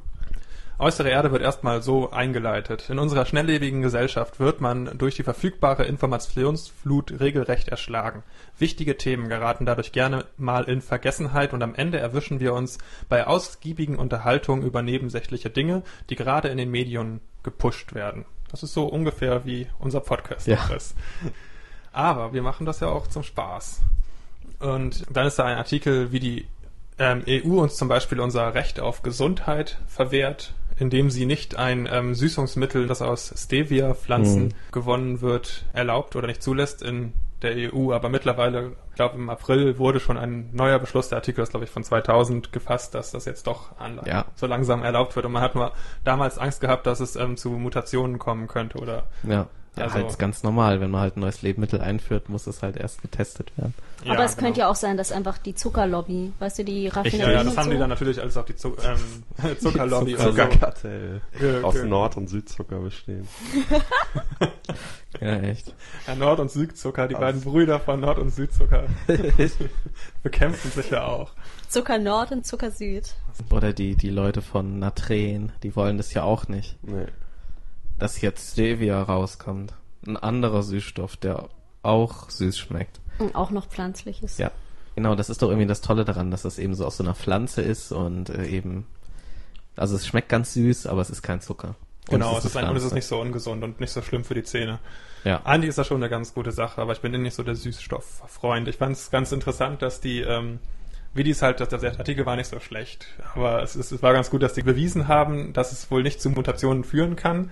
[0.80, 2.88] Äußere Erde wird erstmal so eingeleitet.
[2.88, 8.22] In unserer schnelllebigen Gesellschaft wird man durch die verfügbare Informationsflut regelrecht erschlagen.
[8.58, 13.26] Wichtige Themen geraten dadurch gerne mal in Vergessenheit und am Ende erwischen wir uns bei
[13.26, 18.24] ausgiebigen Unterhaltungen über nebensächliche Dinge, die gerade in den Medien gepusht werden.
[18.52, 20.64] Das ist so ungefähr wie unser Podcast Ja.
[20.76, 20.94] ist.
[21.90, 23.80] Aber wir machen das ja auch zum Spaß.
[24.60, 26.46] Und dann ist da ein Artikel, wie die
[27.00, 32.14] ähm, EU uns zum Beispiel unser Recht auf Gesundheit verwehrt, indem sie nicht ein ähm,
[32.14, 34.52] Süßungsmittel, das aus Stevia-Pflanzen Mhm.
[34.72, 37.12] gewonnen wird, erlaubt oder nicht zulässt in
[37.42, 37.92] der EU.
[37.92, 41.64] Aber mittlerweile, ich glaube im April wurde schon ein neuer Beschluss, der Artikel ist glaube
[41.66, 44.24] ich von 2000 gefasst, dass das jetzt doch an, Ja.
[44.34, 45.24] so langsam erlaubt wird.
[45.26, 45.72] Und man hat nur
[46.04, 49.46] damals Angst gehabt, dass es ähm, zu Mutationen kommen könnte oder Ja.
[49.76, 50.80] Ja, Also- halt ganz normal.
[50.80, 53.74] Wenn man halt ein neues Lebensmittel einführt, muss es halt erst getestet werden.
[54.08, 54.66] Aber es könnte genau.
[54.66, 57.58] ja auch sein, dass einfach die Zuckerlobby, weißt du, die Ja, Raffinerien ja, das und
[57.58, 57.70] haben so.
[57.72, 59.24] die dann natürlich alles auf die Zuck ähm,
[59.60, 60.30] Zuckerlobby oder so.
[60.30, 61.20] Zuckerkartell.
[61.40, 61.82] Ja, Aus.
[61.82, 63.26] Nord- und Südzucker bestehen.
[65.20, 65.74] Ja, echt.
[66.06, 68.84] Ja, Nord- und Südzucker, die Aus- beiden Brüder von Nord- und Südzucker
[70.22, 71.32] bekämpfen sich ja auch.
[71.68, 73.14] Zucker Nord und Zucker Süd.
[73.50, 76.76] Oder die, die Leute von Natren, die wollen das ja auch nicht.
[76.82, 77.06] Nee.
[77.98, 79.74] Dass jetzt Stevia rauskommt.
[80.06, 81.48] Ein anderer Süßstoff, der
[81.82, 83.00] auch süß schmeckt.
[83.18, 84.38] Und auch noch pflanzliches.
[84.38, 84.50] Ja.
[84.94, 87.14] Genau, das ist doch irgendwie das Tolle daran, dass das eben so aus so einer
[87.14, 88.86] Pflanze ist und äh, eben,
[89.76, 91.76] also es schmeckt ganz süß, aber es ist kein Zucker.
[92.08, 94.24] Und Genau, es ist, ein, und es ist nicht so ungesund und nicht so schlimm
[94.24, 94.80] für die Zähne.
[95.24, 95.42] Ja.
[95.44, 98.66] Eigentlich ist das schon eine ganz gute Sache, aber ich bin nicht so der Süßstofffreund.
[98.66, 100.58] Ich fand es ganz interessant, dass die, ähm,
[101.14, 104.02] wie die es halt, dass der Artikel war nicht so schlecht, aber es, ist, es
[104.02, 107.50] war ganz gut, dass die bewiesen haben, dass es wohl nicht zu Mutationen führen kann.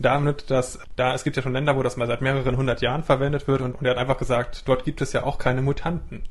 [0.00, 3.02] Damit, dass da es gibt ja schon Länder, wo das mal seit mehreren hundert Jahren
[3.02, 6.22] verwendet wird und, und er hat einfach gesagt, dort gibt es ja auch keine Mutanten.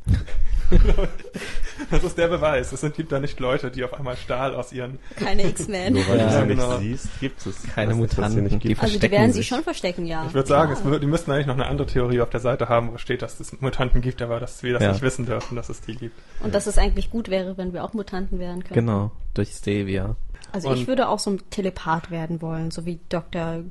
[1.91, 2.71] das ist der Beweis.
[2.71, 5.93] Es sind, gibt da nicht Leute, die auf einmal Stahl aus ihren Keine X-Men.
[5.93, 6.77] Nur weil Ja, du sie genau.
[6.79, 7.63] nicht siehst, gibt es.
[7.73, 8.83] Keine Das Mutanten, nicht die gibt.
[8.83, 9.47] Also die werden sie sich.
[9.47, 10.25] schon verstecken, ja.
[10.27, 10.91] Ich würde sagen, ja.
[10.93, 13.39] es, die müssten eigentlich noch eine andere Theorie auf der Seite haben, wo steht, dass
[13.39, 14.91] es Mutanten gibt, aber dass wir das Ja.
[14.91, 16.15] nicht wissen dürfen, dass es die gibt.
[16.41, 18.85] Und dass es eigentlich gut wäre, wenn wir auch Mutanten werden können.
[18.85, 20.15] Genau, durch Stevia.
[20.51, 23.63] Also Und- ich würde auch so ein Telepath werden wollen, so wie Dr.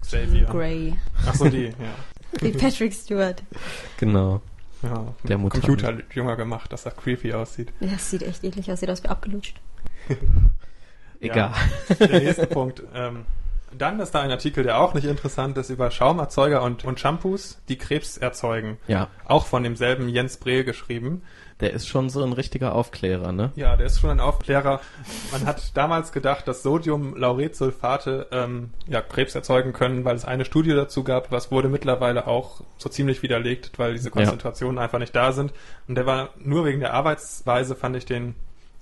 [0.00, 0.44] Xavier.
[0.46, 0.96] Grey.
[1.26, 1.72] Ach so, die, ja.
[2.40, 3.42] Wie Patrick Stewart.
[3.96, 4.42] Genau.
[4.82, 5.14] ja.
[5.22, 5.64] Der Mutant.
[5.64, 7.72] Computer jünger gemacht, dass das creepy aussieht.
[7.80, 9.60] Ja, das sieht echt eklig aus, sieht aus wie abgelutscht.
[11.20, 11.52] Egal.
[11.88, 12.06] Ja.
[12.06, 12.82] Der nächste Punkt.
[12.94, 13.24] Ähm,
[13.76, 17.58] dann ist da ein Artikel, der auch nicht interessant ist, über Schaumerzeuger und, und Shampoos,
[17.68, 18.78] die Krebs erzeugen.
[18.86, 21.22] Ja, Auch von demselben Jens Brehl geschrieben.
[21.60, 23.52] Der ist schon so ein richtiger Aufklärer, ne?
[23.54, 24.80] Ja, der ist schon ein Aufklärer.
[25.32, 30.74] Man hat damals gedacht, dass Sodium-Lauretsulfate ähm, ja, Krebs erzeugen können, weil es eine Studie
[30.74, 31.30] dazu gab.
[31.30, 35.52] Was wurde mittlerweile auch so ziemlich widerlegt, weil diese Konzentrationen einfach nicht da sind.
[35.86, 38.34] Und der war nur wegen der Arbeitsweise, fand ich den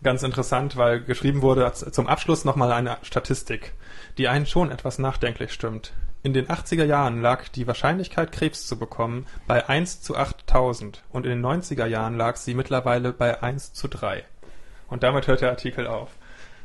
[0.03, 3.73] ganz interessant, weil geschrieben wurde zum Abschluss nochmal eine Statistik,
[4.19, 5.93] die einen schon etwas nachdenklich stimmt.
[6.25, 11.27] In den 80er Jahren lag die Wahrscheinlichkeit, Krebs zu bekommen, bei 1 zu 8000 und
[11.27, 14.25] in den 90er Jahren lag sie mittlerweile bei 1 zu 3.
[14.87, 16.11] Und damit hört der Artikel auf.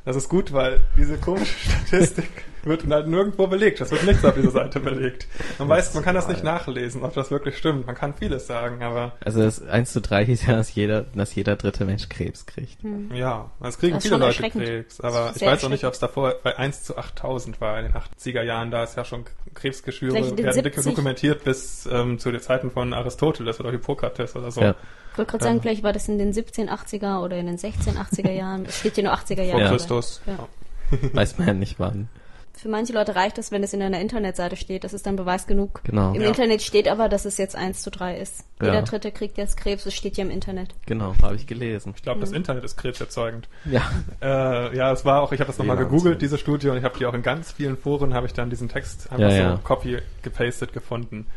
[0.07, 2.29] Das ist gut, weil diese komische Statistik
[2.63, 3.81] wird halt nirgendwo belegt.
[3.81, 5.27] Das wird nichts auf dieser Seite belegt.
[5.59, 7.87] Man weiß, man kann das nicht nachlesen, ob das wirklich stimmt.
[7.87, 11.35] Man kann vieles sagen, aber Also das 1 zu 3 hieß ja, dass jeder, dass
[11.35, 12.77] jeder dritte Mensch Krebs kriegt.
[13.13, 14.49] ja, es kriegen viele Leute.
[14.49, 15.01] Krebs.
[15.01, 17.93] Aber ich weiß auch nicht, ob es davor bei 1 zu 8000 war in den
[17.93, 18.71] 80er Jahren.
[18.71, 20.85] Da ist ja schon Krebsgeschwüre werden 70.
[20.85, 24.61] dokumentiert bis ähm, zu den Zeiten von Aristoteles oder Hippokrates oder so.
[24.61, 24.75] Ja.
[25.17, 28.65] Ich wollte gerade sagen, vielleicht war das in den 1780er oder in den 1680er Jahren.
[28.67, 29.61] Es steht hier nur 80er Vor Jahre.
[29.61, 29.69] Ja.
[29.69, 30.21] Christus.
[30.27, 30.47] Ja.
[31.13, 32.07] Weiß man ja nicht wann.
[32.53, 34.83] Für manche Leute reicht es, wenn es in einer Internetseite steht.
[34.83, 35.81] Das ist dann Beweis genug.
[35.83, 36.13] Genau.
[36.13, 36.27] Im Ja.
[36.27, 38.45] Internet steht aber, dass es jetzt 1 zu 3 ist.
[38.59, 38.67] Ja.
[38.67, 40.73] Jeder Dritte kriegt jetzt Krebs, es steht ja im Internet.
[40.87, 41.93] Genau, habe ich gelesen.
[41.95, 42.37] Ich glaube, das Mhm.
[42.37, 43.47] Internet ist krebserzeugend.
[43.65, 43.81] Ja.
[44.21, 46.97] Äh, ja, es war auch, ich habe das nochmal gegoogelt, diese Studie, und ich habe
[46.97, 49.59] die auch in ganz vielen Foren, habe ich dann diesen Text einfach Ja, so ja.
[49.63, 51.27] copy gepastet gefunden.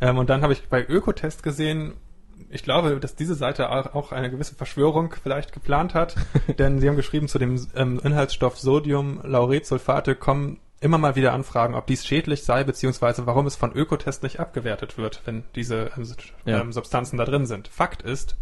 [0.00, 1.94] Ähm, und dann habe ich bei Ökotest gesehen,
[2.50, 6.16] ich glaube, dass diese Seite auch eine gewisse Verschwörung vielleicht geplant hat,
[6.58, 11.74] denn sie haben geschrieben, zu dem ähm, Inhaltsstoff Sodium Lauretsulfate kommen immer mal wieder Anfragen,
[11.74, 16.06] ob dies schädlich sei, beziehungsweise warum es von Ökotest nicht abgewertet wird, wenn diese ähm,
[16.44, 16.60] Ja.
[16.60, 17.68] ähm, Substanzen da drin sind.
[17.68, 18.36] Fakt ist,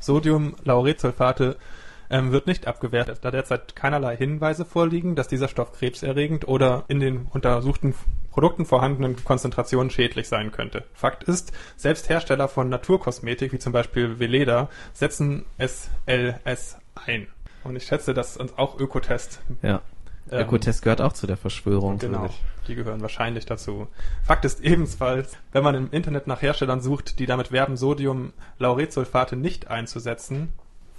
[0.00, 1.56] Sodium Lauretsulfate
[2.12, 7.00] ähm, wird nicht abgewehrt, da derzeit keinerlei Hinweise vorliegen, dass dieser Stoff krebserregend oder in
[7.00, 7.94] den untersuchten
[8.30, 10.84] Produkten vorhandenen Konzentrationen schädlich sein könnte.
[10.92, 17.26] Fakt ist, selbst Hersteller von Naturkosmetik, wie zum Beispiel Veleda, setzen SLS ein.
[17.64, 19.80] Und ich schätze, dass uns auch Ökotest Ja.
[20.30, 21.98] Ähm, Ökotest gehört auch zu der Verschwörung.
[21.98, 22.28] Genau,
[22.68, 23.88] die gehören wahrscheinlich dazu.
[24.22, 29.68] Fakt ist ebenfalls, wenn man im Internet nach Herstellern sucht, die damit werben, Sodium-Lauretsulfate nicht
[29.68, 30.52] einzusetzen,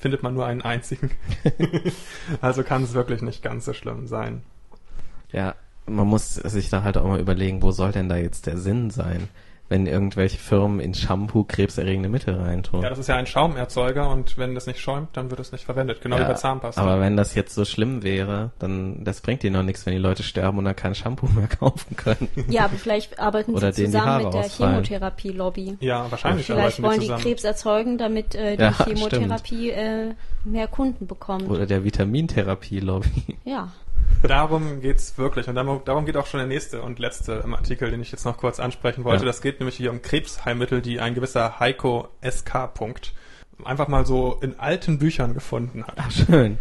[0.04, 1.12] findet man nur einen einzigen.
[2.42, 4.44] also kann es wirklich nicht ganz so schlimm sein.
[5.32, 5.56] Ja,
[5.86, 8.90] man muss sich da halt auch mal überlegen, wo soll denn da jetzt der Sinn
[8.90, 9.30] sein,
[9.74, 12.84] wenn irgendwelche Firmen in Shampoo krebserregende Mittel reintun.
[12.84, 15.64] Ja, das ist ja ein Schaumerzeuger und wenn das nicht schäumt, dann wird es nicht
[15.66, 16.00] verwendet.
[16.00, 16.80] Genau wie Ja, bei Zahnpasta.
[16.80, 20.00] Aber wenn das jetzt so schlimm wäre, dann das bringt ihnen noch nichts, wenn die
[20.00, 22.30] Leute sterben und dann kein Shampoo mehr kaufen können.
[22.50, 24.44] Ja, aber vielleicht arbeiten Oder sie zusammen mit der.
[24.44, 25.78] Chemotherapie-Lobby.
[25.80, 27.14] ja, wahrscheinlich Vielleicht arbeiten wollen die die.
[27.30, 30.14] Krebs erzeugen, damit äh, die Ja, Chemotherapie äh,
[30.44, 31.50] mehr Kunden bekommt.
[31.50, 33.38] Oder der Vitamintherapie-Lobby.
[33.44, 33.72] Ja.
[34.24, 35.48] Darum geht's wirklich.
[35.48, 38.38] Und darum, geht auch schon der nächste und letzte im Artikel, den ich jetzt noch
[38.38, 39.24] kurz ansprechen wollte.
[39.24, 39.28] Ja.
[39.28, 42.74] Das geht nämlich hier um Krebsheilmittel, die ein gewisser Heiko SK.
[42.74, 43.14] Punkt
[43.64, 45.96] einfach mal so in alten Büchern gefunden hat.
[45.98, 46.58] Ach, schön.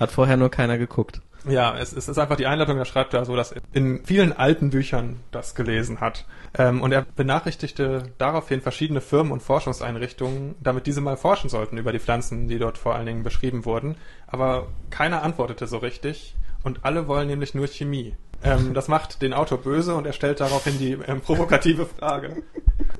[0.00, 1.20] Hat vorher nur keiner geguckt.
[1.46, 4.32] Ja, es, es ist einfach die Einleitung, da schreibt er so, dass er in vielen
[4.32, 6.24] alten Büchern das gelesen hat.
[6.56, 11.92] Ähm, und er benachrichtigte daraufhin verschiedene Firmen und Forschungseinrichtungen, damit diese mal forschen sollten über
[11.92, 13.96] die Pflanzen, die dort vor allen Dingen beschrieben wurden.
[14.26, 16.34] Aber keiner antwortete so richtig
[16.64, 18.16] und alle wollen nämlich nur Chemie.
[18.42, 22.42] Ähm, das macht den Autor böse und er stellt daraufhin die ähm, provokative Frage.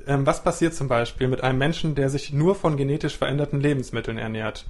[0.07, 4.17] Ähm, was passiert zum Beispiel mit einem Menschen, der sich nur von genetisch veränderten Lebensmitteln
[4.17, 4.65] ernährt?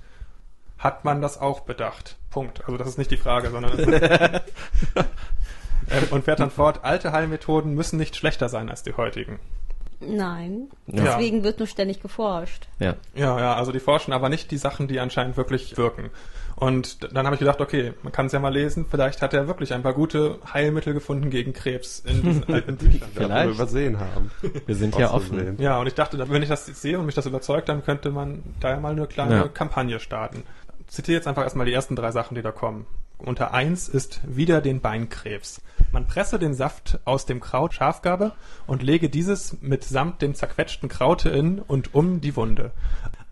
[0.77, 2.17] Hat man das auch bedacht?
[2.29, 2.61] Punkt.
[2.65, 4.03] Also das ist nicht die Frage, sondern ähm,
[6.11, 9.39] und fährt dann fort, alte Heilmethoden müssen nicht schlechter sein als die heutigen.
[10.01, 10.69] Nein.
[10.87, 11.03] Ja.
[11.03, 12.67] Deswegen wird nur ständig geforscht.
[12.79, 12.95] Ja.
[13.15, 16.09] Ja, ja, also die forschen aber nicht die Sachen, die anscheinend wirklich wirken.
[16.57, 19.47] Und dann habe ich gedacht, okay, man kann es ja mal lesen, vielleicht hat er
[19.47, 23.09] wirklich ein paar gute Heilmittel gefunden gegen Krebs in diesen alten Büchern.
[23.13, 23.53] Wir Vielleicht.
[23.55, 24.31] übersehen haben.
[24.65, 25.57] Wir sind ja offen.
[25.59, 28.09] Ja, und ich dachte, wenn ich das jetzt sehe und mich das überzeugt, dann könnte
[28.11, 29.47] man da ja mal eine kleine Ja.
[29.49, 30.43] Kampagne starten.
[30.87, 32.85] Zitiere jetzt einfach erstmal die ersten drei Sachen, die da kommen.
[33.17, 35.61] Unter eins ist wieder den Beinkrebs.
[35.91, 38.33] Man presse den Saft aus dem Kraut Schafgabe
[38.67, 42.71] und lege dieses mitsamt dem zerquetschten Kraute in und um die Wunde.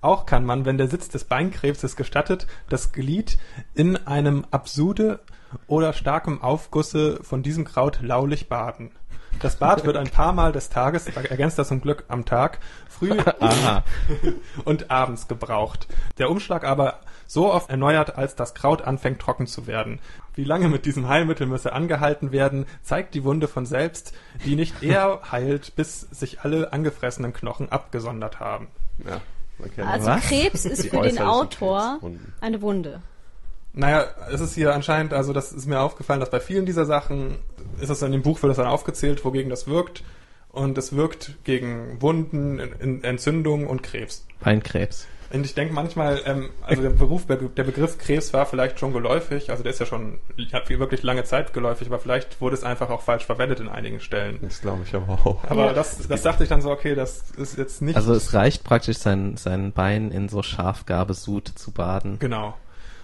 [0.02, 3.38] Auch kann man, wenn der Sitz des Beinkrebses gestattet, das Glied
[3.74, 5.20] in einem Absude
[5.68, 8.92] oder starkem Aufgusse von diesem Kraut laulich baden.
[9.40, 12.60] Das Bad wird ein paar Mal des Tages, er ergänzt das zum Glück am Tag,
[12.88, 13.12] früh
[14.66, 15.88] und abends gebraucht.
[16.18, 20.00] Der Umschlag aber so oft erneuert, als das Kraut anfängt trocken zu werden.
[20.36, 24.14] Wie lange mit diesem Heilmittel müsse angehalten werden, zeigt die Wunde von selbst,
[24.46, 28.68] die nicht eher heilt, bis sich alle angefressenen Knochen abgesondert haben.
[29.06, 29.22] Ja,
[29.60, 30.24] man kennt Also Was?
[30.24, 32.00] Krebs ist Die für den Autor
[32.42, 33.02] eine Wunde.
[33.74, 37.40] Naja, es ist hier anscheinend, also das ist mir aufgefallen, dass bei vielen dieser Sachen,
[37.82, 40.04] ist es in dem Buch, wird das dann aufgezählt, wogegen das wirkt.
[40.50, 44.28] Und es wirkt gegen Wunden, Entzündungen und Krebs.
[44.40, 45.08] Beinkrebs.
[45.34, 49.50] Und ich denke manchmal, ähm, also der Beruf, der Begriff Krebs war vielleicht schon geläufig,
[49.50, 50.20] also der ist ja schon,
[50.54, 54.00] hat wirklich lange Zeit geläufig, aber vielleicht wurde es einfach auch falsch verwendet in einigen
[54.00, 54.38] Stellen.
[54.44, 55.44] Das glaube ich aber auch.
[55.50, 55.74] Aber Ja.
[55.74, 57.96] das, das dachte ich dann so, okay, das ist jetzt nicht.
[57.96, 62.18] Also es reicht praktisch, sein, sein Bein in so Schafgabesud zu baden.
[62.20, 62.54] genau,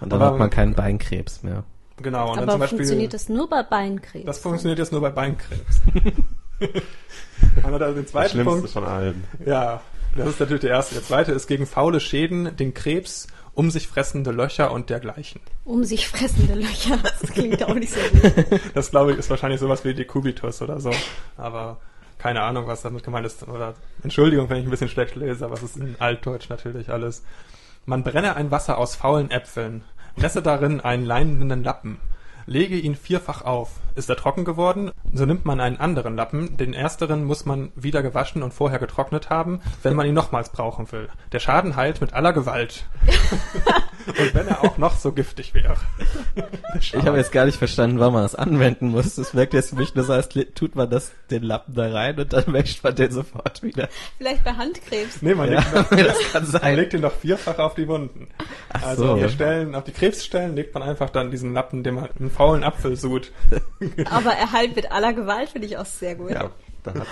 [0.00, 1.64] Und dann Aber- hat man keinen Beinkrebs mehr.
[1.96, 2.30] genau.
[2.30, 4.24] Und dann Aber zum Beispiel, funktioniert das nur bei Beinkrebs?
[4.26, 5.80] das funktioniert jetzt nur bei Beinkrebs.
[7.64, 9.24] Aber dann den Das zweiten Schlimmste Punkt, von allen.
[9.44, 9.80] ja,
[10.16, 10.94] das ist natürlich der erste.
[10.94, 15.40] Der zweite ist gegen faule Schäden, den Krebs, um sich fressende Löcher und dergleichen.
[15.64, 16.98] Um sich fressende Löcher.
[17.20, 18.60] Das klingt auch nicht so gut.
[18.74, 20.90] Das glaube ich ist wahrscheinlich sowas wie Dekubitus oder so.
[21.36, 21.78] Aber
[22.18, 23.46] keine Ahnung, was damit gemeint ist.
[23.48, 27.22] Oder Entschuldigung, wenn ich ein bisschen schlecht lese, aber es ist in Altdeutsch natürlich alles.
[27.86, 29.82] Man brenne ein Wasser aus faulen Äpfeln,
[30.16, 31.98] messe darin einen leinenden Lappen,
[32.46, 33.70] lege ihn vierfach auf.
[34.00, 36.56] Ist er trocken geworden, so nimmt man einen anderen Lappen.
[36.56, 40.90] Den ersteren muss man wieder gewaschen und vorher getrocknet haben, wenn man ihn nochmals brauchen
[40.90, 41.10] will.
[41.32, 42.86] Der Schaden heilt mit aller Gewalt.
[44.06, 45.76] und wenn er auch noch so giftig wäre.
[46.80, 49.18] Ich habe jetzt gar nicht verstanden, wann man das anwenden muss.
[49.18, 52.18] Es wirkt jetzt für mich nur so, als tut man das, den Lappen da rein
[52.18, 53.90] und dann wäscht man den sofort wieder.
[54.16, 55.20] Vielleicht bei Handkrebs.
[55.20, 56.76] Nee, man Ja, legt, noch, das kann man sein.
[56.76, 58.28] legt ihn noch vierfach auf die Wunden.
[58.72, 59.12] Ach also so.
[59.12, 62.30] auf die Stellen, auf die Krebsstellen legt man einfach dann diesen Lappen, den man einen
[62.30, 63.30] faulen Apfel sud.
[64.10, 66.30] Aber er heilt mit aller Gewalt, finde ich auch sehr gut.
[66.30, 66.50] Ja,
[66.82, 67.06] da hat,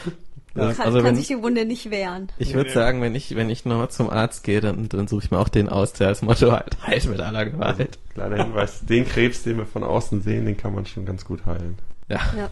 [0.54, 2.28] Kann, also kann wenn, sich die Wunde nicht wehren.
[2.38, 2.74] ich würde Nee.
[2.74, 5.48] sagen, wenn ich, wenn ich nur zum Arzt gehe, dann, dann suche ich mir auch
[5.48, 7.98] den aus, der als Motto halt heilt mit aller Gewalt.
[8.14, 11.46] kleiner Hinweis, den Krebs, den wir von außen sehen, den kann man schon ganz gut
[11.46, 11.78] heilen.
[12.08, 12.20] Ja.
[12.36, 12.50] Ja.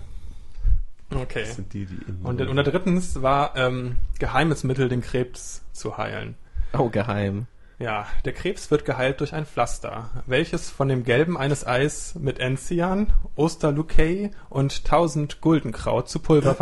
[1.15, 1.41] Okay.
[1.47, 5.97] Das sind die, die innen Und, und drittens war ähm, geheimes Mittel, den Krebs zu
[5.97, 6.35] heilen.
[6.77, 7.47] Oh, geheim.
[7.79, 12.39] Ja, der Krebs wird geheilt durch ein Pflaster, welches von dem Gelben eines Eis mit
[12.39, 16.55] Enzian, Osterluckei und 1000 Guldenkraut zu Pulver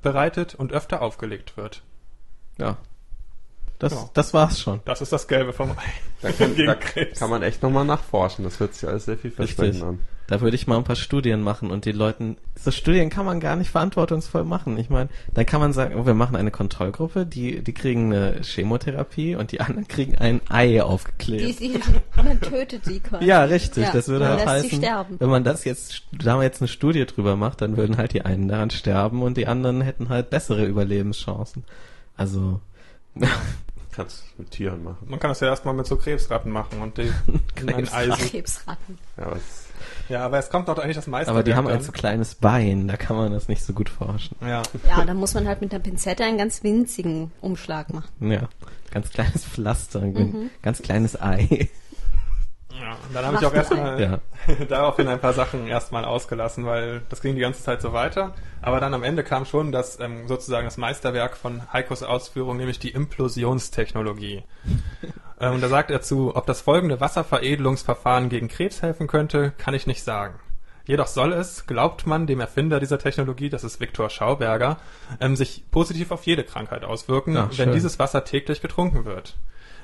[0.00, 1.82] bereitet und öfter aufgelegt wird.
[2.56, 2.76] Ja.
[3.80, 4.10] Das, Ja.
[4.14, 4.80] das war's schon.
[4.84, 5.74] Das ist das Gelbe vom Ei.
[6.22, 7.18] Da kann, Gegen da Krebs.
[7.18, 8.44] kann man echt nochmal nachforschen.
[8.44, 9.82] Das hört sich alles sehr viel versprechen Richtig.
[9.82, 9.98] an.
[10.26, 13.40] Da würde ich mal ein paar Studien machen und die Leuten, so Studien kann man
[13.40, 14.78] gar nicht verantwortungsvoll machen.
[14.78, 18.40] Ich meine, dann kann man sagen, oh, wir machen eine Kontrollgruppe, die, die kriegen eine
[18.42, 21.58] Chemotherapie und die anderen kriegen ein Ei Die, aufgeklebt.
[21.58, 21.80] die,
[22.22, 23.24] man tötet sie quasi.
[23.24, 23.82] Ja, richtig.
[23.86, 25.16] Ja, das würde man halt lässt sie heißen, sterben.
[25.18, 28.22] wenn man das jetzt, da man jetzt eine Studie drüber macht, dann würden halt die
[28.24, 31.64] einen daran sterben und die anderen hätten halt bessere Überlebenschancen.
[32.16, 32.60] Also,
[33.92, 34.98] Kannst mit Tieren machen.
[35.08, 37.10] Man kann das ja erstmal mit so Krebsratten machen und die
[37.56, 38.12] Krebsratten.
[38.12, 38.28] Eisen.
[38.30, 38.98] Krebsratten.
[39.16, 39.66] Ja, aber es,
[40.08, 41.30] Ja, aber es kommt doch eigentlich das meiste.
[41.30, 44.36] aber die haben ein so kleines Bein, da kann man das nicht so gut forschen.
[44.40, 44.62] Ja.
[44.88, 48.08] Ja, da muss man halt mit einer Pinzette einen ganz winzigen Umschlag machen.
[48.20, 48.48] Ja,
[48.92, 50.50] ganz kleines Pflaster, Mhm.
[50.62, 51.68] ganz kleines Ei.
[52.80, 52.96] Ja.
[53.06, 54.18] Und dann habe ich auch erstmal Ja.
[54.68, 58.34] daraufhin ein paar Sachen erstmal ausgelassen, weil das ging die ganze Zeit so weiter.
[58.62, 62.78] Aber dann am Ende kam schon das ähm, sozusagen das Meisterwerk von Heikos Ausführung, nämlich
[62.78, 64.44] die Implosionstechnologie.
[65.40, 69.74] ähm, und da sagt er zu, ob das folgende Wasserveredelungsverfahren gegen Krebs helfen könnte, kann
[69.74, 70.40] ich nicht sagen.
[70.86, 74.78] Jedoch soll es, glaubt man dem Erfinder dieser Technologie, das ist Viktor Schauberger,
[75.20, 79.36] ähm, sich positiv auf jede Krankheit auswirken, Ach, wenn dieses Wasser täglich getrunken wird.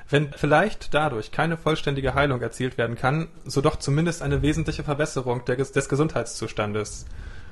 [0.09, 5.43] Wenn vielleicht dadurch keine vollständige Heilung erzielt werden kann, so doch zumindest eine wesentliche Verbesserung
[5.45, 7.05] des Gesundheitszustandes.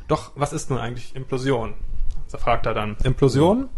[0.07, 1.73] Doch was ist nun eigentlich Implosion?
[2.27, 2.95] So fragt er dann.
[3.03, 3.69] Implosion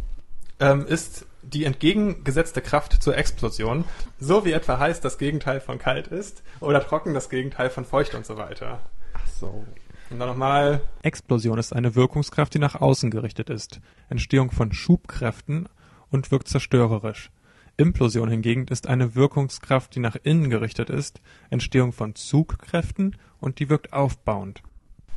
[0.59, 3.85] ähm, ist die entgegengesetzte Kraft zur Explosion,
[4.19, 8.15] so wie etwa heiß das Gegenteil von kalt ist oder trocken das Gegenteil von feucht
[8.15, 8.79] und so weiter.
[9.13, 9.65] ach so.
[10.09, 10.81] Und dann nochmal.
[11.03, 13.81] Explosion ist eine Wirkungskraft, die nach außen gerichtet ist.
[14.09, 15.67] Entstehung von Schubkräften
[16.09, 17.29] und wirkt zerstörerisch.
[17.77, 21.21] Implosion hingegen ist eine Wirkungskraft, die nach innen gerichtet ist.
[21.49, 24.61] Entstehung von Zugkräften und die wirkt aufbauend.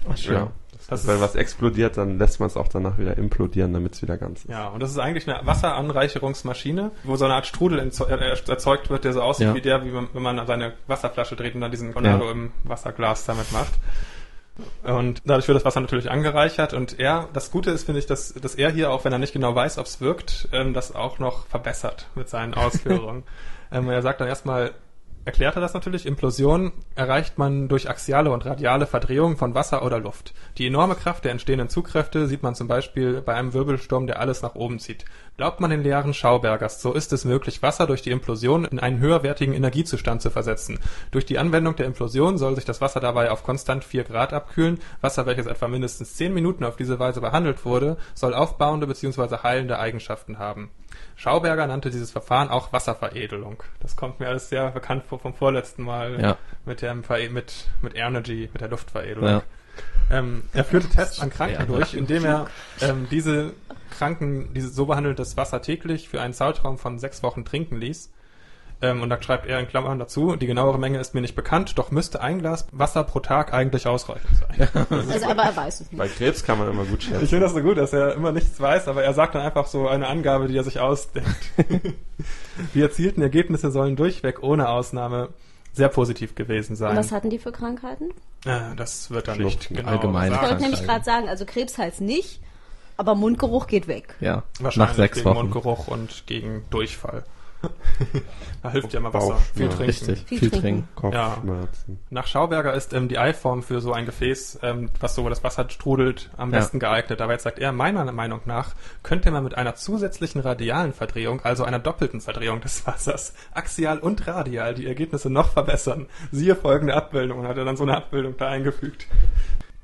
[0.09, 0.35] Ach, schön.
[0.35, 0.53] Ja.
[0.73, 3.95] Das Das ist- wenn was explodiert, dann lässt man es auch danach wieder implodieren, damit
[3.95, 4.51] es wieder ganz ist.
[4.51, 9.05] Ja, und das ist eigentlich eine Wasseranreicherungsmaschine, wo so eine Art Strudel äh, erzeugt wird,
[9.05, 9.55] der so aussieht Ja.
[9.55, 12.31] wie der, wie man, wenn man seine Wasserflasche dreht und dann diesen Tornado Ja.
[12.33, 13.73] im Wasserglas damit macht.
[14.83, 18.35] Und dadurch wird das Wasser natürlich angereichert und er, das Gute ist, finde ich, dass,
[18.35, 21.19] dass er hier, auch wenn er nicht genau weiß, ob es wirkt, ähm, das auch
[21.19, 23.25] noch verbessert mit seinen Ausführungen.
[23.73, 24.73] ähm, er sagt dann erstmal,
[25.25, 29.99] erklärt er das natürlich, Implosion erreicht man durch axiale und radiale Verdrehung von Wasser oder
[29.99, 30.35] Luft.
[30.59, 34.43] Die enorme Kraft der entstehenden Zugkräfte sieht man zum Beispiel bei einem Wirbelsturm, der alles
[34.43, 35.05] nach oben zieht.
[35.41, 38.99] Glaubt man den Lehren Schaubergers, so ist es möglich, Wasser durch die Implosion in einen
[38.99, 40.79] höherwertigen Energiezustand zu versetzen.
[41.13, 44.81] Durch die Anwendung der Implosion soll sich das Wasser dabei auf konstant 4 Grad abkühlen.
[45.01, 49.39] Wasser, welches etwa mindestens 10 Minuten auf diese Weise behandelt wurde, soll aufbauende bzw.
[49.43, 50.69] heilende Eigenschaften haben.
[51.17, 53.63] Schauberger nannte dieses Verfahren auch Wasserveredelung.
[53.81, 56.37] Das kommt mir alles sehr bekannt vor vom vorletzten Mal Ja.
[56.67, 59.27] mit dem Ver mit mit Energy, mit der Luftveredelung.
[59.27, 59.43] Ja.
[60.11, 61.67] Ähm, er führte Tests an Kranken Ja.
[61.67, 62.47] durch, indem er
[62.81, 63.53] ähm, diese
[63.97, 68.11] Kranken, dieses so behandeltes Wasser täglich für einen Zeitraum von sechs Wochen trinken ließ.
[68.83, 71.79] Ähm, und da schreibt er in Klammern dazu, die genauere Menge ist mir nicht bekannt,
[71.79, 74.69] doch müsste ein Glas Wasser pro Tag eigentlich ausreichend sein.
[74.91, 76.17] Also, aber er weiß es Bei nicht.
[76.17, 77.27] Krebs kann man immer gut Ich schätzen.
[77.27, 79.87] finde das so gut, dass er immer nichts weiß, aber er sagt dann einfach so
[79.87, 81.29] eine Angabe, die er sich ausdenkt.
[82.75, 85.29] die erzielten Ergebnisse sollen durchweg ohne Ausnahme
[85.73, 86.97] sehr positiv gewesen Und sein.
[86.97, 88.11] was hatten die für Krankheiten?
[88.45, 90.33] Äh, das wird dann Schlicht nicht genau allgemein.
[90.33, 92.41] Ich wollte nämlich gerade sagen, also Krebs heißt nicht,
[92.97, 94.15] aber Mundgeruch geht weg.
[94.21, 95.37] Ja, Wahrscheinlich nach sechs gegen Wochen.
[95.39, 97.25] Mundgeruch und gegen Durchfall.
[98.63, 99.37] Da hilft ja mal Wasser.
[99.55, 99.69] Viel ja.
[99.69, 99.85] trinken.
[99.85, 100.61] Richtig, Viel viel, trinken.
[100.61, 100.89] trinken.
[100.95, 101.99] Kopfschmerzen.
[102.11, 105.69] Nach Schauberger ist ähm, die Eiform für so ein Gefäß, ähm, was so das Wasser
[105.69, 106.59] strudelt, am Ja.
[106.59, 107.21] besten geeignet.
[107.21, 111.65] Aber jetzt sagt er, meiner Meinung nach könnte man mit einer zusätzlichen radialen Verdrehung, also
[111.65, 116.07] einer doppelten Verdrehung des Wassers, axial und radial, die Ergebnisse noch verbessern.
[116.33, 119.07] Siehe folgende Abbildung und hat er dann so eine Abbildung da eingefügt.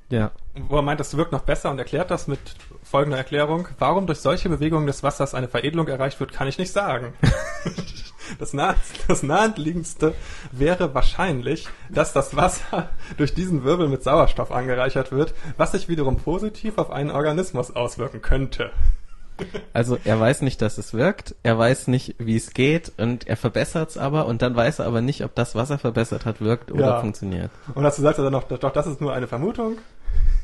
[0.09, 0.31] Ja.
[0.55, 2.39] Wo er meint, das wirkt noch besser und erklärt das mit
[2.83, 3.69] folgender Erklärung.
[3.79, 7.15] Warum durch solche Bewegungen des Wassers eine Veredelung erreicht wird, kann ich nicht sagen.
[8.39, 8.75] Das, nah,
[9.09, 10.15] das naheliegendste
[10.51, 16.17] wäre wahrscheinlich, dass das Wasser durch diesen Wirbel mit Sauerstoff angereichert wird, was sich wiederum
[16.17, 18.73] positiv auf einen Organismus auswirken könnte.
[19.73, 23.37] Also er weiß nicht, dass es wirkt, er weiß nicht, wie es geht und er
[23.37, 26.41] verbessert es aber und dann weiß er aber nicht, ob das, was er verbessert hat,
[26.41, 27.01] wirkt oder Ja.
[27.01, 27.51] funktioniert.
[27.75, 29.79] Und dazu sagt er dann noch, doch das ist nur eine Vermutung.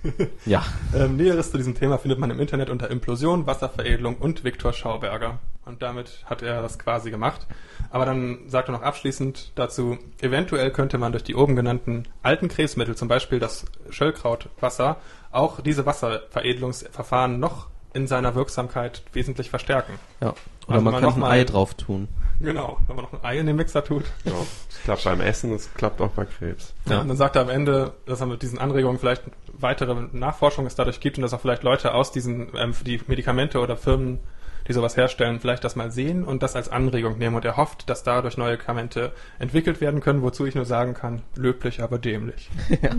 [0.47, 0.64] Ja,
[0.94, 5.39] Ähm, Näheres zu diesem Thema findet man im Internet unter Implosion, Wasserveredelung und Viktor Schauberger.
[5.64, 7.47] Und damit hat er das quasi gemacht.
[7.90, 12.48] Aber dann sagt er noch abschließend dazu, eventuell könnte man durch die oben genannten alten
[12.48, 14.97] Krebsmittel, zum Beispiel das Schöllkrautwasser,
[15.31, 19.94] auch diese Wasserveredelungsverfahren noch in seiner Wirksamkeit wesentlich verstärken.
[20.20, 20.35] ja.
[20.66, 22.09] Oder Also man mal könnte ein Ei drauf tun.
[22.40, 24.05] Genau, wenn man noch ein Ei in den Mixer tut.
[24.24, 24.32] Ja,
[24.69, 26.73] es klappt beim Essen, es klappt auch bei Krebs.
[26.89, 27.01] Ja.
[27.01, 30.74] Und dann sagt er am Ende, dass er mit diesen Anregungen vielleicht weitere Nachforschung es
[30.74, 34.20] dadurch gibt und dass auch vielleicht Leute aus diesen, ähm, die Medikamente oder Firmen,
[34.69, 37.35] die sowas herstellen, vielleicht das mal sehen und das als Anregung nehmen.
[37.35, 41.23] Und er hofft, dass dadurch neue Medikamente entwickelt werden können, wozu ich nur sagen kann,
[41.35, 42.51] löblich, aber dämlich.
[42.82, 42.90] ja.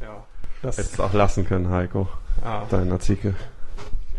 [0.00, 0.24] Ja,
[0.62, 2.08] das, Hättest du auch lassen können, Heiko,
[2.42, 3.34] ja, deinen Artikel.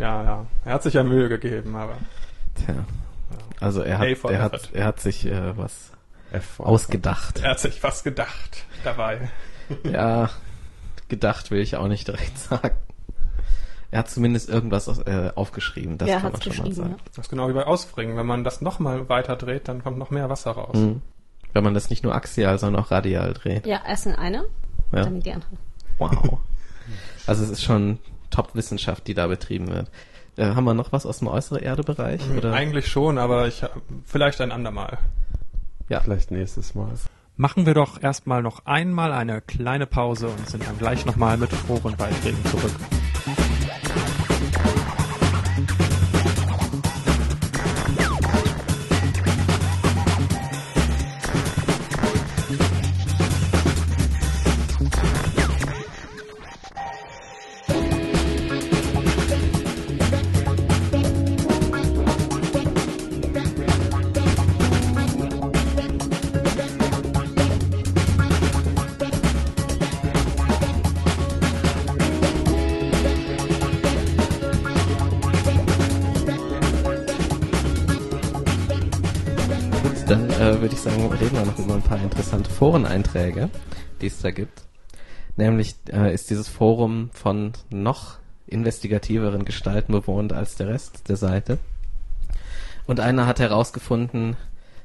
[0.02, 0.46] Ja, ja.
[0.66, 1.96] Er hat sich ja Mühe gegeben, aber
[2.56, 2.76] Tja.
[3.60, 4.70] Also er hat, er hat, effort.
[4.76, 5.92] er hat sich äh, was
[6.32, 7.40] F ausgedacht.
[7.44, 9.30] er hat sich was gedacht dabei.
[9.84, 10.30] ja,
[11.08, 12.72] gedacht will ich auch nicht direkt sagen.
[13.92, 16.90] Er hat zumindest irgendwas äh, aufgeschrieben, das Wer kann man schon mal sagen.
[16.92, 16.98] Ja?
[17.14, 18.16] Das ist genau wie bei Ausbringen.
[18.18, 20.78] Wenn man das nochmal weiter dreht, dann kommt noch mehr Wasser raus.
[20.78, 21.02] Mhm.
[21.54, 23.68] Wenn man das nicht nur axial, sondern auch radial dreht.
[23.68, 24.46] ja, erst in eine,
[24.94, 25.04] Ja.
[25.04, 25.52] dann in die andere.
[25.98, 26.40] Wow.
[27.28, 28.00] Also es ist schon
[28.32, 29.92] Top-Wissenschaft, die da betrieben wird.
[30.38, 32.22] Äh, haben wir noch was aus dem äußeren Erdebereich?
[32.36, 32.54] Oder?
[32.54, 33.64] Eigentlich schon, aber ich
[34.06, 34.98] vielleicht ein andermal.
[35.90, 36.00] Ja.
[36.00, 36.94] Vielleicht nächstes Mal.
[37.36, 41.52] Machen wir doch erstmal noch einmal eine kleine Pause und sind dann gleich nochmal mit
[41.52, 42.72] Forenbeiträgen zurück.
[82.62, 83.50] Foreneinträge,
[84.02, 84.62] die es da gibt.
[85.36, 91.58] Nämlich äh, ist dieses Forum von noch investigativeren Gestalten bewohnt als der Rest der Seite.
[92.86, 94.38] Und einer hat herausgefunden,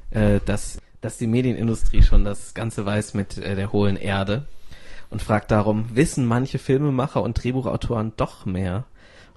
[0.09, 4.47] äh, dass, dass die Medienindustrie schon das Ganze weiß mit äh, der hohlen Erde
[5.11, 8.85] und fragt darum, wissen manche Filmemacher und Drehbuchautoren doch mehr?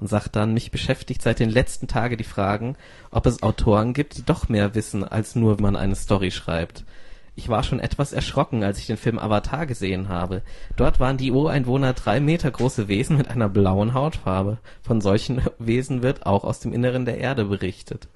[0.00, 2.78] Und sagt dann, mich beschäftigt seit den letzten Tagen die Fragen,
[3.10, 6.86] ob es Autoren gibt, die doch mehr wissen, als nur wenn man eine Story schreibt.
[7.36, 10.42] Ich war schon etwas erschrocken, als ich den Film Avatar gesehen habe.
[10.76, 14.58] Dort waren die Ureinwohner drei Meter große Wesen mit einer blauen Hautfarbe.
[14.82, 18.08] Von solchen Wesen wird auch aus dem Inneren der Erde berichtet.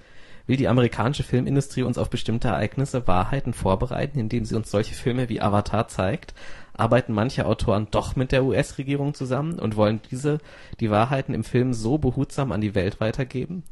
[0.47, 5.31] Will die amerikanische Filmindustrie uns auf bestimmte Ereignisse Wahrheiten vorbereiten, indem sie uns solche Filme
[5.31, 6.35] wie Avatar zeigt?
[6.75, 10.39] Arbeiten manche Autoren doch mit der US-Regierung zusammen und wollen diese
[10.81, 13.63] die Wahrheiten im Film so behutsam an die Welt weitergeben?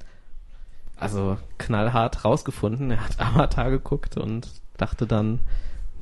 [0.96, 2.92] Also knallhart rausgefunden.
[2.92, 5.40] Er hat Avatar geguckt und dachte dann,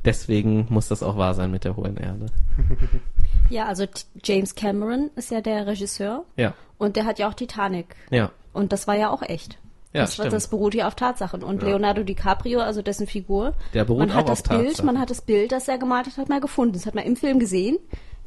[0.04, 2.26] deswegen muss das auch wahr sein mit der hohen Erde.
[3.48, 3.84] Ja, also
[4.22, 7.96] James Cameron ist ja der Regisseur Ja, und der hat ja auch Titanic.
[8.10, 9.58] ja, Und das war ja auch echt.
[9.92, 10.32] ja, das, stimmt.
[10.32, 11.42] das beruht ja auf Tatsachen.
[11.42, 14.86] Und Leonardo DiCaprio, also dessen Figur, Der beruht man hat auch das auf Bild, Tatsachen.
[14.86, 16.74] man hat das Bild, das er gemalt hat, hat man gefunden.
[16.74, 17.78] Das hat man im Film gesehen,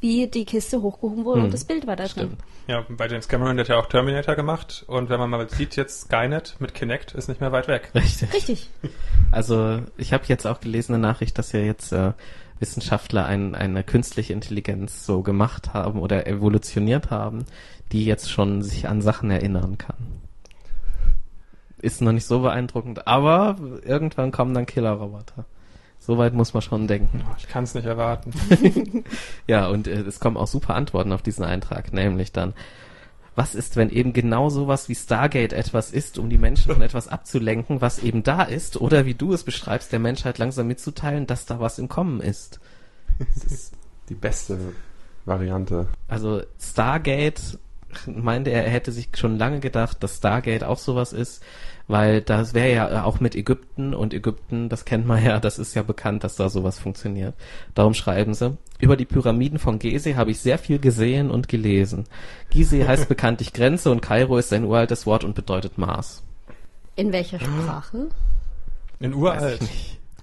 [0.04, 2.28] wie die Kiste hochgehoben wurde Hm, und das Bild war da drin.
[2.36, 2.42] Stimmt.
[2.68, 5.78] Ja, bei James Cameron, der hat ja auch Terminator gemacht und wenn man mal sieht,
[5.78, 7.90] jetzt Skynet mit Kinect ist nicht mehr weit weg.
[7.96, 8.34] Richtig.
[8.34, 8.70] Richtig.
[9.32, 12.12] Also ich habe jetzt auch gelesen eine Nachricht, dass ja jetzt äh,
[12.60, 17.46] Wissenschaftler ein, eine künstliche Intelligenz so gemacht haben oder evolutioniert haben,
[17.94, 19.96] die jetzt schon sich an Sachen erinnern kann.
[21.80, 25.46] Ist noch nicht so beeindruckend, aber irgendwann kommen dann Killerroboter.
[26.06, 27.24] Soweit muss man schon denken.
[27.26, 28.34] Oh, Ich kann es nicht erwarten.
[29.48, 32.54] Ja, und äh, es kommen auch super Antworten auf diesen Eintrag, nämlich dann,
[33.36, 37.08] was ist, wenn eben genau sowas wie Stargate etwas ist, um die Menschen von etwas
[37.08, 41.46] abzulenken, was eben da ist, oder wie du es beschreibst, der Menschheit langsam mitzuteilen, dass
[41.46, 42.60] da was im Kommen ist.
[43.20, 43.74] Das ist
[44.10, 44.58] die beste
[45.26, 45.88] Variante.
[46.10, 47.58] Also Stargate
[48.08, 51.44] meinte er, er hätte sich schon lange gedacht, dass Stargate auch sowas ist,
[51.88, 55.74] weil das wäre ja auch mit Ägypten und Ägypten, das kennt man ja, das ist
[55.76, 57.34] ja bekannt, dass da sowas funktioniert.
[57.76, 62.06] Darum schreiben sie, über die Pyramiden von Gizeh habe ich sehr viel gesehen und gelesen.
[62.50, 66.24] Gizeh heißt bekanntlich Grenze und Kairo ist ein uraltes Wort und bedeutet Mars.
[66.96, 68.10] In welcher Sprache?
[69.00, 69.62] In uralt.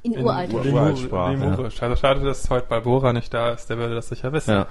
[0.03, 0.55] In In uralt.
[0.55, 1.83] Uraltsprache, Lemurisch.
[1.83, 4.51] Also schade, dass heute Balbora nicht da ist, der würde das sicher wissen.
[4.51, 4.67] Ja.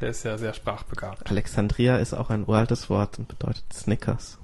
[0.00, 1.30] Der ist ja sehr sprachbegabt.
[1.30, 4.38] Alexandria ist auch ein uraltes Wort und bedeutet Snickers.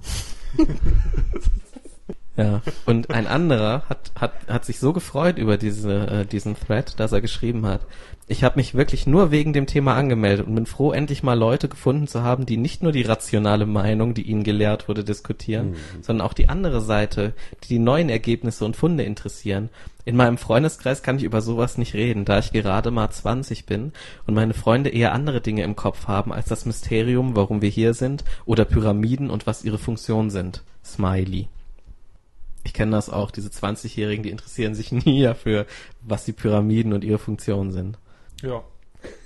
[2.37, 6.99] ja, und ein anderer hat, hat, hat sich so gefreut über diese, äh, diesen Thread,
[6.99, 7.81] dass er geschrieben hat.
[8.27, 11.69] Ich habe mich wirklich nur wegen dem Thema angemeldet und bin froh, endlich mal Leute
[11.69, 16.25] gefunden zu haben, die nicht nur die rationale Meinung, die ihnen gelehrt wurde, diskutieren, sondern
[16.25, 17.33] auch die andere Seite,
[17.63, 19.69] die die neuen Ergebnisse und Funde interessieren.
[20.05, 23.91] In meinem Freundeskreis kann ich über sowas nicht reden, da ich gerade mal 20 bin
[24.27, 27.95] und meine Freunde eher andere Dinge im Kopf haben als das Mysterium, warum wir hier
[27.95, 30.61] sind oder Pyramiden und was ihre Funktion sind.
[30.83, 31.47] Smiley.
[32.63, 35.65] Ich kenne das auch, diese 20-Jährigen, die interessieren sich nie dafür,
[36.01, 37.97] was die Pyramiden und ihre Funktionen sind.
[38.41, 38.63] Ja.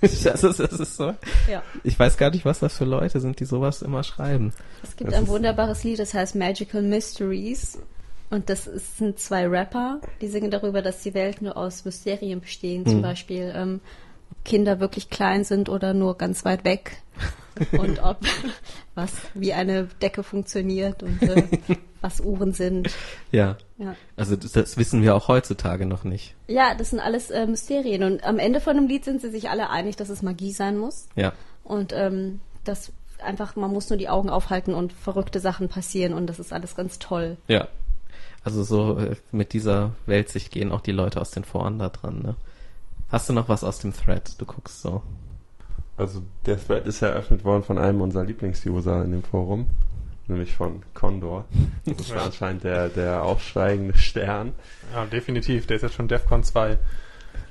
[0.02, 0.12] Das
[0.44, 1.14] ist, das ist so.
[1.50, 1.62] Ja.
[1.84, 4.52] Ich weiß gar nicht, was das für Leute sind, die sowas immer schreiben.
[4.82, 7.78] Es gibt Das ein wunderbares Lied, das heißt Magical Mysteries.
[8.30, 12.40] Und das ist, sind zwei Rapper, die singen darüber, dass die Welt nur aus Mysterien
[12.40, 12.84] bestehen.
[12.86, 13.02] Zum Hm.
[13.02, 13.80] Beispiel, ähm,
[14.30, 16.98] ob Kinder wirklich klein sind oder nur ganz weit weg.
[17.72, 18.18] und ob
[18.94, 21.42] was wie eine Decke funktioniert und äh,
[22.00, 22.88] was Uhren sind.
[23.32, 23.56] Ja.
[23.78, 23.94] Ja.
[24.16, 26.34] Also das, das wissen wir auch heutzutage noch nicht.
[26.46, 28.04] ja, das sind alles äh, Mysterien.
[28.04, 30.78] Und am Ende von dem Lied sind sie sich alle einig, dass es Magie sein
[30.78, 31.08] muss.
[31.16, 31.32] Ja.
[31.64, 32.92] Und ähm, das
[33.22, 36.74] einfach, man muss nur die Augen aufhalten und verrückte Sachen passieren und das ist alles
[36.74, 37.36] ganz toll.
[37.48, 37.68] Ja.
[38.44, 42.22] Also so äh, mit dieser Weltsicht gehen auch die Leute aus den Foren da dran,
[42.22, 42.36] ne?
[43.10, 44.40] Hast du noch was aus dem Thread?
[44.40, 45.02] Du guckst so.
[45.96, 49.66] Also der Thread ist eröffnet worden von einem unserer Lieblingsuser in dem Forum,
[50.28, 51.44] nämlich von Condor.
[51.84, 52.24] Das ist Ja.
[52.24, 54.52] anscheinend der, der aufsteigende Stern.
[54.94, 55.66] Ja, definitiv.
[55.66, 56.78] Der ist jetzt schon DEFCON 2.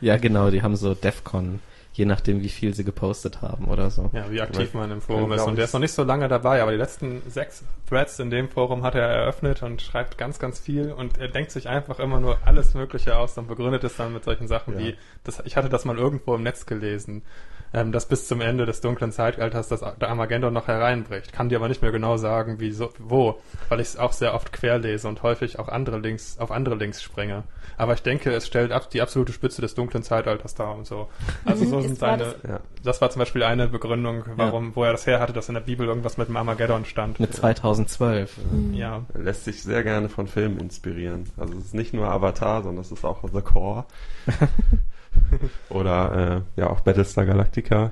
[0.02, 1.60] Ja, genau, die haben so Defcon,
[2.00, 4.10] je nachdem, wie viel sie gepostet haben oder so.
[4.14, 5.44] Ja, wie aktiv man im Forum ist.
[5.44, 8.48] Und der ist noch nicht so lange dabei, aber die letzten sechs Threads in dem
[8.48, 10.94] Forum hat er eröffnet und schreibt ganz, ganz viel.
[10.94, 14.24] Und er denkt sich einfach immer nur alles Mögliche aus und begründet es dann mit
[14.24, 14.80] solchen Sachen Ja.
[14.80, 14.96] wie,
[15.26, 17.22] das, ich hatte das mal irgendwo im Netz gelesen,
[17.74, 21.32] ähm, dass bis zum Ende des dunklen Zeitalters das, der Armageddon noch hereinbricht.
[21.34, 23.40] Kann dir aber nicht mehr genau sagen, wie so, wo,
[23.70, 27.02] weil ich es auch sehr oft querlese und häufig auch andere Links, auf andere Links
[27.02, 27.44] springe.
[27.78, 31.08] Aber ich denke, es stellt ab, die absolute Spitze des dunklen Zeitalters dar und so.
[31.46, 32.60] Also so Mhm, sind seine, Ja.
[32.84, 35.62] das war zum Beispiel eine Begründung, warum, wo er das her hatte, dass in der
[35.62, 37.20] Bibel irgendwas mit dem Armageddon stand.
[37.20, 38.36] Mit 2012.
[38.74, 39.06] Ja.
[39.14, 41.26] Er lässt sich sehr gerne von Filmen inspirieren.
[41.38, 43.86] Also es ist nicht nur Avatar, sondern es ist auch The Core.
[45.70, 47.92] Oder äh, ja auch Battlestar Galactica,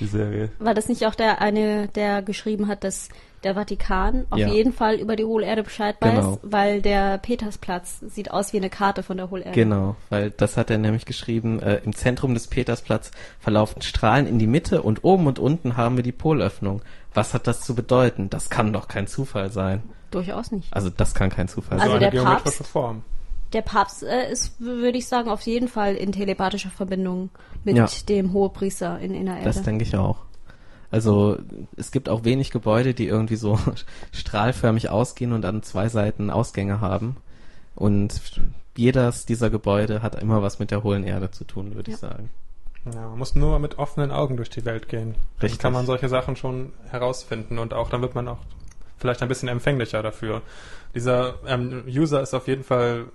[0.00, 0.50] die Serie.
[0.58, 3.08] War das nicht auch der eine, der geschrieben hat, dass
[3.44, 4.48] der Vatikan auf Ja.
[4.48, 6.38] jeden Fall über die Hohlerde Bescheid weiß, Genau.
[6.42, 9.52] weil der Petersplatz sieht aus wie eine Karte von der Hohlerde.
[9.52, 14.38] Genau, weil das hat er nämlich geschrieben, äh, im Zentrum des Petersplatz verlaufen Strahlen in
[14.38, 16.80] die Mitte und oben und unten haben wir die Polöffnung.
[17.12, 18.30] Was hat das zu bedeuten?
[18.30, 19.82] Das kann doch kein Zufall sein.
[20.10, 20.72] Durchaus nicht.
[20.72, 22.02] Also das kann kein Zufall Also so sein.
[22.02, 23.02] eine der geometrische Papst- Form.
[23.54, 27.30] Der Papst äh, ist, würde ich sagen, auf jeden Fall in telepathischer Verbindung
[27.64, 27.86] mit Ja.
[28.08, 29.44] dem Hohepriester in Innererde.
[29.44, 30.18] Das denke ich auch.
[30.90, 31.38] Also
[31.76, 33.58] es gibt auch wenig Gebäude, die irgendwie so
[34.12, 37.16] strahlförmig ausgehen und an zwei Seiten Ausgänge haben.
[37.74, 38.20] Und
[38.76, 42.08] jedes dieser Gebäude hat immer was mit der hohlen Erde zu tun, würde ich Ja.
[42.10, 42.30] sagen.
[42.92, 45.14] Ja, man muss nur mit offenen Augen durch die Welt gehen.
[45.14, 45.58] Dann Richtig.
[45.58, 48.38] kann man solche Sachen schon herausfinden und auch dann wird man auch
[48.98, 50.42] vielleicht ein bisschen empfänglicher dafür.
[50.94, 53.06] Dieser ähm, User ist auf jeden Fall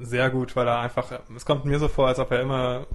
[0.00, 2.86] sehr gut, weil er einfach, es kommt mir so vor, als ob er immer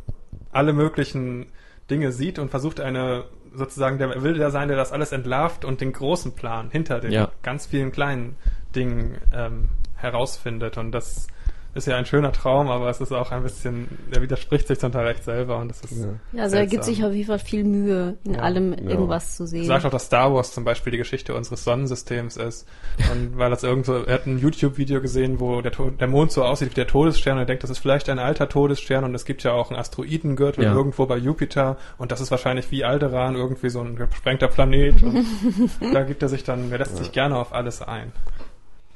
[0.51, 1.47] alle möglichen
[1.89, 5.81] Dinge sieht und versucht eine, sozusagen, der will der sein, der das alles entlarvt und
[5.81, 7.31] den großen Plan hinter den Ja.
[7.41, 8.35] ganz vielen kleinen
[8.75, 10.77] Dingen ähm, herausfindet.
[10.77, 11.27] Und das
[11.75, 14.91] ist ja ein schöner Traum, aber es ist auch ein bisschen, er widerspricht sich zum
[14.91, 16.07] Teil recht selber und das ist Ja.
[16.33, 18.39] Ja, also er gibt sich auf jeden Fall viel Mühe, in Ja.
[18.41, 18.89] allem Ja.
[18.89, 19.65] irgendwas zu sehen.
[19.65, 22.67] sagt auch, dass Star Wars zum Beispiel die Geschichte unseres Sonnensystems ist.
[23.11, 26.71] Und weil das irgendwo, er hat ein YouTube-Video gesehen, wo der, der Mond so aussieht
[26.71, 29.43] wie der Todesstern und er denkt, das ist vielleicht ein alter Todesstern und es gibt
[29.43, 30.73] ja auch einen Asteroidengürtel Ja.
[30.73, 35.23] irgendwo bei Jupiter und das ist wahrscheinlich wie Alderan irgendwie so ein gesprengter Planet und
[35.93, 38.11] da gibt er sich dann, er lässt sich gerne auf alles ein.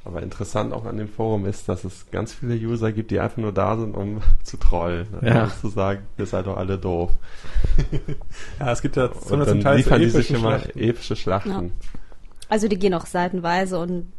[0.06, 3.38] Aber interessant auch an dem Forum ist, dass es ganz viele User gibt, die einfach
[3.38, 5.06] nur da sind, um zu trollen.
[5.22, 5.28] ne?
[5.30, 5.44] Ja.
[5.44, 7.10] Um zu sagen, ihr seid doch alle doof.
[8.60, 10.78] Ja, es gibt ja so Und zum dann Teil so liefern die sich immer Schlachten.
[10.78, 11.72] epische Schlachten.
[12.48, 14.12] Also die gehen auch seitenweise und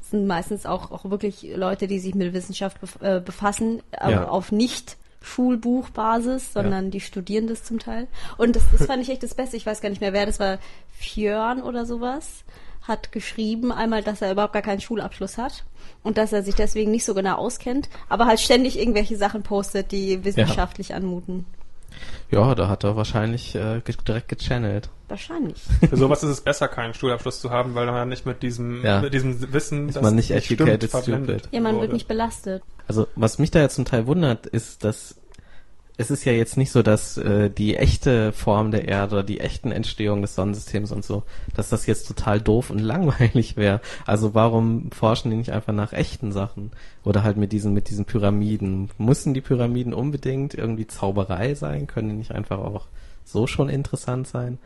[0.00, 4.28] sind meistens auch, auch wirklich Leute, die sich mit Wissenschaft bef äh, befassen, aber Ja.
[4.28, 8.08] auf nicht Schulbuchbasis, sondern die studieren das zum Teil.
[8.38, 9.56] Und das, das fand ich echt das Beste.
[9.56, 10.58] Ich weiß gar nicht mehr, wer das war.
[10.92, 12.44] Fjörn oder sowas
[12.82, 15.64] hat geschrieben einmal, dass er überhaupt gar keinen Schulabschluss hat
[16.02, 19.92] und dass er sich deswegen nicht so genau auskennt, aber halt ständig irgendwelche Sachen postet,
[19.92, 21.44] die wissenschaftlich anmuten.
[22.30, 24.88] Ja, da hat er wahrscheinlich äh, direkt gechannelt.
[25.08, 25.60] Wahrscheinlich.
[25.90, 29.00] Für sowas ist es besser, keinen Schulabschluss zu haben, weil man nicht mit diesem, Ja.
[29.00, 31.54] mit diesem Wissen, Ist man nicht stimmt, educated verblendet stupid.
[31.54, 31.94] Ja, man wird wurde.
[31.94, 32.62] nicht belastet.
[32.86, 35.16] Also was mich da ja zum Teil wundert, ist, dass
[36.00, 39.40] es ist ja jetzt nicht so, dass äh, die echte Form der Erde oder die
[39.40, 41.24] echten Entstehungen des Sonnensystems und so,
[41.54, 43.82] dass das jetzt total doof und langweilig wäre.
[44.06, 46.70] Also warum forschen die nicht einfach nach echten Sachen?
[47.04, 48.90] Oder halt mit diesen, mit diesen Pyramiden.
[48.96, 51.86] Müssen die Pyramiden unbedingt irgendwie Zauberei sein?
[51.86, 52.86] Können die nicht einfach auch
[53.24, 54.58] so schon interessant sein?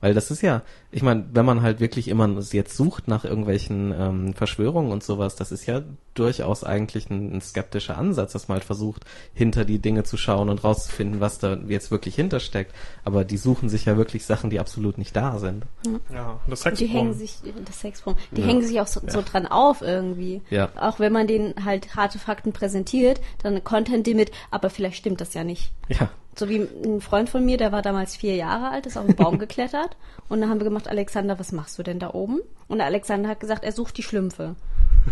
[0.00, 3.92] Weil das ist ja, ich meine, wenn man halt wirklich immer jetzt sucht nach irgendwelchen
[3.96, 5.82] ähm, Verschwörungen und sowas, das ist ja
[6.14, 9.04] durchaus eigentlich ein, ein skeptischer Ansatz, dass man halt versucht,
[9.34, 12.74] hinter die Dinge zu schauen und rauszufinden, was da jetzt wirklich hintersteckt.
[13.04, 15.64] Aber die suchen sich ja wirklich Sachen, die absolut nicht da sind.
[16.12, 18.46] Ja, das Die hängen sich, das Sexprom, die Ja.
[18.46, 20.40] hängen sich auch so, so dran auf irgendwie.
[20.48, 20.70] Ja.
[20.76, 25.20] Auch wenn man denen halt harte Fakten präsentiert, dann Content die mit, aber vielleicht stimmt
[25.20, 25.72] das ja nicht.
[25.88, 26.08] Ja.
[26.40, 29.14] So wie ein Freund von mir, der war damals vier Jahre alt, ist auf den
[29.14, 29.98] Baum geklettert.
[30.30, 32.40] Und dann haben wir gemacht, Alexander, was machst du denn da oben?
[32.66, 34.56] Und der Alexander hat gesagt, er sucht die Schlümpfe.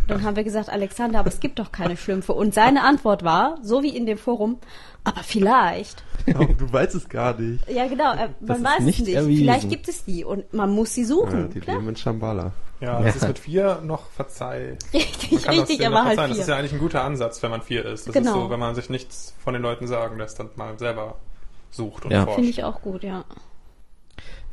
[0.07, 2.33] Dann haben wir gesagt, Alexander, aber es gibt doch keine Schlümpfe.
[2.33, 4.57] Und seine Antwort war, so wie in dem Forum,
[5.05, 6.03] aber vielleicht.
[6.35, 7.69] Aber du weißt es gar nicht.
[7.71, 9.15] Ja, genau, äh, Das man ist weiß nicht es nicht.
[9.17, 9.45] erwiesen.
[9.45, 11.41] Vielleicht gibt es die und man muss sie suchen.
[11.43, 11.77] Ja, die klar.
[11.77, 12.53] leben in Shambhala.
[12.81, 13.21] Ja, das Ja.
[13.23, 14.77] ist mit vier noch verzeih.
[14.95, 16.31] Richtig, Man kann das richtig, aber noch halt verzeihen.
[16.31, 16.55] Das ist vier.
[16.55, 18.07] ja eigentlich ein guter Ansatz, wenn man vier ist.
[18.07, 18.31] Das Genau.
[18.31, 21.17] ist so, wenn man sich nichts von den Leuten sagen lässt und mal selber
[21.71, 22.23] sucht und Ja.
[22.25, 22.37] forscht.
[22.37, 23.25] Finde ich auch gut, ja.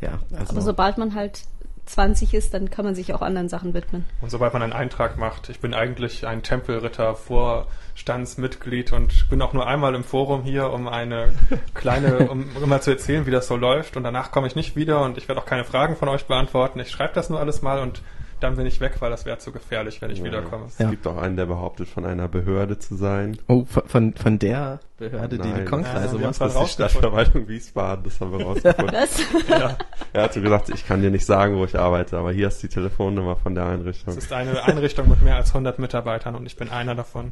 [0.02, 0.52] Ja, also.
[0.54, 1.44] Aber sobald man halt
[1.86, 4.06] 20 ist, dann kann man sich auch anderen Sachen widmen.
[4.22, 9.54] Und sobald man einen Eintrag macht, ich bin eigentlich ein Tempelritter, Vorstandsmitglied und bin auch
[9.54, 11.34] nur einmal im Forum hier, um eine
[11.76, 13.98] kleine, um, mal zu erzählen, wie das so läuft.
[13.98, 16.80] Und danach komme ich nicht wieder und ich werde auch keine Fragen von euch beantworten.
[16.80, 18.02] Ich schreibe das nur alles mal und
[18.40, 20.66] dann bin ich weg, weil das wäre zu gefährlich, wenn ich wiederkomme.
[20.68, 20.90] Es Ja.
[20.90, 23.38] gibt auch einen, der behauptet, von einer Behörde zu sein.
[23.48, 25.66] oh, von- von, der Behörde, die die Nein.
[25.66, 26.42] Konkreise Ja, macht.
[26.42, 26.72] Das ist die.
[26.74, 28.88] Stadtverwaltung Wiesbaden, das haben wir rausgefunden.
[28.92, 29.78] Das, Ja,
[30.14, 32.62] er hat so gesagt, ich kann dir nicht sagen, wo ich arbeite, aber hier ist
[32.64, 34.14] die Telefonnummer von der Einrichtung.
[34.18, 37.32] es ist eine Einrichtung mit mehr als 100 Mitarbeitern und ich bin einer davon.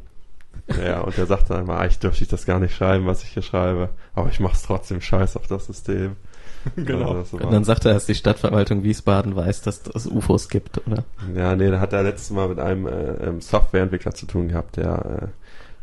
[0.82, 3.30] Ja, und er sagt dann immer, eigentlich dürfte ich das gar nicht schreiben, was ich
[3.30, 6.16] hier schreibe, aber ich mach's trotzdem scheiß auf das System.
[6.76, 7.12] genau.
[7.16, 11.04] Also Und dann sagt er, dass die Stadtverwaltung Wiesbaden weiß, dass es UFOs gibt, oder?
[11.34, 12.90] Ja, nee, da hat er letztes Mal mit einem äh,
[13.26, 15.30] ähm, Softwareentwickler zu tun gehabt, der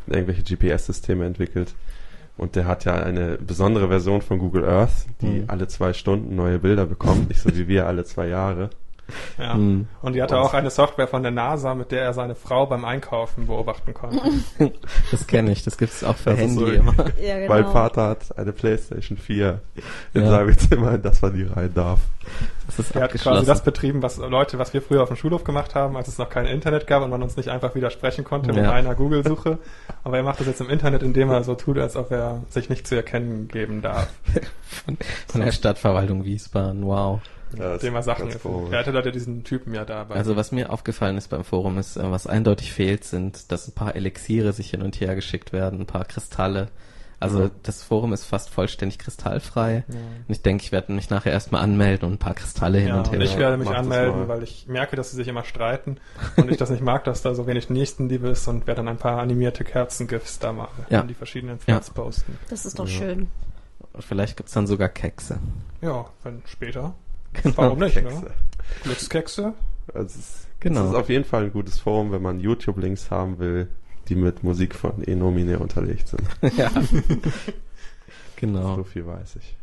[0.08, 1.74] äh, irgendwelche GPS-Systeme entwickelt.
[2.38, 5.44] Und der hat ja eine besondere Version von Google Earth, die Mhm.
[5.48, 8.70] alle zwei Stunden neue Bilder bekommt, nicht so wie wir alle zwei Jahre.
[9.38, 9.54] Ja.
[9.54, 9.88] Hm.
[10.02, 12.86] Und die hatte auch eine Software von der NASA, mit der er seine Frau beim
[12.86, 14.22] Einkaufen beobachten konnte.
[15.12, 16.94] Das kenne ich, das gibt's auch für Das Handy so- immer.
[17.22, 17.54] ja, genau.
[17.54, 19.60] Mein Vater hat eine Playstation 4
[20.14, 20.30] in Ja.
[20.30, 22.00] seinem Zimmer, in das man die rein darf.
[22.68, 25.44] Das ist Er hat quasi das betrieben, was Leute, was wir früher auf dem Schulhof
[25.44, 28.54] gemacht haben, als es noch kein Internet gab und man uns nicht einfach widersprechen konnte
[28.54, 28.72] mit Ja.
[28.72, 29.58] einer Google-Suche.
[30.04, 32.70] Aber er macht das jetzt im Internet, indem er so tut, als ob er sich
[32.70, 34.08] nicht zu erkennen geben darf.
[34.86, 34.98] von,
[35.28, 37.20] von der Stadtverwaltung Wiesbaden, wow.
[37.58, 38.30] Ja, Indem er Sachen.
[38.72, 40.16] Er hatte Leute diesen Typen ja dabei.
[40.16, 43.74] Also was mir aufgefallen ist beim Forum ist, äh, was eindeutig fehlt, sind, dass ein
[43.74, 46.70] paar Elixiere sich hin und her geschickt werden, ein paar Kristalle.
[47.20, 47.52] Also Mhm.
[47.62, 49.84] das Forum ist fast vollständig kristallfrei.
[49.88, 49.94] ja.
[49.96, 52.98] Und ich denke, ich werde mich nachher erstmal anmelden und ein paar Kristalle hin Ja,
[52.98, 53.22] und und her.
[53.22, 55.98] ich werde mich anmelden, weil ich merke, dass sie sich immer streiten
[56.38, 58.98] und ich das nicht mag, dass da so wenig Nächstenliebe ist und werde dann ein
[58.98, 61.02] paar animierte Kerzen-GIFs da machen Ja.
[61.02, 62.40] und die verschiedenen Threads posten.
[62.50, 62.92] Das ist doch Ja.
[62.98, 63.28] schön.
[64.00, 65.38] Vielleicht gibt's dann sogar Kekse.
[65.82, 66.96] Ja, wenn später.
[67.34, 67.58] Genau.
[67.58, 68.16] Warum nicht, Kekse.
[68.22, 68.32] ne?
[68.84, 69.54] Glückskekse.
[69.94, 70.84] Also es ist, Genau.
[70.84, 73.68] es ist auf jeden Fall ein gutes Forum, wenn man YouTube-Links haben will,
[74.10, 76.24] die mit Musik von Enomine unterlegt sind.
[76.58, 76.70] ja.
[78.44, 78.84] So genau.
[78.84, 79.56] viel weiß ich.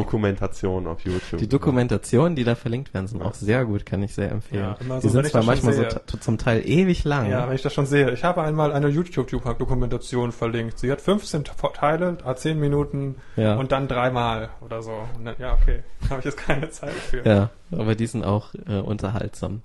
[0.00, 1.38] Dokumentation auf YouTube.
[1.40, 4.62] Die Dokumentationen, die da verlinkt werden, sind auch sehr gut, kann ich sehr empfehlen.
[4.64, 5.88] Ja, immer die so, sind zwar manchmal so sehe.
[5.88, 7.30] t- zum Teil ewig lang.
[7.30, 8.10] Ja, wenn ich das schon sehe.
[8.12, 10.78] Ich habe einmal eine YouTube-Dokumentation verlinkt.
[10.78, 13.54] Sie hat 15 T- Teile, a 10 Minuten Ja.
[13.56, 14.92] und dann dreimal oder so.
[15.16, 15.82] Und dann, ja, okay.
[16.10, 17.24] Habe ich jetzt keine Zeit für.
[17.26, 19.62] Ja, aber die sind auch äh, unterhaltsam.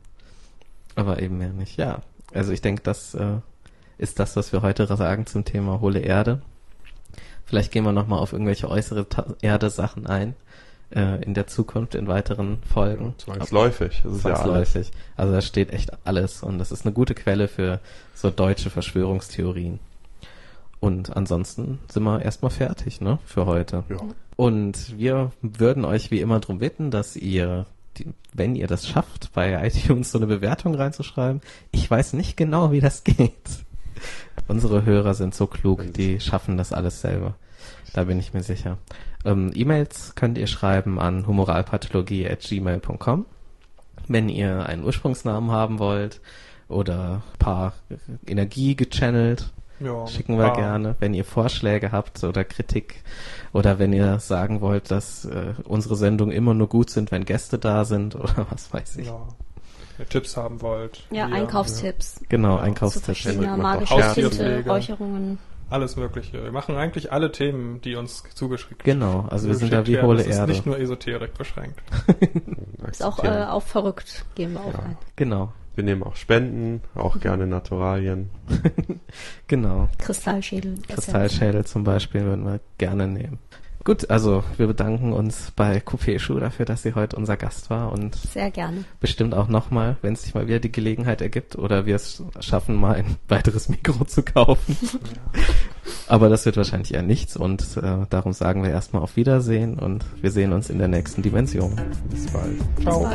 [0.96, 1.78] Aber eben mehr nicht.
[1.78, 2.00] Ja,
[2.34, 3.38] also ich denke, das äh,
[3.98, 6.42] ist das, was wir heute sagen zum Thema hohle Erde.
[7.50, 9.08] Vielleicht gehen wir nochmal auf irgendwelche äußere
[9.42, 10.36] Erde-Sachen ein
[10.92, 13.16] äh, in der Zukunft, in weiteren Folgen.
[13.18, 14.02] Zwangsläufig.
[14.04, 14.72] Das ist ja alles.
[14.74, 14.92] Zwangsläufig.
[15.16, 17.80] Also da steht echt alles und das ist eine gute Quelle für
[18.14, 19.80] so deutsche Verschwörungstheorien.
[20.80, 23.84] Und ansonsten sind wir erstmal fertig, ne, für heute.
[23.90, 23.98] Ja.
[24.36, 27.66] Und wir würden euch wie immer darum bitten, dass ihr,
[28.32, 31.42] wenn ihr das schafft, bei iTunes so eine Bewertung reinzuschreiben.
[31.72, 33.34] Ich weiß nicht genau, wie das geht.
[34.48, 37.36] Unsere Hörer sind so klug, die schaffen das alles selber.
[37.94, 38.78] Da bin ich mir sicher.
[39.26, 43.26] Ähm, E-Mails könnt ihr schreiben an humoralpathologie.gmail.com,
[44.08, 46.22] wenn ihr einen Ursprungsnamen haben wollt
[46.68, 47.74] oder ein paar
[48.26, 53.04] Energie gechannelt Ja, schicken wir gerne, wenn ihr Vorschläge habt oder Kritik
[53.54, 57.58] oder wenn ihr sagen wollt, dass äh, unsere Sendungen immer nur gut sind, wenn Gäste
[57.58, 59.08] da sind oder was weiß ich.
[59.08, 59.28] Ja.
[60.06, 61.04] Tipps haben wollt.
[61.12, 62.22] Ja, wir- Einkaufstipps.
[62.30, 63.20] Genau, Ja, Einkaufstipps.
[63.20, 64.30] Scherze.
[64.30, 64.64] Tinte.
[64.70, 65.38] Räucherungen.
[65.72, 66.44] Alles Mögliche.
[66.44, 70.06] Wir machen eigentlich alle Themen, die uns zugeschrieben Genau, also wir sind da zugeschickt wie
[70.08, 70.30] hohle werden.
[70.30, 70.52] Es ist Erde.
[70.54, 71.80] nicht nur Esoterik beschränkt.
[72.90, 74.80] Ist auch äh, auf verrückt gehen wir auch Ja.
[74.80, 74.98] ein.
[75.16, 78.32] Genau, Wir nehmen auch Spenden, auch gerne Naturalien.
[79.48, 79.90] genau.
[80.00, 80.76] Kristallschädel.
[80.88, 83.38] Kristallschädel zum Beispiel würden wir gerne nehmen.
[83.86, 87.92] Gut, also wir bedanken uns bei Coupé Schuh dafür, dass sie heute unser Gast war
[87.92, 88.84] und Sehr gerne.
[89.00, 92.96] bestimmt auch nochmal, wenn sich mal wieder die Gelegenheit ergibt oder wir es schaffen, mal
[92.96, 94.78] ein weiteres Mikro zu kaufen.
[96.08, 100.06] Aber das wird wahrscheinlich eher nichts und äh, darum sagen wir erstmal auf Wiedersehen und
[100.22, 101.80] wir sehen uns in der nächsten Dimension.
[102.10, 102.58] Bis bald.
[102.82, 103.10] Ciao.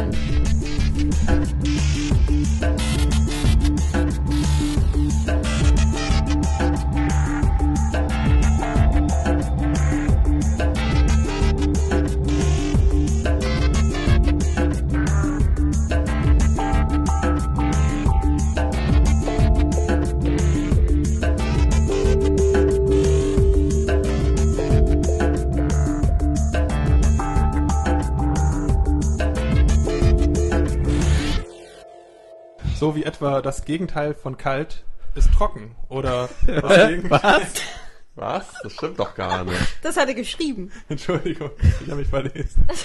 [32.84, 34.84] So wie etwa das Gegenteil von kalt
[35.14, 35.74] ist trocken.
[35.88, 37.46] Oder das Gegenteil,
[38.14, 38.44] Was?
[38.62, 39.58] Das stimmt doch gar nicht.
[39.80, 40.70] Das hat er geschrieben.
[40.90, 41.50] Entschuldigung,
[41.82, 42.68] ich habe mich verlesen.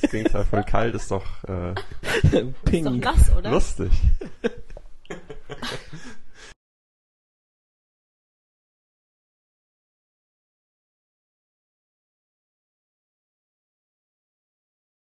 [0.00, 1.72] Das Gegenteil von kalt ist doch äh,
[2.22, 3.04] Ist doch Pink.
[3.04, 3.50] nass, oder?
[3.50, 3.92] lustig.